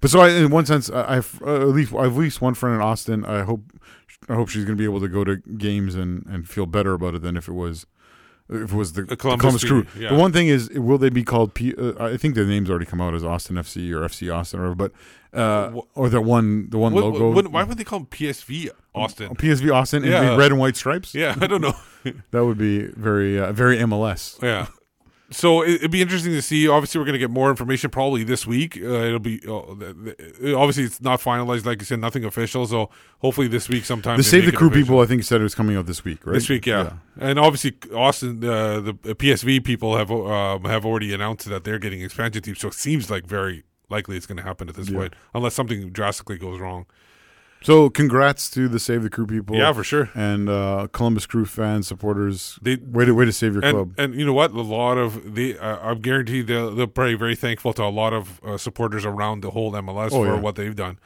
[0.01, 2.55] But so, I, in one sense, I, I've uh, at least I've at least one
[2.55, 3.25] friend in Austin.
[3.25, 3.63] I hope
[4.29, 6.93] I hope she's going to be able to go to games and, and feel better
[6.95, 7.87] about it than if it was
[8.49, 9.87] if it was the, the Columbus Columbus, crew.
[10.03, 10.11] yeah.
[10.11, 11.55] The one thing is, will they be called?
[11.55, 14.61] P, uh, I think their names already come out as Austin FC or FC Austin
[14.61, 14.91] or whatever.
[15.33, 17.33] But uh, or the one the one What- logo.
[17.33, 19.35] what- why would they call him PSV Austin?
[19.37, 20.37] PSV Austin in Yeah.
[20.37, 21.15] red and white stripes.
[21.15, 21.75] Yeah, I don't know.
[22.31, 24.41] that would be very uh, very MLS.
[24.43, 24.67] Yeah.
[25.31, 26.69] So it, it'd be interesting to see.
[26.69, 28.77] Obviously, we're going to get more information probably this week.
[28.81, 32.67] Uh, it'll be uh, obviously it's not finalized, like you said, nothing official.
[32.67, 34.19] So hopefully this week sometime.
[34.19, 34.83] The Save the Crew official.
[34.85, 36.35] people, I think, said it was coming out this week, right?
[36.35, 36.95] This week, yeah.
[37.19, 42.03] and obviously Austin, uh, the PSV people have um, have already announced that they're getting
[42.03, 42.61] expansion teams.
[42.61, 44.99] So it seems like very likely it's going to happen at this Yeah.
[44.99, 46.87] point, unless something drastically goes wrong.
[47.63, 49.57] So, congrats to the Save the Crew people.
[49.57, 50.11] Yeah, for sure.
[50.15, 52.59] And uh, Columbus Crew fans, supporters.
[52.63, 53.95] They way to way to save your and, club.
[53.99, 54.53] And you know what?
[54.53, 58.13] A lot of the uh, I'm guaranteed they'll, they're probably very thankful to a lot
[58.13, 60.41] of uh, supporters around the whole MLS Oh, for yeah.
[60.41, 60.99] what they've done.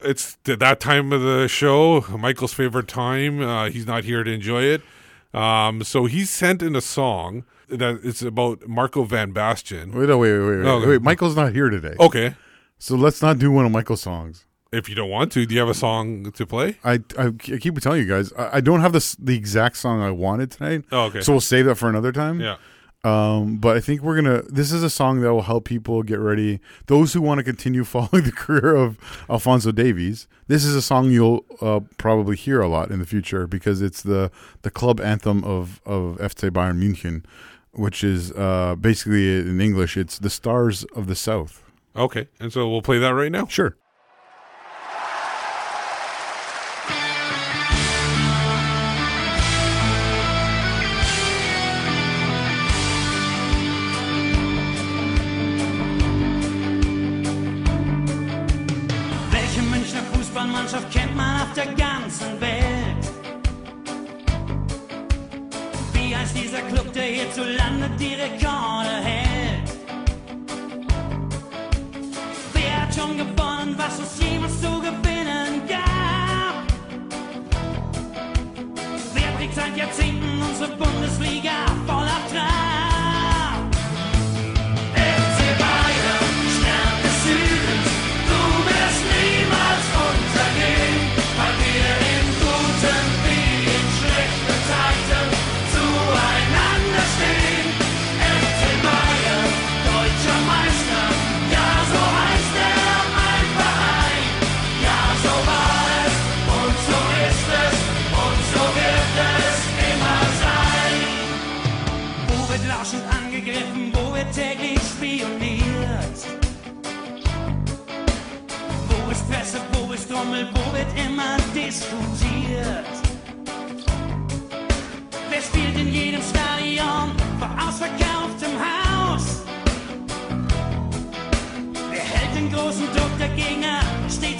[0.00, 3.40] It's th- that time of the show, Michael's favorite time.
[3.40, 4.82] Uh, he's not here to enjoy it,
[5.32, 9.92] um, so he sent in a song that it's about Marco van Basten.
[9.94, 10.88] Wait, no, wait, wait, wait, wait.
[10.88, 11.02] Wait.
[11.02, 11.94] Michael's not here today.
[12.00, 12.34] Okay.
[12.78, 14.45] So let's not do one of Michael's songs.
[14.72, 16.76] If you don't want to, do you have a song to play?
[16.82, 20.02] I, I, I keep telling you guys, I, I don't have this the exact song
[20.02, 20.84] I wanted tonight.
[20.90, 21.20] Oh, okay.
[21.20, 22.40] So we'll save that for another time.
[22.40, 22.56] Yeah.
[23.04, 24.42] Um, but I think we're gonna.
[24.42, 26.58] This is a song that will help people get ready.
[26.86, 28.98] Those who want to continue following the career of
[29.30, 33.46] Alphonso Davies, this is a song you'll uh, probably hear a lot in the future
[33.46, 34.32] because it's the
[34.62, 37.24] the club anthem of of FC Bayern München,
[37.72, 41.62] which is uh, basically in English, it's the Stars of the South.
[41.94, 43.46] Okay, and so we'll play that right now.
[43.46, 43.76] Sure.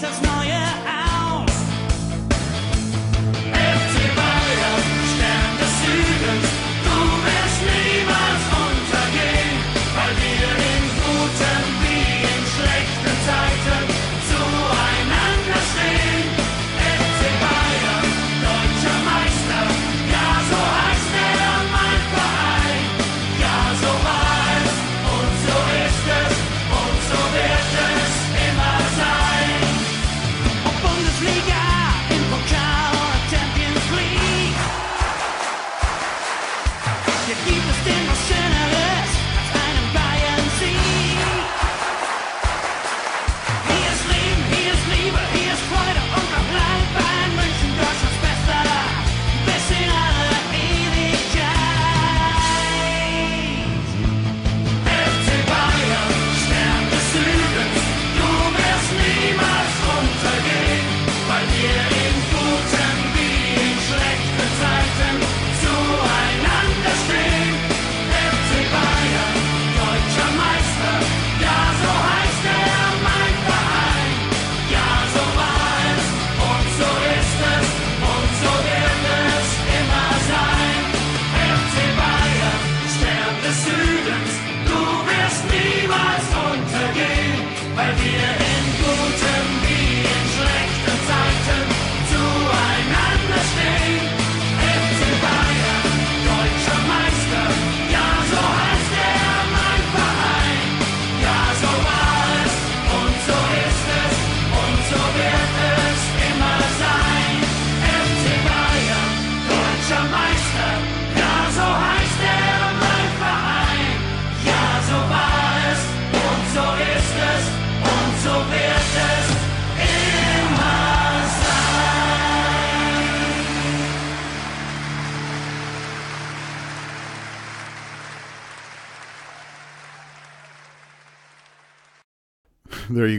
[0.06, 0.35] Stets aufs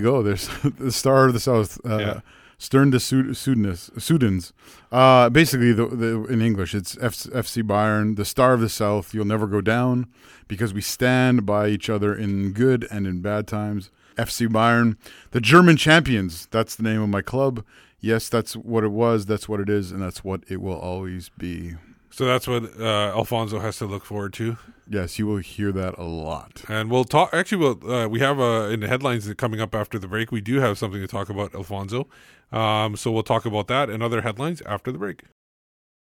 [0.10, 0.24] go.
[0.24, 0.48] There's
[0.88, 1.72] the Star of the South.
[1.86, 2.20] Uh, Yeah.
[2.60, 4.52] Stern de Sud- Sudnes, Sudans.
[4.92, 7.14] Uh, basically, the, the, in English, it's F-
[7.44, 9.14] FC Bayern, the Star of the South.
[9.14, 10.08] You'll never go down
[10.48, 13.92] because we stand by each other in good and in bad times.
[14.18, 14.98] FC Bayern,
[15.36, 16.48] the German champions.
[16.50, 17.64] That's the name of my club.
[18.00, 19.28] Yes, that's what it was.
[19.28, 21.76] That's what it is, and that's what it will always be.
[22.18, 24.58] So that's what uh, Alphonso has to look forward to.
[24.90, 26.64] Yes, you will hear that a lot.
[26.68, 27.32] And we'll talk.
[27.32, 30.32] Actually, we'll, uh, we have uh, in the headlines that coming up after the break.
[30.32, 32.08] We do have something to talk about Alphonso.
[32.52, 35.26] Um, so we'll talk about that and other headlines after the break.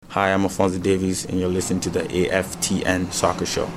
[0.09, 3.71] Hi, I'm Alphonso Davies, and you're listening to the AFTN Soccer Show.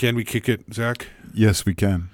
[0.00, 1.08] Can we kick it, Zach?
[1.34, 2.08] Yes, we can.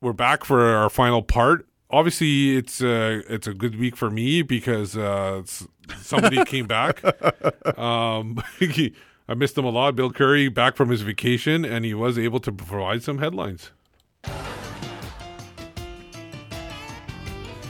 [0.00, 1.64] We're back for our final part.
[1.90, 5.44] Obviously, it's a it's a good week for me because uh,
[6.00, 7.04] somebody came back.
[7.78, 9.94] Um, I missed him a lot.
[9.94, 13.70] Bill Curry back from his vacation, and he was able to provide some headlines.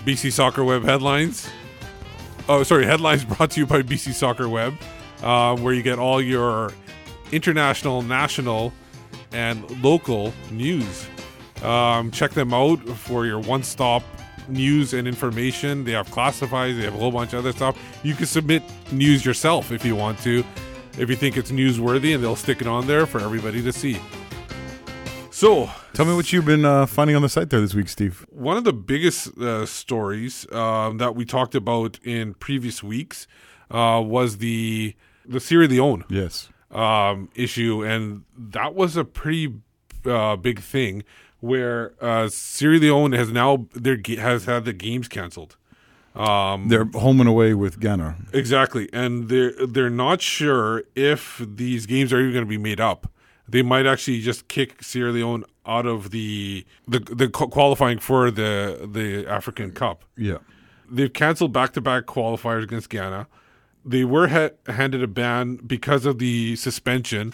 [0.07, 1.51] BC Soccer Web headlines.
[2.49, 4.73] Oh, sorry, headlines brought to you by BC Soccer Web,
[5.23, 6.73] uh, where you get all your
[7.31, 8.73] international, national,
[9.33, 11.07] and local news.
[11.63, 14.03] Um, check them out for your one-stop
[14.49, 15.85] news and information.
[15.85, 16.77] They have classifieds.
[16.79, 17.77] They have a whole bunch of other stuff.
[18.03, 20.45] You can submit news yourself if you want to,
[20.99, 23.99] if you think it's newsworthy, and they'll stick it on there for everybody to see.
[25.31, 28.25] So, Tell me what you've been uh, finding on the site there this week, Steve.
[28.31, 33.27] one of the biggest uh, stories um, that we talked about in previous weeks
[33.71, 34.95] uh, was the
[35.27, 36.49] the Sierra Leone Yes.
[36.71, 39.55] Um, issue, and that was a pretty
[40.05, 41.03] uh, big thing
[41.41, 45.57] where uh, Sierra Leone has now their has had the games canceled.
[46.15, 48.17] Um, They're home and away with Ghana.
[48.33, 52.81] Exactly, and they're they're not sure if these games are even going to be made
[52.81, 53.11] up.
[53.49, 58.89] They might actually just kick Sierra Leone out of the the, the qualifying for the
[58.91, 60.05] the African Cup.
[60.17, 60.39] Yeah.
[60.91, 63.27] They've canceled back to back qualifiers against Ghana.
[63.89, 67.33] They were ha- handed a ban because of the suspension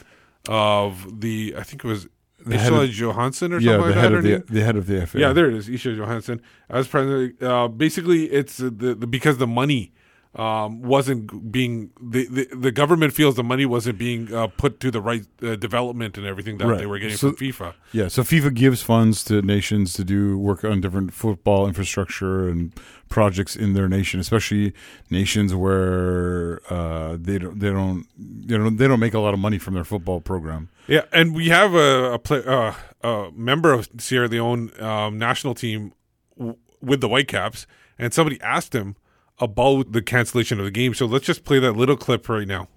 [0.48, 2.06] of the I think it was
[2.44, 4.18] The Isla Johansen or yeah, something the like head that.
[4.18, 5.18] of the the head of the FA.
[5.18, 7.42] Yeah, there it is, Isha Johansen as president.
[7.42, 9.92] Uh, basically, it's the, the because the money
[10.36, 14.90] um, wasn't being the, the the government feels the money wasn't being uh, put to
[14.90, 16.78] the right uh, development and everything that Right.
[16.78, 17.74] they were getting So- from FIFA.
[17.92, 22.72] Yeah, so FIFA gives funds to nations to do work on different football infrastructure and
[23.08, 24.72] projects in their nation, especially
[25.10, 29.40] nations where uh, they don't they don't they don't they don't make a lot of
[29.40, 30.68] money from their football program.
[30.88, 35.54] Yeah, and we have a a, play, uh, a member of Sierra Leone um, national
[35.54, 35.92] team
[36.36, 37.66] w- with the Whitecaps,
[37.98, 38.96] and somebody asked him
[39.40, 40.94] about the cancellation of the game.
[40.94, 42.68] So let's just play that little clip right now.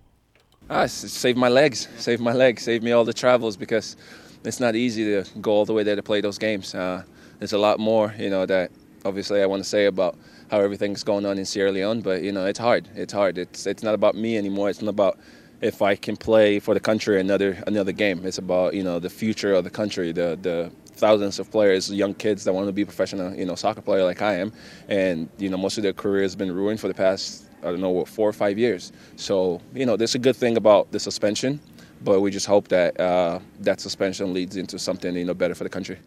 [0.69, 3.95] Ah, s- saved my legs, save my legs, save me all the travels because
[4.43, 6.75] it's not easy to go all the way there to play those games.
[6.75, 7.03] Uh,
[7.39, 8.71] there's a lot more, you know, that
[9.05, 10.17] obviously I want to say about
[10.51, 12.87] how everything's going on in Sierra Leone, but you know, it's hard.
[12.95, 13.37] It's hard.
[13.37, 14.69] It's it's not about me anymore.
[14.69, 15.17] It's not about
[15.61, 18.25] if I can play for the country another another game.
[18.25, 22.13] It's about you know the future of the country, the the thousands of players, young
[22.13, 24.51] kids that want to be professional, you know, soccer player like I am,
[24.87, 27.81] and you know, most of their career has been ruined for the past I don't
[27.81, 28.91] know what four or five years.
[29.15, 31.59] So you know, there's a good thing about the suspension,
[32.03, 35.63] but we just hope that uh, that suspension leads into something you know better for
[35.63, 35.97] the country.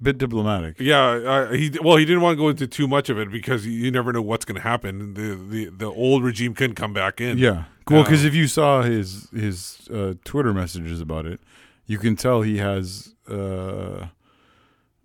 [0.00, 0.76] Bit diplomatic.
[0.78, 3.66] Yeah, uh, he well, he didn't want to go into too much of it because
[3.66, 5.14] you, you never know what's going to happen.
[5.14, 7.36] The, the the old regime couldn't come back in.
[7.36, 11.40] Yeah, well, Uh, because if you saw his his uh, Twitter messages about it,
[11.88, 13.14] you can tell he has.
[13.28, 14.06] Uh,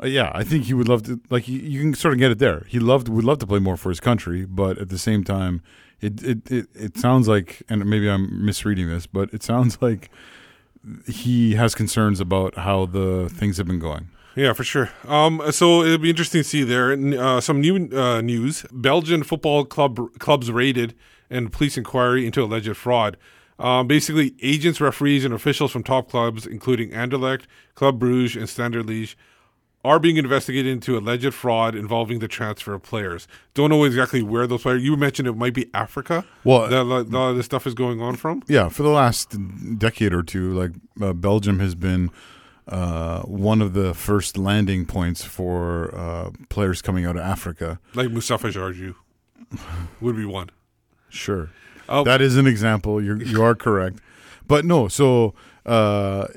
[0.02, 1.20] uh, yeah, I think he would love to.
[1.32, 2.66] Like you, you can sort of get it there.
[2.68, 5.64] He loved would love to play more for his country, but at the same time,
[6.02, 10.12] it it it, it sounds like, and maybe I'm misreading this, but it sounds like
[11.08, 14.10] he has concerns about how the things have been going.
[14.36, 14.90] Yeah, for sure.
[15.08, 16.92] Um, so it'll be interesting to see there.
[16.92, 20.96] Uh, some new uh, news: Belgian football club clubs raided
[21.30, 23.16] and police inquiry into alleged fraud.
[23.60, 27.44] Um, basically, agents, referees, and officials from top clubs, including Anderlecht,
[27.76, 29.16] Club Bruges, and Standard Liège,
[29.86, 33.28] are being investigated into alleged fraud involving the transfer of players.
[33.54, 34.82] Don't know exactly where those players.
[34.82, 36.26] You mentioned it might be Africa.
[36.44, 38.44] Well, that a lot of this stuff is going on from.
[38.48, 39.36] Yeah, for the last
[39.78, 40.72] decade or two, like
[41.02, 42.12] uh, Belgium has been
[42.68, 47.80] uh, one of the first landing points for uh, players coming out of Africa.
[47.94, 48.96] Like Mustapha Jarju
[50.00, 50.50] would be one.
[51.10, 51.50] Sure,
[51.90, 52.04] Oh.
[52.04, 53.02] that is an example.
[53.04, 54.00] You you are correct,
[54.48, 54.88] but no.
[54.88, 55.34] So
[55.66, 56.28] uh,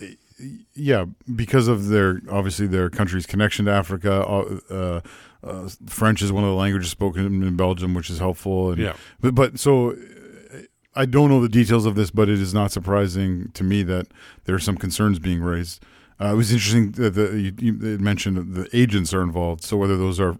[0.74, 4.24] yeah, because of their obviously their country's connection to Africa.
[4.26, 5.00] Uh, uh,
[5.44, 8.72] uh, French is one of the languages spoken in Belgium, which is helpful.
[8.72, 8.94] And, Yeah.
[9.20, 9.94] but but so
[10.96, 14.06] I don't know the details of this, but it is not surprising to me that
[14.44, 15.84] there are some concerns being raised.
[16.20, 19.62] Uh, it was interesting that the, you, you mentioned that the agents are involved.
[19.62, 20.38] So whether those are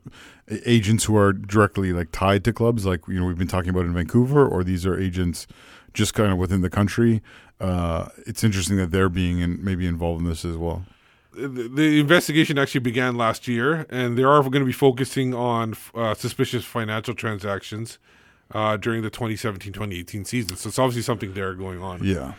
[0.65, 3.85] agents who are directly like tied to clubs, like you know we've been talking about
[3.85, 5.47] in Vancouver, or these are agents
[5.93, 7.23] just kind of within the country,
[7.61, 10.85] uh, it's interesting that they're being in, maybe involved in this as well.
[11.33, 15.75] the, the investigation actually began last year, and they are going to be focusing on
[15.95, 17.99] uh, suspicious financial transactions
[18.53, 20.57] uh, during the 2017-2018 season.
[20.57, 22.03] So it's obviously something there going on.
[22.05, 22.33] Yeah.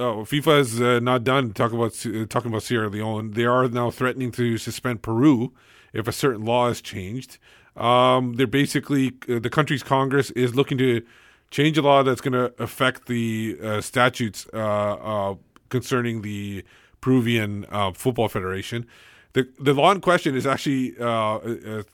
[0.00, 3.32] Oh, FIFA is uh, not done talk about uh, talking about Sierra Leone.
[3.32, 5.52] They are now threatening to suspend Peru
[5.92, 7.38] if a certain law is changed.
[7.76, 11.02] Um, they're basically uh, the country's Congress is looking to
[11.50, 15.34] change a law that's going to affect the uh, statutes uh, uh,
[15.68, 16.62] concerning the
[17.00, 17.64] Peruvian
[17.94, 18.86] Football Federation.
[19.32, 20.94] The the law in question is actually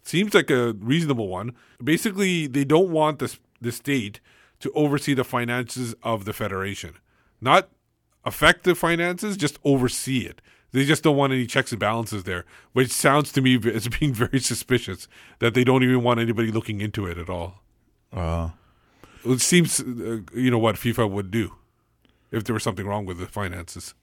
[0.02, 1.52] seems like a reasonable one.
[1.82, 4.20] Basically, they don't want the the state
[4.60, 6.96] to oversee the finances of the federation,
[7.40, 7.68] not
[8.24, 10.40] affect the finances, just oversee it.
[10.72, 14.12] They just don't want any checks and balances there, which sounds to me as being
[14.24, 15.06] very suspicious
[15.38, 17.62] that they don't even want anybody looking into it at all.
[18.12, 18.50] Uh,
[19.24, 21.54] It seems, uh, you know, what FIFA would do
[22.30, 23.94] if there was something wrong with the finances.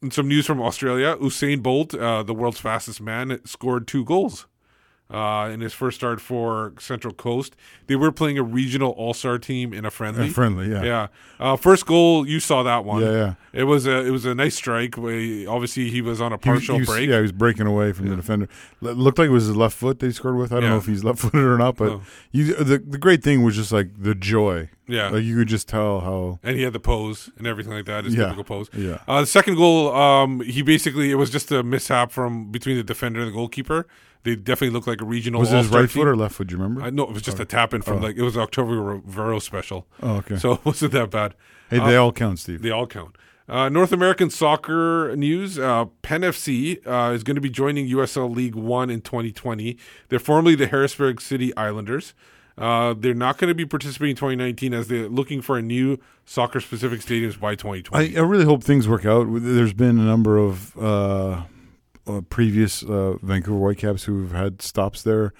[0.00, 4.46] And some news from Australia: Usain Bolt, uh, the world's fastest man, scored two goals
[5.12, 7.54] uh, in his first start for Central Coast.
[7.86, 10.28] They were playing a regional all-star team in a friendly.
[10.28, 10.82] A friendly, yeah.
[10.82, 11.06] yeah.
[11.38, 13.02] Uh, first goal, you saw that one.
[13.02, 13.34] Yeah, yeah.
[13.52, 14.96] It was a it was a nice strike.
[14.96, 17.08] Obviously, he was on a He was- partial he was- break.
[17.08, 18.48] Yeah, he was breaking away from the defender.
[18.82, 20.52] L- looked like it was his left foot that he scored with.
[20.52, 20.68] I don't Yeah.
[20.70, 23.72] know if he's left footed or not, but you, the the great thing was just
[23.72, 24.70] like the joy.
[24.88, 25.08] Yeah.
[25.08, 26.38] like you could just tell how.
[26.42, 28.04] and he had the pose and everything like that.
[28.04, 28.68] His Yeah, typical pose.
[28.76, 28.98] yeah.
[29.08, 32.82] Uh, the second goal, um, he basically it was just a mishap from between the
[32.82, 33.86] defender and the goalkeeper.
[34.24, 35.40] They definitely looked like a regional.
[35.40, 35.88] Was it his right team.
[36.02, 36.46] foot or left foot?
[36.48, 36.82] Do you remember?
[36.82, 38.06] I know it was just a tap in from Oh.
[38.06, 39.86] like it was Octavio Rivero special.
[40.02, 40.36] Oh, okay.
[40.36, 41.34] So it wasn't that bad.
[41.70, 42.62] Hey, they Uh, all count, Steve.
[42.62, 43.16] They all count.
[43.48, 48.32] Uh, North American soccer news: uh, Penn FC uh, is going to be joining USL
[48.34, 49.76] League One in 2020.
[50.08, 52.14] They're formerly the Harrisburg City Islanders.
[52.56, 55.98] Uh, they're not going to be participating in 2019 as they're looking for a new
[56.26, 58.14] soccer-specific stadiums by 2020.
[58.16, 59.26] I, I really hope things work out.
[59.30, 60.76] There's been a number of
[62.06, 65.32] uh, previous uh, Vancouver Whitecaps who've had stops there.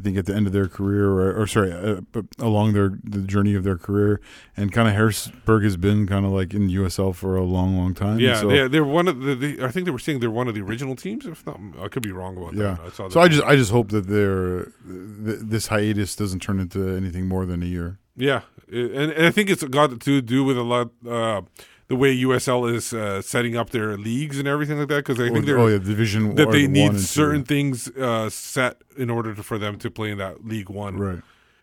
[0.00, 2.00] I think at the end of their career, or, or sorry, uh,
[2.38, 4.18] along their the journey of their career,
[4.56, 7.92] and kind of Harrisburg has been kind of like in USL for a long, long
[7.92, 8.18] time.
[8.18, 9.62] yeah, so, they're, they're one of the, the.
[9.62, 11.26] I think they were saying they're one of the original teams.
[11.26, 12.62] If not, I could be wrong about yeah.
[12.62, 12.80] that.
[12.80, 13.20] I saw so.
[13.20, 17.44] I just I just hope that their th- this hiatus doesn't turn into anything more
[17.44, 17.98] than a year.
[18.16, 18.40] Yeah,
[18.72, 21.42] and, and I think it's got to do with a lot uh,
[21.90, 25.04] the way USL is uh, setting up their leagues and everything like that.
[25.04, 27.02] Because I think they're oh, yeah, Division that they the need and two.
[27.02, 30.96] certain things uh, set in order to, for them to play in that League One.
[30.96, 31.18] Right.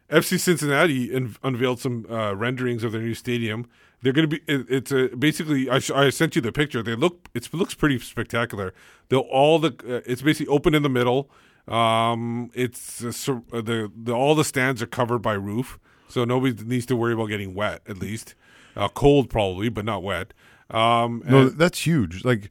[0.10, 3.68] FC Cincinnati un- unveiled some uh, renderings of their new stadium.
[4.02, 4.44] They're going to be.
[4.54, 5.70] It, it's a, basically.
[5.70, 6.84] I, sh- I sent you the picture.
[6.84, 7.30] They look.
[7.34, 8.74] It looks pretty spectacular.
[9.08, 9.70] They'll all the.
[9.70, 11.30] Uh, it's basically open in the middle.
[11.68, 13.12] Um, it's uh,
[13.52, 17.26] the the all the stands are covered by roof, so nobody needs to worry about
[17.28, 17.82] getting wet.
[17.88, 18.36] At least,
[18.76, 20.34] uh, cold probably, but not wet.
[20.70, 22.26] Um, No, that's huge.
[22.26, 22.50] Like,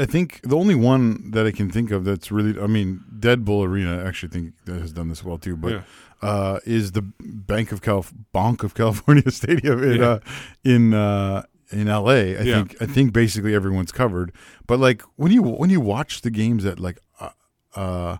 [0.00, 3.44] I think the only one that I can think of that's really, I mean, Dead
[3.44, 5.82] Bull Arena I actually think that has done this well too, but Yeah.
[6.22, 10.06] uh, is the Bank of Calif- Bank of California Stadium in Yeah.
[10.08, 10.18] uh,
[10.64, 12.36] in uh, in L.A.
[12.36, 12.54] I Yeah.
[12.56, 14.32] think I think basically everyone's covered.
[14.66, 17.30] But like when you when you watch the games at like uh,
[17.76, 18.16] uh,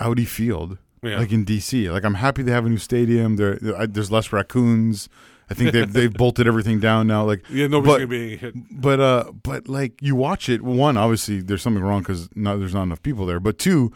[0.00, 1.18] Audi Field, Yeah.
[1.18, 3.36] like in D.C., like I'm happy they have a new stadium.
[3.36, 5.08] There, there there's less raccoons.
[5.50, 7.24] I think they've they've bolted everything down now.
[7.24, 8.54] Like Yeah, nobody's but- gonna be hit.
[8.70, 10.62] but uh, but like you watch it.
[10.62, 13.40] One, obviously, there's something wrong because not, there's not enough people there.
[13.40, 13.90] But two,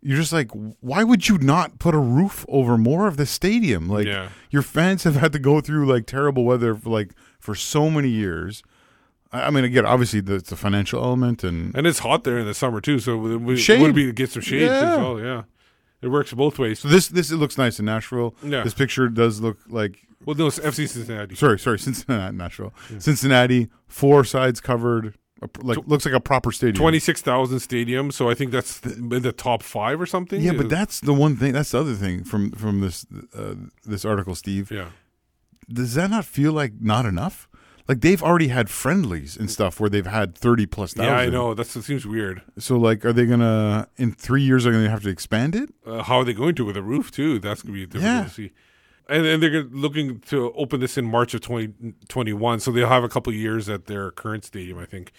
[0.00, 0.50] you're just like,
[0.80, 3.88] why would you not put a roof over more of the stadium?
[3.88, 4.28] Like Yeah.
[4.50, 8.08] your fans have had to go through like terrible weather for like for so many
[8.08, 8.62] years.
[9.32, 12.54] I, mean, again, obviously the, the financial element and And it's hot there in the
[12.54, 13.80] summer too, so it would, Shade.
[13.82, 14.92] would be to get some shade Yeah.
[14.92, 15.20] as well.
[15.20, 15.42] Yeah,
[16.00, 16.78] it works both ways.
[16.80, 18.34] so this this it looks nice in Nashville.
[18.42, 18.62] Yeah.
[18.62, 21.34] This picture does look like Well, no, it's FC Cincinnati.
[21.34, 25.14] sorry sorry Cincinnati Nashville Cincinnati four sides covered
[25.62, 26.74] like looks like a proper stadium.
[26.76, 30.40] Twenty six thousand stadium, so I think that's in the top five or something.
[30.40, 31.52] Yeah, but that's the one thing.
[31.52, 33.06] That's the other thing from from this
[33.36, 34.72] uh, this article, Steve.
[34.72, 34.86] Yeah.
[35.72, 37.47] Does that not feel like not enough?
[37.88, 41.10] Like they've already had friendlies and stuff where they've had thirty plus thousand.
[41.12, 41.54] yeah, I know.
[41.54, 42.42] That's it seems weird.
[42.58, 44.66] So like, are they gonna in three years?
[44.66, 45.70] Are they gonna have to expand it?
[45.86, 47.38] Uh, how are they going to with a roof too?
[47.38, 48.24] That's gonna be difficult Yeah.
[48.24, 48.52] to see.
[49.08, 51.72] And then they're gonna- looking to open this in March of twenty
[52.08, 55.12] twenty one, so they'll have a couple years at their current stadium, I think.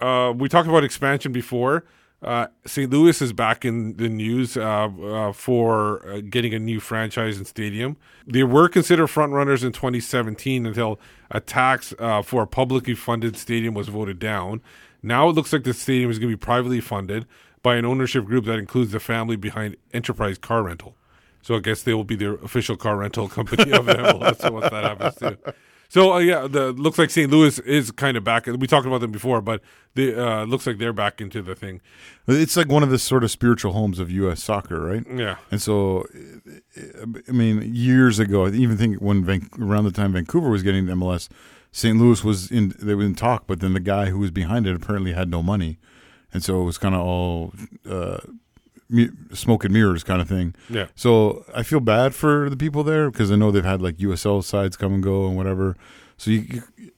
[0.00, 1.84] Uh, we talked about expansion before.
[2.20, 2.90] Uh, St.
[2.90, 7.46] Louis is back in the news uh, uh, for uh, getting a new franchise and
[7.46, 7.96] stadium.
[8.26, 10.98] They were considered front runners in 2017 until
[11.30, 14.62] a tax uh, for a publicly funded stadium was voted down.
[15.00, 17.24] Now it looks like the stadium is going to be privately funded
[17.62, 20.96] by an ownership group that includes the family behind Enterprise Car Rental.
[21.42, 24.84] So I guess they will be the official car rental company of MLS once that
[24.84, 25.52] happens too.
[25.90, 27.30] So uh, yeah, the looks like St.
[27.30, 28.46] Louis is kind of back.
[28.46, 29.62] We talked about them before, but
[29.94, 31.80] the uh, looks like they're back into the thing.
[32.26, 34.42] It's like one of the sort of spiritual homes of U.S.
[34.42, 35.04] soccer, right?
[35.10, 35.36] Yeah.
[35.50, 36.06] And so,
[37.26, 40.84] I mean, years ago, I even think when Van- around the time Vancouver was getting
[40.86, 41.28] MLS,
[41.72, 41.98] St.
[41.98, 44.76] Louis was in they were in talk, but then the guy who was behind it
[44.76, 45.78] apparently had no money,
[46.34, 47.54] and so it was kind of all
[47.88, 48.18] uh,
[49.32, 50.54] smoke and mirrors kind of thing.
[50.68, 50.86] Yeah.
[50.94, 54.42] So I feel bad for the people there because I know they've had like USL
[54.42, 55.76] sides come and go and whatever.
[56.16, 56.90] So you, you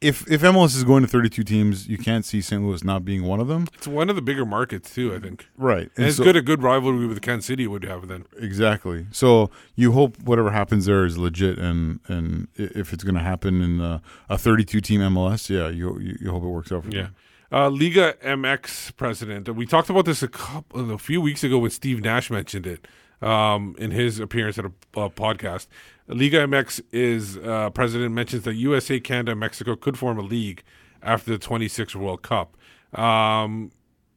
[0.00, 2.62] if if MLS is going to 32 teams, you can't see St.
[2.62, 3.66] Louis not being one of them.
[3.74, 5.46] It's one of the bigger markets too, I think.
[5.56, 5.90] Right.
[5.96, 8.26] And, it's so- good a good rivalry with Kansas City would have then.
[8.38, 9.06] Exactly.
[9.12, 13.62] So you hope whatever happens there is legit, and and if it's going to happen
[13.62, 16.90] in uh, a 32 team MLS, yeah, you, you you hope it works out for
[16.90, 16.98] you.
[16.98, 17.04] Yeah.
[17.04, 17.14] them.
[17.52, 19.46] Uh, Liga MX president.
[19.54, 22.88] We talked about this a couple, a few weeks ago when Steve Nash mentioned it
[23.20, 25.66] um, in his appearance at a uh, podcast.
[26.08, 30.62] Liga MX is uh, president mentions that USA, Canada, Mexico could form a league
[31.02, 32.56] after the 26 World Cup.
[32.94, 33.70] Um,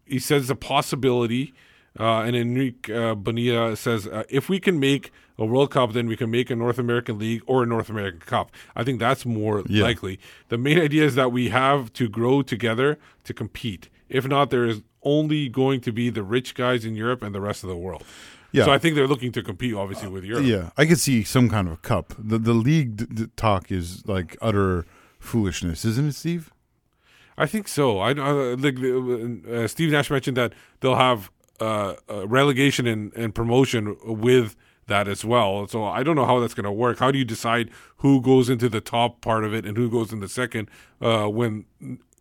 [0.05, 1.53] he says a possibility.
[1.99, 6.07] Uh, and Enrique uh, Bonilla says uh, if we can make a World Cup, then
[6.07, 8.51] we can make a North American League or a North American Cup.
[8.75, 9.83] I think that's more Yeah.
[9.83, 10.19] likely.
[10.49, 13.89] The main idea is that we have to grow together to compete.
[14.09, 17.41] If not, there is only going to be the rich guys in Europe and the
[17.41, 18.03] rest of the world.
[18.51, 18.65] Yeah.
[18.65, 20.45] So I think they're looking to compete, obviously, with Europe.
[20.45, 22.13] Yeah, I could see some kind of a cup.
[22.17, 24.85] The the league d- d- talk is like utter
[25.19, 26.51] foolishness, isn't it, Steve?
[27.37, 27.99] I think so.
[27.99, 31.29] I, I like uh, Steve Nash mentioned that they'll have
[31.59, 34.55] uh, uh, relegation and, and promotion with
[34.87, 35.67] that as well.
[35.67, 36.99] So I don't know how that's going to work.
[36.99, 40.13] How do you decide who goes into the top part of it and who goes
[40.13, 40.69] in the second
[41.01, 41.65] uh, when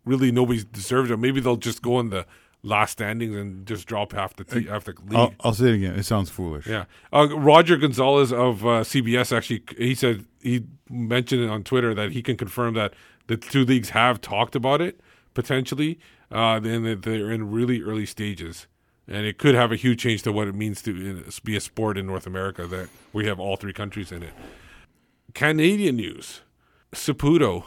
[0.05, 1.19] really nobody's deserves it?
[1.19, 2.27] Maybe they'll just go in the
[2.63, 5.19] last standings and just drop half the te- half the league.
[5.19, 5.95] I'll, I'll say it again.
[5.95, 6.67] It sounds foolish.
[6.67, 6.87] Yeah.
[7.13, 12.13] Uh, Roger Gonzalez of uh, CBS actually, he said, he mentioned it on Twitter that
[12.13, 12.95] he can confirm that
[13.27, 15.01] the two leagues have talked about it
[15.35, 15.99] potentially,
[16.31, 18.67] uh, and that they're in really early stages.
[19.07, 21.61] And it could have a huge change to what it means to uh, be a
[21.61, 24.33] sport in North America that we have all three countries in it.
[25.35, 26.41] Canadian news
[26.93, 27.65] Saputo,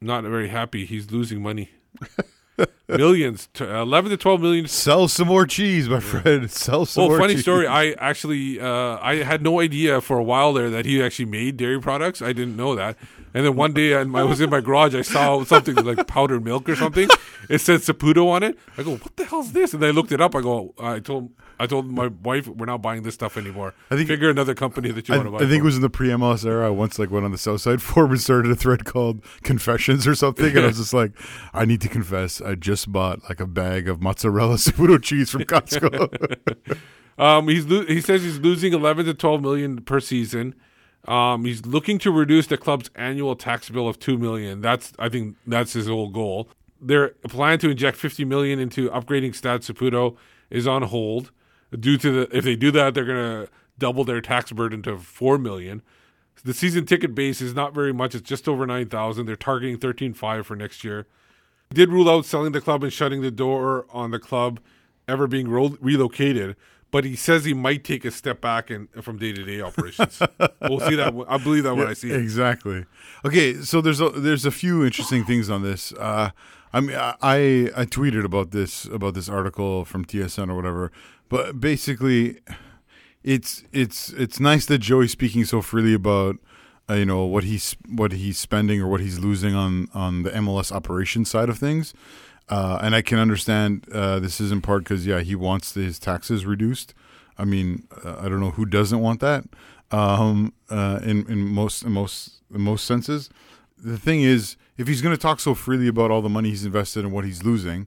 [0.00, 0.84] not very happy.
[0.84, 1.70] He's losing money.
[2.88, 4.66] Millions, to 11 to 12 million.
[4.68, 6.50] Sell some more cheese, my friend.
[6.64, 7.42] Sell some Well, more funny cheese.
[7.42, 7.66] story.
[7.66, 11.56] I actually, uh, I had no idea for a while there that he actually made
[11.56, 12.22] dairy products.
[12.22, 12.96] I didn't know that.
[13.34, 14.94] And then one day, I I was in my garage.
[14.94, 17.08] I saw something like powdered milk or something.
[17.50, 18.56] It said Saputo on it.
[18.78, 20.34] I go, "What the hell's this?" And I looked it up.
[20.34, 23.74] I go, I told, I told my wife, "We're not buying this stuff anymore.
[23.90, 25.76] I think- figure another company that you I, want to buy." I think it was
[25.76, 26.66] in the pre-MLS era.
[26.66, 30.06] I once like went on the South Side Forum and started a thread called "Confessions"
[30.06, 31.12] or something, and I was just like,
[31.54, 35.42] "I need to confess, I just bought like a bag of mozzarella Saputo cheese from
[35.42, 36.36] Costco."
[37.18, 40.54] Um, he's lo- he says he's losing 11 to 12 million per season.
[41.08, 44.60] Um, he's looking to reduce the club's annual tax bill of 2 million.
[44.60, 46.48] That's I think that's his whole goal.
[46.80, 50.16] Their plan to inject 50 million into upgrading Stade Saputo
[50.50, 51.30] is on hold
[51.76, 54.98] due to the if they do that they're going to double their tax burden to
[54.98, 55.82] 4 million.
[56.44, 58.14] The season ticket base is not very much.
[58.14, 59.26] It's just over 9,000.
[59.26, 61.06] They're targeting 13.5 for next year.
[61.70, 64.60] He did rule out selling the club and shutting the door on the club
[65.08, 66.56] ever being ro- relocated,
[66.90, 70.20] but he says he might take a step back in, from day to day operations.
[70.62, 71.12] we'll see that.
[71.28, 72.20] I believe that when I see it.
[72.20, 72.84] Exactly.
[73.24, 75.92] Okay, so there's a, there's a few interesting things on this.
[75.92, 76.30] Uh,
[76.72, 80.92] I mean, I I tweeted about this about this article from TSN or whatever,
[81.28, 82.38] but basically,
[83.22, 86.36] it's it's it's nice that Joey's speaking so freely about
[86.88, 90.30] uh, you know what he's what he's spending or what he's losing on on the
[90.30, 91.94] MLS operation side of things.
[92.48, 95.98] Uh, and I can understand uh, this is in part because yeah he wants his
[95.98, 96.94] taxes reduced.
[97.36, 99.44] I mean uh, I don't know who doesn't want that
[99.90, 103.30] um, uh, in in most in most in most senses.
[103.78, 106.64] The thing is, if he's going to talk so freely about all the money he's
[106.64, 107.86] invested and what he's losing,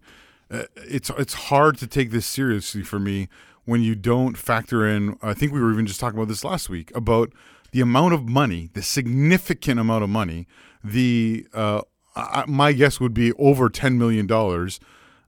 [0.50, 3.28] it's it's hard to take this seriously for me
[3.66, 5.18] when you don't factor in.
[5.22, 7.32] I think we were even just talking about this last week about
[7.72, 10.48] the amount of money, the significant amount of money.
[10.84, 11.82] The uh,
[12.16, 14.80] I, my guess would be over ten million dollars.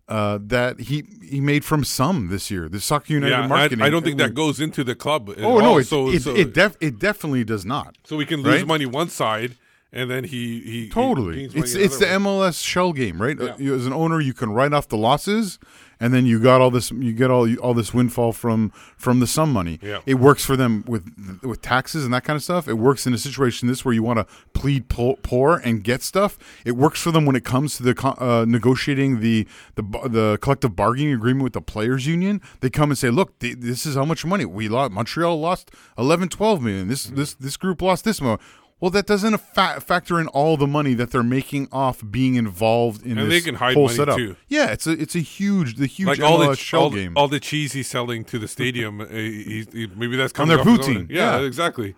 [0.07, 3.81] Uh, that he he made from SUM this year, the Soccer United Yeah, I, marketing.
[3.81, 5.29] I don't think that goes into the club.
[5.29, 7.97] at Oh no, it so, it, so, it, def, it definitely does not.
[8.03, 8.67] so we can lose right?
[8.67, 9.55] money one side,
[9.93, 12.11] and then he he he Totally, money it's it's the way.
[12.11, 13.37] MLS shell game, right?
[13.39, 13.71] Yeah.
[13.71, 15.59] Uh, as an owner, you can write off the losses,
[15.99, 19.27] and then you got all this, you get all all this windfall from from the
[19.27, 19.79] SUM money.
[19.81, 19.99] Yeah.
[20.05, 22.67] It works for them with with taxes and that kind of stuff.
[22.67, 26.01] It works in a situation this where you want to plead po- poor and get
[26.03, 26.37] stuff.
[26.65, 29.45] It works for them when it comes to the uh, negotiating the
[29.75, 32.41] the the collective bargaining agreement with the players union.
[32.61, 34.93] They come and say, "Look, th- this is how much money we lost.
[34.93, 36.87] Montreal lost 11, 12 million.
[36.87, 38.39] This this this group lost this amount."
[38.81, 43.05] Well, that doesn't fa- factor in all the money that they're making off being involved
[43.05, 44.17] in And this they can hide whole money, setup.
[44.17, 44.35] too.
[44.47, 47.13] Yeah, it's a it's a huge the huge like all MLS the shell all, game.
[47.15, 48.99] all the cheese he's selling to the stadium.
[48.99, 51.45] uh, he, he, maybe that's On coming their poutine, Yeah, yeah.
[51.45, 51.95] exactly.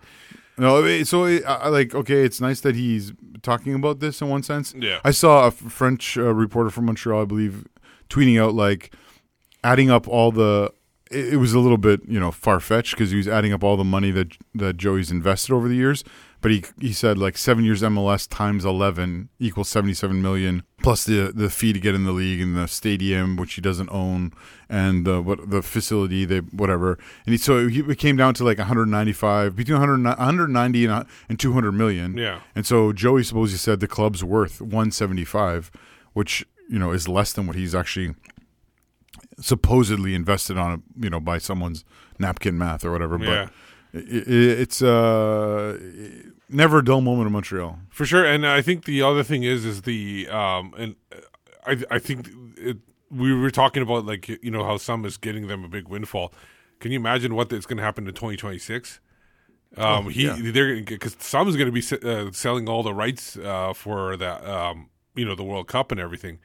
[0.56, 3.12] No, so it, I I like okay, it's nice that he's
[3.42, 4.72] talking about this in one sense.
[4.78, 5.00] Yeah.
[5.04, 7.66] I saw a French uh, reporter from Montreal, I believe,
[8.08, 8.94] tweeting out like
[9.64, 10.70] adding up all the
[11.10, 13.64] it, it was a little bit you know far fetched because he was adding up
[13.64, 16.04] all the money that that Joey's invested over the years.
[16.44, 21.04] But he he said like seven years MLS times eleven equals seventy seven million plus
[21.06, 24.30] the the fee to get in the league and the stadium which he doesn't own
[24.68, 28.44] and the what the facility they whatever and he, so he, it came down to
[28.44, 32.18] like one hundred ninety five between 100, 190 and, and two hundred million.
[32.18, 32.40] Yeah.
[32.54, 35.70] And so Joey supposedly said the club's worth one seventy five,
[36.12, 38.14] which you know is less than what he's actually
[39.40, 41.84] supposedly invested on you know by someone's
[42.18, 43.46] napkin math or whatever Yeah.
[43.46, 43.52] but
[43.94, 45.78] it, it, it's uh
[46.48, 49.64] never a dull moment in montreal For sure, and I think the other thing is
[49.64, 50.96] is the um and
[51.66, 52.78] I I think it,
[53.10, 56.32] we were talking about like you know how SUM is getting them a big windfall.
[56.80, 59.00] Can you imagine what is going to happen in 2026?
[59.76, 60.36] Um, Oh, he yeah.
[60.52, 64.44] they're because SUM is going to be uh, selling all the rights uh, for that
[64.46, 66.38] um you know the World Cup and everything,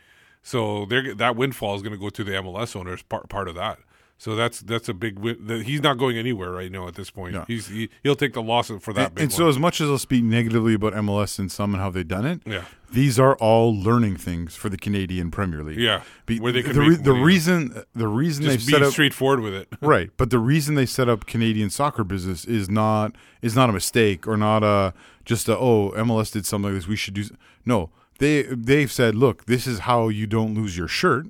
[0.44, 3.56] so they're that windfall is going to go to the MLS owners part part of
[3.56, 3.80] that.
[4.22, 5.38] So that's that's a big win.
[5.40, 7.36] the- He's not going anywhere right now at this point.
[7.36, 7.46] Yeah.
[7.48, 9.98] He's he, he'll take the loss for that and, and so as much as i'll
[9.98, 12.66] speak negatively about mls and SUM and how they've done it Yeah.
[12.92, 17.00] these are all learning things for the canadian premier league Yeah, Be- where they the,
[17.02, 19.70] the reason the reason they've set up straightforward with it.
[19.82, 23.74] right but the reason they set up canadian soccer business is not is not a
[23.74, 24.94] mistake or not a
[25.24, 27.24] just a oh mls did something like this we should do
[27.66, 27.90] no
[28.20, 31.28] they they've said look this is how you don't lose your shirt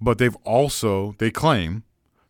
[0.00, 1.84] but they've also they claim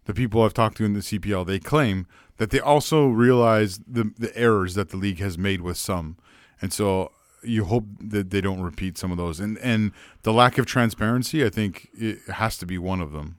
[0.05, 2.07] the people I've talked to in the CPL they claim
[2.39, 6.17] that they also realize the the errors that the league has made with SUM,
[6.63, 7.13] and so
[7.43, 9.41] you hope that they don't repeat some of those.
[9.41, 9.93] And and
[10.23, 13.39] the lack of transparency, I think, it has to be one of them.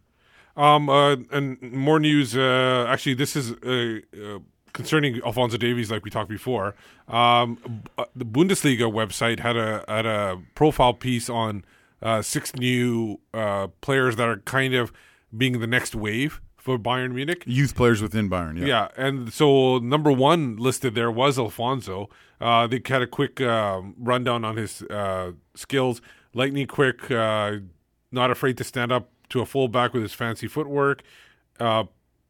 [0.56, 2.35] Um, uh, and more news.
[2.35, 4.39] Uh, actually, this is uh, uh,
[4.73, 6.76] concerning Alphonso Davies, like we talked before.
[7.07, 11.64] Um, uh, the Bundesliga website had a had a profile piece on
[12.02, 14.92] uh, six new uh, players that are kind of
[15.36, 17.44] being the next wave for Bayern Munich.
[17.46, 18.66] Youth players within Bayern, yeah.
[18.66, 22.10] Yeah, and so number one listed there was Alphonso.
[22.42, 26.02] Uh, they had a quick um rundown on his uh, skills:
[26.34, 27.58] lightning quick, uh,
[28.12, 31.04] not afraid to stand up to a fullback with his fancy footwork,
[31.60, 31.84] uh,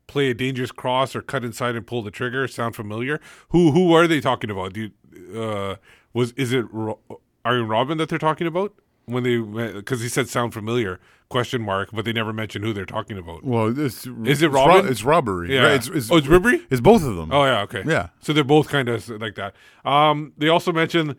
[0.08, 2.48] play a dangerous cross or cut inside and pull the trigger.
[2.48, 3.20] Sound familiar?
[3.50, 4.74] Who who are they talking about?
[4.74, 5.76] Do you, uh,
[6.14, 7.00] was is it Ro-
[7.46, 8.74] Arjen Robben that they're talking about?
[9.10, 10.99] When they because he said sound familiar
[11.30, 13.44] question mark, but they never mentioned who they're talking about.
[13.44, 14.90] Well, it's, Is it it's ro- Robben?
[14.90, 15.53] it's robbery.
[15.53, 15.61] Yeah.
[15.64, 15.73] right?
[15.76, 16.65] It's, it's, oh, it's Ribery.
[16.72, 17.31] It's both of them.
[17.31, 17.84] Oh yeah, okay.
[17.86, 18.10] Yeah.
[18.19, 19.53] So they're both kind of like that.
[19.86, 21.15] Um, they also mentioned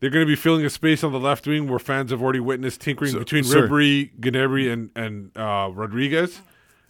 [0.00, 2.40] they're going to be filling a space on the left wing where fans have already
[2.40, 3.68] witnessed tinkering So- between sorry.
[3.68, 6.40] Ribery, Gnabry, and and uh, Rodriguez,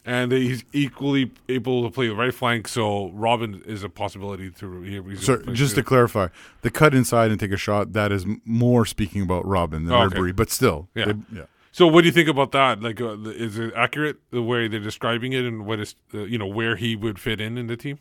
[0.04, 2.68] and he's equally able to play the right flank.
[2.68, 4.82] So Robben is a possibility to.
[4.82, 5.82] He, So just too.
[5.82, 6.28] to clarify,
[6.62, 10.02] the cut inside and take a shot that is more speaking about Robben than Oh,
[10.02, 10.16] okay.
[10.18, 11.06] Ribery, but still, Yeah.
[11.06, 11.42] they- yeah.
[11.72, 12.82] So what do you think about that?
[12.82, 16.36] Like, uh, is it accurate the way they're describing it, and what is uh, you
[16.36, 17.98] know where he would fit in in the team?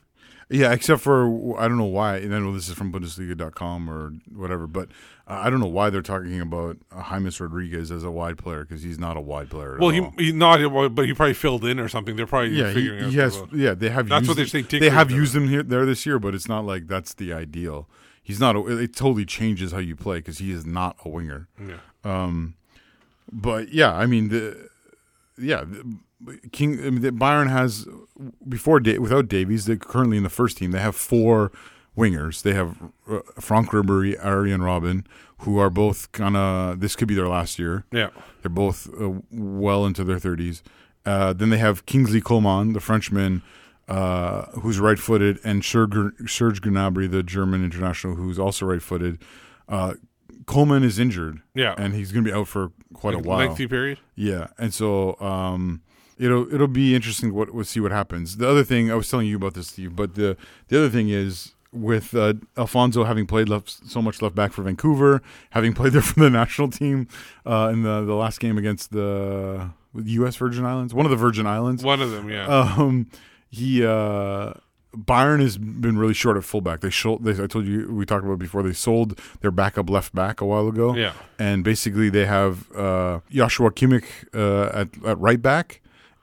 [0.52, 2.18] Yeah, except for I don't know why.
[2.18, 4.90] And I know this is from Bundesliga.com or whatever, but
[5.28, 8.64] uh, I don't know why they're talking about uh, James Rodriguez as a wide player
[8.66, 9.76] because he's not a wide player.
[9.76, 10.12] At Well, he all.
[10.18, 10.58] he not,
[10.96, 12.16] but he probably filled in or something.
[12.16, 13.38] They're probably yeah, figuring he has.
[13.38, 14.10] about- Yeah, they have.
[14.10, 14.66] That's used, what they're saying.
[14.72, 17.88] They have used him here there this year, but it's not like that's the ideal.
[18.24, 18.56] He's not.
[18.56, 21.48] A, it totally changes how you play because he is not a winger.
[21.64, 21.78] Yeah.
[22.04, 22.56] Um,
[23.32, 24.68] but yeah, I mean the
[25.38, 25.64] yeah.
[25.64, 25.98] The,
[26.52, 27.88] King I mean, Bayern has
[28.48, 29.66] before without Davies.
[29.66, 30.72] They're currently in the first team.
[30.72, 31.52] They have four
[31.98, 32.42] wingers.
[32.44, 32.78] They have
[33.10, 35.06] uh, Franck Ribery, Arjen Robben,
[35.40, 36.80] who are both kind of.
[36.82, 37.86] This could be their last year.
[37.92, 38.10] Yeah.
[38.42, 40.62] they're both uh, well into their thirties.
[41.06, 43.42] Uh, then they have Kingsley Coman, the Frenchman,
[43.88, 49.18] uh, who's right-footed, and Serge, Serge Gnabry, the German international, who's also right-footed.
[49.70, 49.94] Uh,
[50.46, 51.74] Coman is injured, Yeah.
[51.78, 54.00] and he's going to be out for quite Like a while, lengthy period?
[54.16, 55.82] Yeah, and so um,
[56.20, 58.38] it'll it'll be interesting what we'll see what happens.
[58.38, 60.38] The other thing I was telling you about this, Steve, but the
[60.68, 64.64] the other thing is with uh, Alphonso having played left so much left back for
[64.64, 65.22] Vancouver,
[65.52, 67.08] having played there for the national team
[67.46, 70.36] uh, in the the last game against the U.S.
[70.36, 72.46] Virgin Islands, one of the Virgin Islands, One of them, yeah.
[72.48, 73.10] Um,
[73.50, 74.54] he uh,
[74.96, 76.82] Bayern has been really short at fullback.
[76.82, 77.24] They sold.
[77.24, 78.64] They, I told you we talked about it before.
[78.64, 80.96] They sold their backup left back a while ago.
[80.96, 81.14] Yeah.
[81.38, 85.82] and basically they have uh, Joshua Kimmich uh, at at right back.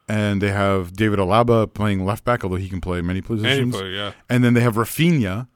[0.09, 3.74] And they have David Alaba playing left back, although he can play many positions.
[3.74, 4.12] player, yeah.
[4.28, 5.49] And then they have Rafinha,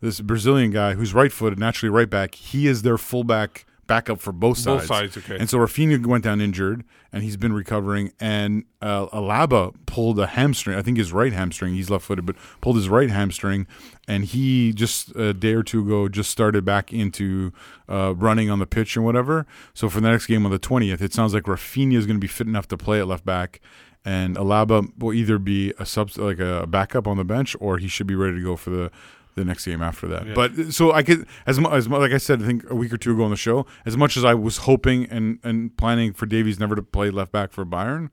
[0.00, 2.34] this Brazilian guy who's right footed, naturally right back.
[2.34, 4.82] He is their fullback backup for both sides.
[4.82, 5.16] Both sides.
[5.16, 5.36] okay.
[5.38, 8.12] And so Rafinha went down injured, and he's been recovering.
[8.20, 10.76] And uh, Alaba pulled a hamstring.
[10.76, 11.74] I think his right hamstring.
[11.74, 13.66] He's left footed, but pulled his right hamstring,
[14.08, 17.52] and he just a day or two ago just started back into
[17.88, 19.46] uh, running on the pitch and whatever.
[19.72, 22.20] So for the next game on the twentieth, it sounds like Rafinha is going to
[22.20, 23.60] be fit enough to play at left back.
[24.04, 27.88] And Alaba will either be a sub like a backup on the bench or he
[27.88, 28.90] should be ready to go for the
[29.34, 30.26] the next game after that.
[30.26, 30.34] Yeah.
[30.34, 32.96] But so I could as mu- as like I said I think a week or
[32.96, 36.26] two ago on the show, as much as I was hoping and and planning for
[36.26, 38.10] Davies never to play left back for Bayern,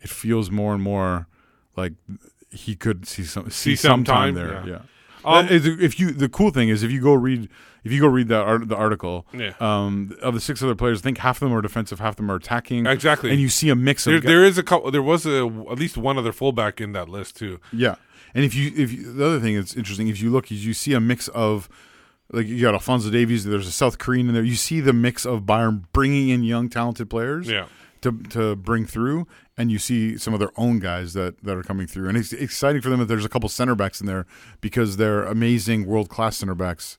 [0.00, 1.26] it feels more and more
[1.76, 1.94] like
[2.50, 4.62] he could see some see, See some time there.
[4.66, 4.66] yeah.
[4.66, 4.78] Yeah.
[5.24, 7.48] Um, if you the cool thing is if you go read
[7.84, 9.52] if you go read the art, the article Yeah.
[9.60, 12.16] um, of the six other players, I think half of them are defensive, half of
[12.16, 12.86] them are attacking.
[12.86, 13.30] Exactly.
[13.30, 14.90] and you see a mix of There, there is a couple.
[14.90, 17.60] There was a at least one other fullback in that list too.
[17.72, 17.96] Yeah,
[18.34, 20.74] and if you if you, the other thing that's interesting, if you look, is you
[20.74, 21.68] see a mix of
[22.32, 23.44] like you got Alphonso Davies.
[23.44, 24.42] There's a South Korean in there.
[24.44, 27.48] You see the mix of Bayern bringing in young talented players.
[27.48, 27.66] Yeah.
[28.02, 31.62] To, to bring through, and you see some of their own guys that, that are
[31.62, 34.26] coming through, and it's exciting for them that there's a couple center backs in there
[34.60, 36.98] because they're amazing world class center backs.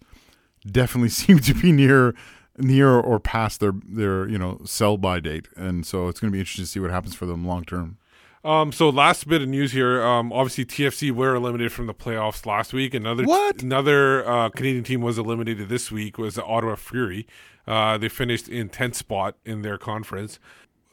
[0.70, 2.16] Definitely seem to be near
[2.58, 6.34] near or past their their you know sell by date, and so it's going to
[6.34, 7.98] be interesting to see what happens for them long term.
[8.46, 10.04] Um, so last bit of news here.
[10.04, 12.94] Um, obviously TFC were eliminated from the playoffs last week.
[12.94, 13.62] Another What?
[13.64, 16.18] Another uh, Canadian team was eliminated this week.
[16.18, 17.26] Was the Ottawa Fury.
[17.66, 20.40] Uh, they finished in tenth spot in their conference.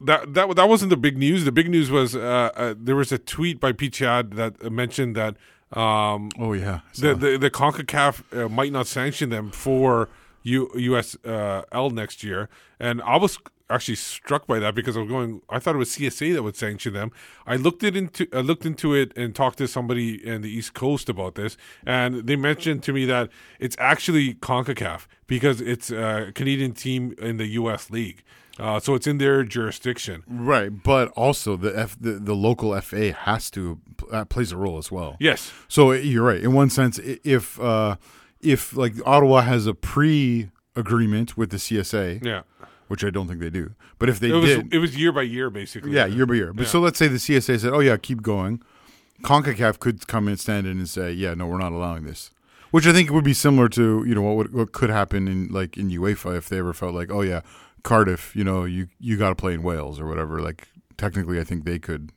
[0.01, 1.45] That that that wasn't the big news.
[1.45, 5.17] The big news was uh, uh, there was a tweet by Pete Chad that mentioned
[5.17, 5.37] that.
[5.73, 10.09] Um, oh yeah, the the, the Concacaf uh, might not sanction them for
[10.43, 12.49] U, USL next year,
[12.79, 13.39] and I was
[13.71, 15.43] actually struck by that because I was going.
[15.49, 17.13] I thought it was CSA that would sanction them.
[17.47, 20.75] I looked it into I looked into it and talked to somebody in the East
[20.75, 21.57] Coast about this,
[21.87, 27.37] and they mentioned to me that it's actually Concacaf because it's a Canadian team in
[27.37, 28.23] the US League,
[28.61, 30.23] uh, so it's in their jurisdiction.
[30.29, 33.81] Right, but also the F the, the local FA has to
[34.13, 35.17] uh, plays a role as well.
[35.19, 35.53] Yes.
[35.69, 36.41] So you're right.
[36.41, 37.97] In one sense, if uh,
[38.41, 42.43] if like Ottawa has a pre agreement with the CSA, Yeah.
[42.89, 45.13] which I don't think they do, but if they it was did, it was year
[45.13, 45.93] by year basically.
[45.93, 46.53] yeah, year by year.
[46.53, 46.69] But Yeah.
[46.69, 48.63] so let's say the CSA said, "Oh yeah, keep going."
[49.23, 52.31] Concacaf could come in, stand in, and say, "Yeah, no, we're not allowing this."
[52.71, 55.49] Which I think would be similar to you know what would, what could happen in
[55.49, 57.41] like in UEFA if they ever felt like, "Oh yeah,
[57.83, 61.45] Cardiff, you know, you you got to play in Wales or whatever." Like technically, I
[61.45, 62.13] think they could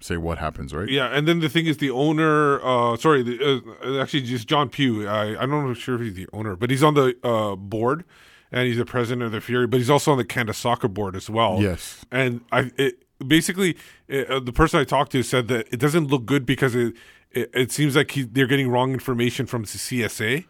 [0.00, 0.88] say what happens, right?
[0.88, 2.60] Yeah, and then the thing is, the owner.
[2.62, 5.06] Uh, sorry, the, uh, actually, just John Pugh.
[5.06, 8.04] I I'm not sure if he's the owner, but he's on the uh, board,
[8.50, 9.66] and he's the president of the Fury.
[9.66, 11.58] But he's also on the Canada Soccer Board as well.
[11.60, 12.04] Yes.
[12.10, 13.76] and I it, basically
[14.10, 16.94] uh, the person I talked to said that it doesn't look good because it
[17.30, 20.44] it, it seems like he, they're getting wrong information from the CSA.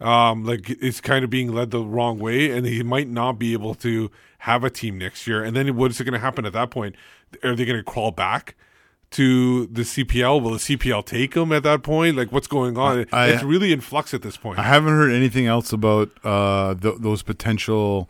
[0.00, 3.52] Um, like it's kind of being led the wrong way, and he might not be
[3.52, 5.42] able to have a team next year.
[5.42, 6.94] And then what is going to happen at that point?
[7.42, 8.54] Are they going to crawl back
[9.10, 10.40] to the CPL?
[10.40, 12.16] Will the CPL take him at that point?
[12.16, 13.06] Like what's going on?
[13.12, 14.58] I- it's really in flux at this point.
[14.58, 18.08] I haven't heard anything else about uh, th- those potential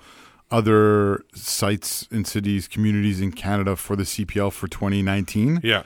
[0.51, 5.61] other sites in cities, communities in Canada for the CPL for 2019.
[5.63, 5.83] Yeah.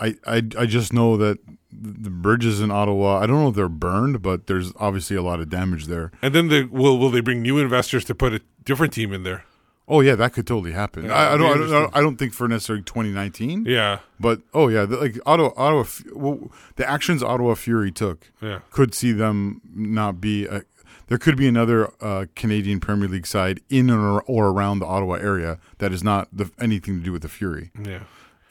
[0.00, 1.38] I, I, I just know that
[1.70, 5.40] the bridges in Ottawa, I don't know if they're burned, but there's obviously a lot
[5.40, 6.10] of damage there.
[6.22, 9.22] And then they will will they bring new investors to put a different team in
[9.22, 9.44] there?
[9.86, 11.04] Oh yeah, that could totally happen.
[11.04, 11.96] Yeah, I, I don't, I don't.
[11.96, 13.66] I don't think for necessarily 2019.
[13.66, 13.98] Yeah.
[14.18, 15.84] but oh yeah, the, like Ottawa, Ottawa,
[16.14, 18.60] well, the actions Ottawa Fury took, Yeah.
[18.70, 20.46] could see them not be.
[20.46, 20.62] A,
[21.08, 25.16] there could be another uh, Canadian Premier League side in or, or around the Ottawa
[25.16, 27.70] area that is not the, anything to do with the Fury.
[27.84, 28.04] Yeah.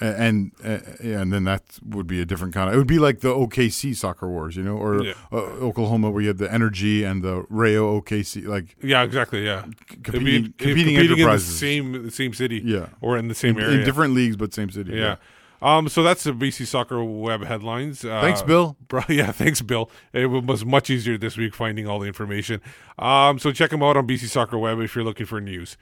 [0.06, 2.76] And uh, and then that would be a different kind of.
[2.76, 5.14] It would be like the OKC soccer wars, you know, or Yeah.
[5.32, 9.46] uh, Oklahoma where you had the Energy and the Rayo OKC, like Yeah, exactly.
[9.46, 9.66] Yeah,
[10.04, 11.58] competing, be- it'd- competing, in the enterprises.
[11.60, 12.62] same the same city.
[12.66, 12.88] Yeah.
[13.02, 14.94] or in the same in, area, in different leagues, but same city.
[14.94, 15.16] Yeah.
[15.62, 18.04] Um, so that's the BC Soccer Web headlines.
[18.04, 18.76] Uh, Thanks, Bill.
[18.90, 19.90] Bro, yeah, thanks, Bill.
[20.12, 22.60] It was much easier this week finding all the information.
[23.00, 25.78] Um, so check them out on BC Soccer Web if you're looking for news.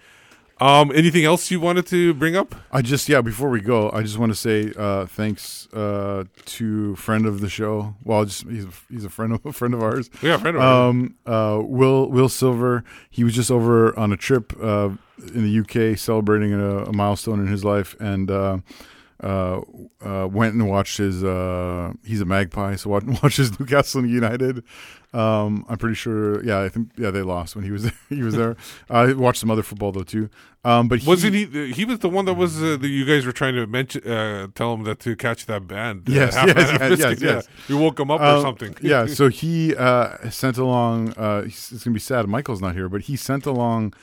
[0.62, 2.54] Um, anything else you wanted to bring up?
[2.72, 3.22] I just yeah.
[3.22, 7.50] Before we go, I just want to say uh, thanks uh, to friend of the
[7.50, 7.96] show.
[8.04, 10.12] Well, just he's a, he's a friend of a friend of ours.
[10.22, 10.90] Yeah, a friend of ours.
[10.90, 12.84] Um, uh, Will Will Silver.
[13.10, 14.92] He was just over on a trip uh,
[15.34, 15.60] in the
[15.92, 18.60] UK celebrating a, a milestone in his life, and uh,
[19.24, 19.62] uh,
[20.02, 21.24] uh, went and watched his.
[21.24, 24.64] Uh, he's a Magpie, so watched, watched his Newcastle United.
[25.14, 26.42] Um, I'm pretty sure.
[26.44, 27.94] Yeah, I think yeah they lost when he was there.
[28.10, 28.56] he was there.
[28.90, 30.30] I watched some other football though too.
[30.64, 31.72] Um, but Wasn't he?
[31.74, 34.48] He was the one that was uh, that you guys were trying to mention, uh,
[34.56, 36.08] tell him that to catch that band.
[36.08, 37.48] uh, Yes, yes, yes, yes, yes.
[37.68, 38.76] You woke him up or Um, something.
[38.82, 41.14] yeah, so he uh, sent along.
[41.18, 42.28] Uh, it's it's gonna be sad.
[42.28, 43.94] Michael's not here, but he sent along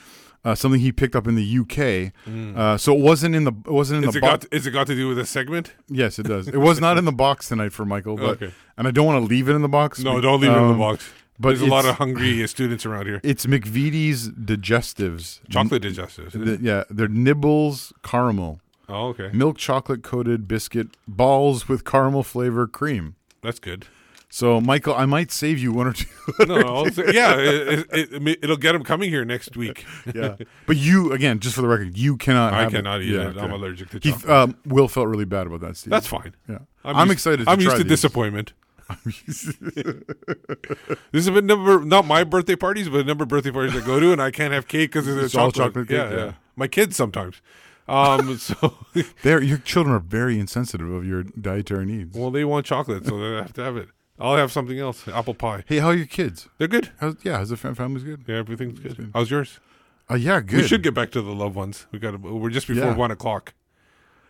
[0.49, 2.13] uh, something he picked up in the UK.
[2.27, 2.57] Mm.
[2.57, 4.47] Uh, so it wasn't in the it wasn't in Is the box.
[4.51, 5.75] is it got to do with a segment?
[5.89, 6.49] Yes, it does.
[6.49, 8.53] It was not in the box tonight for Michael, but Okay.
[8.77, 10.01] and I don't want to leave it in the box.
[10.01, 11.11] No, don't leave it in the um, box.
[11.41, 13.21] But There's a lot of hungry students around here.
[13.23, 16.33] It's McVitie's digestives, Chocolate digestives.
[16.33, 18.61] The- yeah, they're nibbles caramel.
[18.89, 19.31] Oh, okay.
[19.33, 23.17] Milk chocolate coated biscuit balls with caramel flavor cream.
[23.43, 23.87] That's good.
[24.31, 26.07] So, Michael, I might save you one or two.
[26.47, 29.87] No, I'll say- yeah, it, it, it, it'll get him coming here next week.
[30.15, 30.37] yeah,
[30.67, 32.53] but you again, just for the record, you cannot.
[32.53, 33.05] I cannot it.
[33.07, 33.39] eat Yeah, it.
[33.39, 34.31] I'm allergic to He, chocolate.
[34.31, 35.79] um, Will felt really bad about that.
[35.79, 35.91] Steve.
[35.91, 36.35] That's fine.
[36.47, 37.45] Yeah, I'm I'm, used- excited.
[37.47, 37.89] To I'm used to these.
[37.91, 38.53] disappointment.
[41.13, 43.85] This has been number not my birthday parties, but a number of birthday parties I
[43.85, 45.87] go to, and I can't have cake because it's, It's a all chocolate.
[45.87, 46.25] chocolate cake, yeah, yeah.
[46.27, 46.33] yeah.
[46.57, 47.41] My kids sometimes.
[47.87, 48.75] Um, so
[49.25, 52.17] your children are very insensitive of your dietary needs.
[52.17, 53.89] well, they want chocolate, so they have to have it.
[54.19, 55.07] I'll have something else.
[55.09, 55.65] Apple pie.
[55.67, 56.49] Hey, how are your kids?
[56.59, 56.91] They're good.
[57.01, 58.25] How's, yeah, how's the fam- family's good?
[58.27, 59.11] Yeah, everything's good.
[59.15, 59.61] How's yours?
[60.11, 60.63] Uh, yeah, good.
[60.63, 61.87] We should get back to the loved ones.
[61.93, 62.19] We got.
[62.21, 62.97] We're just before Yeah.
[62.97, 63.55] one o'clock.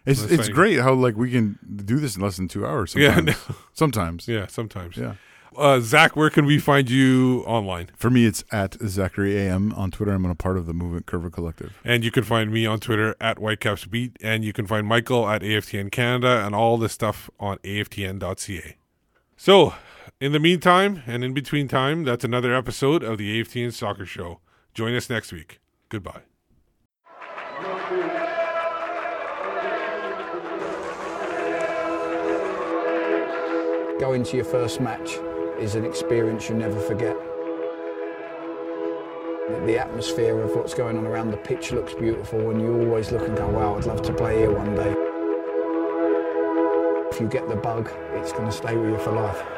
[0.05, 2.95] It's That's it's great how like we can do this in less than two hours.
[2.95, 3.49] Yeah, Sometimes.
[3.49, 3.55] no.
[3.75, 4.29] sometimes.
[4.29, 4.97] Yeah, sometimes.
[4.97, 5.15] Yeah.
[5.57, 7.89] Uh, Zach, where can we find you online?
[7.97, 10.13] For me, it's at Zachary AM on Twitter.
[10.13, 11.79] I'm a part of the Movement Curva Collective.
[11.85, 15.43] And you can find me on Twitter at WhitecapsBeat, and you can find Michael at
[15.43, 18.77] AFTN Canada, and all this stuff on AFTN.ca.
[19.41, 19.73] So,
[20.21, 24.41] in the meantime, and in between time, that's another episode of the AFTN Soccer Show.
[24.75, 25.61] Join us next week.
[25.89, 26.23] Goodbye.
[34.01, 35.19] Going to your first match
[35.61, 37.17] is an experience you never forget.
[39.67, 43.23] The atmosphere of what's going on around the pitch looks beautiful, and you always look
[43.23, 44.97] and go, wow, I'd love to play here one day.
[47.13, 47.89] If you get the bug,
[48.29, 49.58] it's going to stay with you for life.